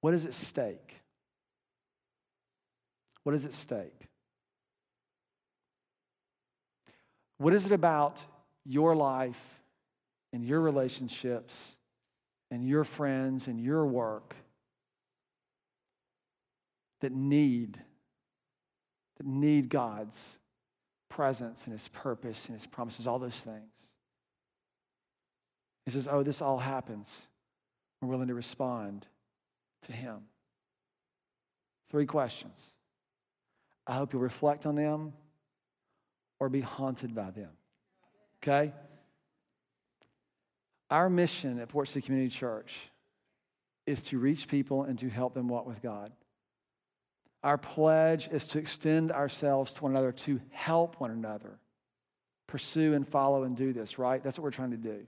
What 0.00 0.14
is 0.14 0.26
at 0.26 0.34
stake? 0.34 0.96
What 3.22 3.34
is 3.34 3.44
at 3.44 3.52
stake? 3.52 4.08
What 7.42 7.54
is 7.54 7.66
it 7.66 7.72
about 7.72 8.24
your 8.64 8.94
life 8.94 9.58
and 10.32 10.44
your 10.44 10.60
relationships 10.60 11.76
and 12.52 12.64
your 12.64 12.84
friends 12.84 13.48
and 13.48 13.58
your 13.58 13.84
work 13.84 14.36
that 17.00 17.10
need 17.10 17.80
that 19.16 19.26
need 19.26 19.70
God's 19.70 20.38
presence 21.08 21.64
and 21.64 21.72
his 21.72 21.88
purpose 21.88 22.46
and 22.46 22.56
his 22.56 22.66
promises, 22.68 23.08
all 23.08 23.18
those 23.18 23.40
things? 23.40 23.88
He 25.84 25.90
says, 25.90 26.06
Oh, 26.06 26.22
this 26.22 26.40
all 26.40 26.58
happens. 26.58 27.26
We're 28.00 28.08
willing 28.08 28.28
to 28.28 28.34
respond 28.34 29.08
to 29.82 29.92
Him. 29.92 30.28
Three 31.90 32.06
questions. 32.06 32.74
I 33.84 33.94
hope 33.94 34.12
you'll 34.12 34.22
reflect 34.22 34.64
on 34.64 34.76
them 34.76 35.14
or 36.42 36.48
be 36.48 36.60
haunted 36.60 37.14
by 37.14 37.30
them. 37.30 37.50
Okay? 38.42 38.72
Our 40.90 41.08
mission 41.08 41.60
at 41.60 41.68
Port 41.68 41.86
City 41.86 42.04
Community 42.04 42.34
Church 42.34 42.90
is 43.86 44.02
to 44.02 44.18
reach 44.18 44.48
people 44.48 44.82
and 44.82 44.98
to 44.98 45.08
help 45.08 45.34
them 45.34 45.46
walk 45.46 45.68
with 45.68 45.80
God. 45.80 46.10
Our 47.44 47.58
pledge 47.58 48.26
is 48.26 48.48
to 48.48 48.58
extend 48.58 49.12
ourselves 49.12 49.72
to 49.74 49.84
one 49.84 49.92
another, 49.92 50.10
to 50.10 50.40
help 50.50 50.98
one 50.98 51.12
another 51.12 51.60
pursue 52.48 52.92
and 52.92 53.06
follow 53.06 53.44
and 53.44 53.56
do 53.56 53.72
this, 53.72 53.96
right? 53.96 54.20
That's 54.20 54.36
what 54.36 54.42
we're 54.42 54.50
trying 54.50 54.72
to 54.72 54.76
do. 54.76 55.06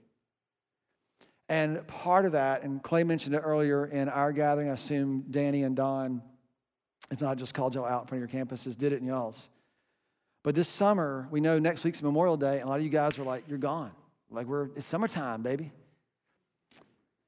And 1.49 1.85
part 1.85 2.23
of 2.25 2.31
that, 2.31 2.63
and 2.63 2.81
Clay 2.81 3.03
mentioned 3.03 3.35
it 3.35 3.39
earlier 3.39 3.85
in 3.85 4.07
our 4.07 4.31
gathering, 4.31 4.69
I 4.69 4.73
assume 4.73 5.25
Danny 5.29 5.63
and 5.63 5.75
Don, 5.75 6.21
if 7.11 7.19
not 7.19 7.35
just 7.37 7.53
called 7.53 7.75
y'all 7.75 7.83
out 7.83 8.03
in 8.03 8.07
front 8.07 8.23
of 8.23 8.33
your 8.33 8.45
campuses, 8.45 8.77
did 8.77 8.93
it 8.93 9.01
in 9.01 9.07
y'all's. 9.07 9.49
But 10.45 10.53
this 10.53 10.67
summer, 10.67 11.27
we 11.31 11.41
know 11.41 11.57
next 11.57 11.83
week's 11.83 12.03
Memorial 12.03 12.37
Day, 12.37 12.59
and 12.59 12.65
a 12.65 12.67
lot 12.67 12.77
of 12.77 12.83
you 12.83 12.91
guys 12.91 13.17
are 13.17 13.23
like, 13.23 13.45
you're 13.49 13.57
gone. 13.57 13.89
Like, 14.29 14.45
we're, 14.45 14.65
it's 14.75 14.85
summertime, 14.85 15.41
baby. 15.41 15.71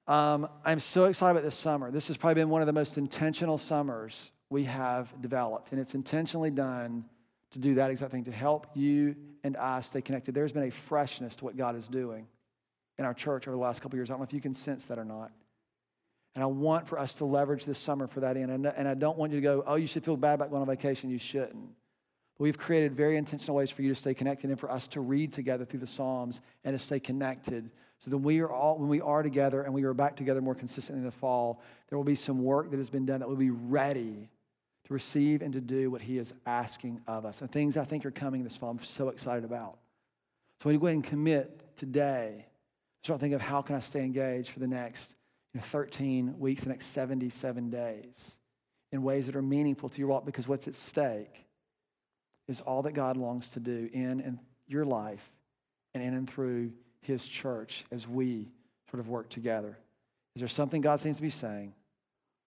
Um, 0.05 0.47
I'm 0.63 0.79
so 0.79 1.05
excited 1.05 1.31
about 1.31 1.43
this 1.43 1.55
summer. 1.55 1.89
This 1.89 2.09
has 2.09 2.15
probably 2.17 2.35
been 2.35 2.51
one 2.51 2.61
of 2.61 2.67
the 2.67 2.73
most 2.73 2.95
intentional 2.95 3.57
summers 3.57 4.31
we 4.51 4.65
have 4.65 5.11
developed, 5.19 5.71
and 5.71 5.81
it's 5.81 5.95
intentionally 5.95 6.51
done 6.51 7.05
to 7.53 7.59
do 7.59 7.73
that 7.73 7.89
exact 7.89 8.11
thing, 8.11 8.23
to 8.25 8.31
help 8.31 8.67
you 8.75 9.15
and 9.43 9.57
I 9.57 9.81
stay 9.81 10.03
connected. 10.03 10.35
There's 10.35 10.51
been 10.51 10.67
a 10.67 10.71
freshness 10.71 11.35
to 11.37 11.45
what 11.45 11.57
God 11.57 11.75
is 11.75 11.87
doing. 11.87 12.27
in 12.99 13.05
our 13.05 13.15
church 13.15 13.47
over 13.47 13.55
the 13.55 13.61
last 13.61 13.81
couple 13.81 13.97
years. 13.97 14.11
I 14.11 14.13
don't 14.13 14.19
know 14.19 14.25
if 14.25 14.33
you 14.33 14.41
can 14.41 14.53
sense 14.53 14.85
that 14.85 14.99
or 14.99 15.05
not. 15.05 15.31
And 16.35 16.43
I 16.43 16.47
want 16.47 16.87
for 16.87 16.99
us 16.99 17.15
to 17.15 17.25
leverage 17.25 17.65
this 17.65 17.79
summer 17.79 18.05
for 18.05 18.19
that 18.19 18.37
end. 18.37 18.51
And 18.51 18.87
I 18.87 18.93
don't 18.93 19.17
want 19.17 19.31
you 19.31 19.39
to 19.39 19.43
go, 19.43 19.63
oh, 19.65 19.73
you 19.75 19.87
should 19.87 20.03
feel 20.03 20.17
bad 20.17 20.35
about 20.35 20.51
going 20.51 20.61
on 20.61 20.67
vacation. 20.67 21.09
You 21.09 21.17
shouldn't. 21.17 21.69
But 22.37 22.43
we've 22.43 22.57
created 22.57 22.93
very 22.93 23.17
intentional 23.17 23.55
ways 23.55 23.71
for 23.71 23.81
you 23.81 23.89
to 23.89 23.95
stay 23.95 24.13
connected 24.13 24.49
and 24.49 24.59
for 24.59 24.71
us 24.71 24.87
to 24.87 25.01
read 25.01 25.33
together 25.33 25.65
through 25.65 25.79
the 25.79 25.87
Psalms 25.87 26.41
and 26.63 26.77
to 26.77 26.83
stay 26.83 26.99
connected. 26.99 27.71
So 27.99 28.11
that 28.11 28.17
we 28.17 28.39
are 28.41 28.49
all, 28.49 28.77
when 28.77 28.89
we 28.89 29.01
are 29.01 29.23
together 29.23 29.63
and 29.63 29.73
we 29.73 29.83
are 29.83 29.93
back 29.93 30.15
together 30.15 30.39
more 30.39 30.53
consistently 30.53 30.99
in 30.99 31.05
the 31.05 31.11
fall, 31.11 31.61
there 31.89 31.97
will 31.97 32.05
be 32.05 32.15
some 32.15 32.43
work 32.43 32.69
that 32.69 32.77
has 32.77 32.91
been 32.91 33.07
done 33.07 33.21
that 33.21 33.29
will 33.29 33.35
be 33.35 33.49
ready 33.49 34.29
to 34.85 34.93
receive 34.93 35.41
and 35.41 35.51
to 35.53 35.61
do 35.61 35.89
what 35.89 36.01
He 36.01 36.19
is 36.19 36.31
asking 36.45 37.01
of 37.07 37.25
us. 37.25 37.41
And 37.41 37.51
things 37.51 37.75
I 37.75 37.85
think 37.85 38.05
are 38.05 38.11
coming 38.11 38.43
this 38.43 38.55
fall, 38.55 38.69
I'm 38.69 38.79
so 38.83 39.09
excited 39.09 39.43
about. 39.43 39.79
So 40.59 40.65
when 40.69 40.75
you 40.75 40.79
go 40.79 40.87
ahead 40.87 40.95
and 40.95 41.03
commit 41.03 41.75
today, 41.75 42.45
start 43.01 43.19
thinking 43.19 43.35
of 43.35 43.41
how 43.41 43.63
can 43.63 43.75
I 43.75 43.79
stay 43.79 44.03
engaged 44.03 44.49
for 44.49 44.59
the 44.59 44.67
next 44.67 45.15
you 45.53 45.59
know, 45.59 45.65
13 45.65 46.39
weeks, 46.39 46.63
the 46.63 46.69
next 46.69 46.87
77 46.87 47.71
days 47.71 48.39
in 48.91 49.01
ways 49.01 49.25
that 49.25 49.35
are 49.35 49.41
meaningful 49.41 49.89
to 49.89 49.99
your 49.99 50.07
walk 50.07 50.25
because 50.25 50.47
what's 50.47 50.67
at 50.67 50.75
stake 50.75 51.46
is 52.47 52.61
all 52.61 52.81
that 52.83 52.93
God 52.93 53.17
longs 53.17 53.49
to 53.51 53.59
do 53.59 53.89
in 53.91 54.21
and 54.21 54.39
your 54.67 54.85
life 54.85 55.31
and 55.93 56.03
in 56.03 56.13
and 56.13 56.29
through 56.29 56.71
his 57.01 57.27
church 57.27 57.85
as 57.91 58.07
we 58.07 58.47
sort 58.89 58.99
of 58.99 59.09
work 59.09 59.29
together. 59.29 59.77
Is 60.35 60.39
there 60.39 60.47
something 60.47 60.81
God 60.81 60.99
seems 60.99 61.17
to 61.17 61.21
be 61.21 61.29
saying? 61.29 61.73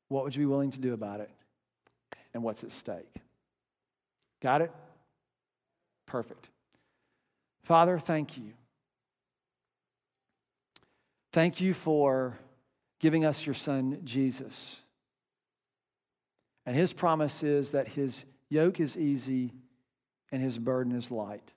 What 0.09 0.25
would 0.25 0.35
you 0.35 0.43
be 0.43 0.47
willing 0.47 0.71
to 0.73 0.81
do 0.81 0.93
about 0.93 1.21
it? 1.21 1.31
And 2.33 2.43
what's 2.43 2.63
at 2.63 2.73
stake? 2.73 3.15
Got 4.41 4.63
it? 4.63 4.73
Perfect. 6.07 6.49
Father, 7.63 7.99
thank 7.99 8.37
you. 8.37 8.53
Thank 11.33 11.61
you 11.61 11.75
for 11.75 12.39
giving 12.99 13.25
us 13.25 13.47
your 13.47 13.55
son, 13.55 14.01
Jesus. 14.05 14.81
And 16.67 16.77
his 16.77 16.93
promise 16.93 17.43
is 17.43 17.73
that 17.73 17.89
his 17.89 18.25
yoke 18.49 18.81
is 18.81 18.97
easy 18.97 19.53
and 20.33 20.43
his 20.43 20.59
burden 20.59 20.93
is 20.93 21.11
light. 21.11 21.53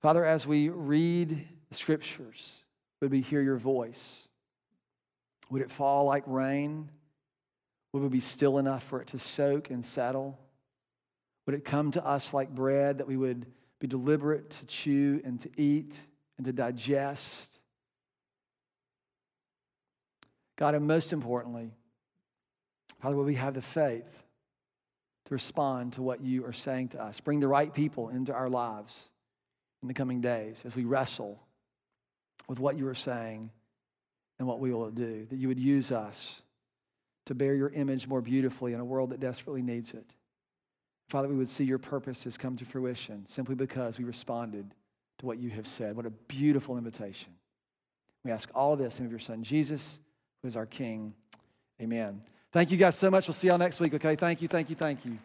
Father, 0.00 0.24
as 0.24 0.46
we 0.46 0.68
read 0.68 1.46
the 1.68 1.74
scriptures, 1.74 2.62
would 3.00 3.10
we 3.10 3.20
hear 3.20 3.40
your 3.40 3.56
voice? 3.56 4.28
Would 5.50 5.62
it 5.62 5.70
fall 5.70 6.04
like 6.04 6.24
rain? 6.26 6.90
Would 7.92 8.02
we 8.02 8.08
be 8.08 8.20
still 8.20 8.58
enough 8.58 8.82
for 8.82 9.00
it 9.00 9.08
to 9.08 9.18
soak 9.18 9.70
and 9.70 9.84
settle? 9.84 10.38
Would 11.46 11.54
it 11.54 11.64
come 11.64 11.90
to 11.92 12.04
us 12.04 12.34
like 12.34 12.50
bread 12.50 12.98
that 12.98 13.06
we 13.06 13.16
would 13.16 13.46
be 13.80 13.86
deliberate 13.86 14.50
to 14.50 14.66
chew 14.66 15.20
and 15.24 15.40
to 15.40 15.50
eat 15.56 15.98
and 16.36 16.44
to 16.44 16.52
digest? 16.52 17.58
God, 20.56 20.74
and 20.74 20.86
most 20.86 21.12
importantly, 21.12 21.70
Father, 23.00 23.16
would 23.16 23.26
we 23.26 23.36
have 23.36 23.54
the 23.54 23.62
faith 23.62 24.24
to 25.28 25.34
respond 25.34 25.92
to 25.92 26.02
what 26.02 26.22
you 26.22 26.44
are 26.44 26.52
saying 26.52 26.88
to 26.88 27.02
us? 27.02 27.20
Bring 27.20 27.40
the 27.40 27.48
right 27.48 27.72
people 27.72 28.08
into 28.08 28.32
our 28.32 28.48
lives 28.48 29.10
in 29.82 29.88
the 29.88 29.94
coming 29.94 30.20
days 30.20 30.62
as 30.64 30.74
we 30.74 30.84
wrestle 30.84 31.38
with 32.48 32.58
what 32.58 32.76
you 32.76 32.88
are 32.88 32.94
saying 32.94 33.50
and 34.38 34.48
what 34.48 34.58
we 34.58 34.72
will 34.72 34.90
do, 34.90 35.26
that 35.28 35.36
you 35.36 35.48
would 35.48 35.58
use 35.58 35.92
us 35.92 36.42
to 37.26 37.34
bear 37.34 37.54
your 37.54 37.68
image 37.68 38.08
more 38.08 38.22
beautifully 38.22 38.72
in 38.72 38.80
a 38.80 38.84
world 38.84 39.10
that 39.10 39.20
desperately 39.20 39.60
needs 39.60 39.92
it. 39.92 40.14
Father, 41.10 41.28
we 41.28 41.36
would 41.36 41.48
see 41.48 41.64
your 41.64 41.78
purposes 41.78 42.38
come 42.38 42.56
to 42.56 42.64
fruition 42.64 43.26
simply 43.26 43.54
because 43.54 43.98
we 43.98 44.04
responded 44.04 44.74
to 45.18 45.26
what 45.26 45.38
you 45.38 45.50
have 45.50 45.66
said. 45.66 45.96
What 45.96 46.06
a 46.06 46.10
beautiful 46.10 46.78
invitation. 46.78 47.34
We 48.24 48.30
ask 48.30 48.50
all 48.54 48.76
this 48.76 48.98
in 48.98 49.04
the 49.04 49.08
name 49.08 49.08
of 49.08 49.12
your 49.12 49.18
son, 49.20 49.42
Jesus, 49.42 50.00
who 50.40 50.48
is 50.48 50.56
our 50.56 50.66
King. 50.66 51.14
Amen. 51.80 52.22
Thank 52.50 52.70
you 52.70 52.78
guys 52.78 52.96
so 52.96 53.10
much. 53.10 53.26
We'll 53.28 53.34
see 53.34 53.48
y'all 53.48 53.58
next 53.58 53.78
week, 53.78 53.94
okay? 53.94 54.16
Thank 54.16 54.40
you, 54.40 54.48
thank 54.48 54.70
you, 54.70 54.76
thank 54.76 55.04
you. 55.04 55.18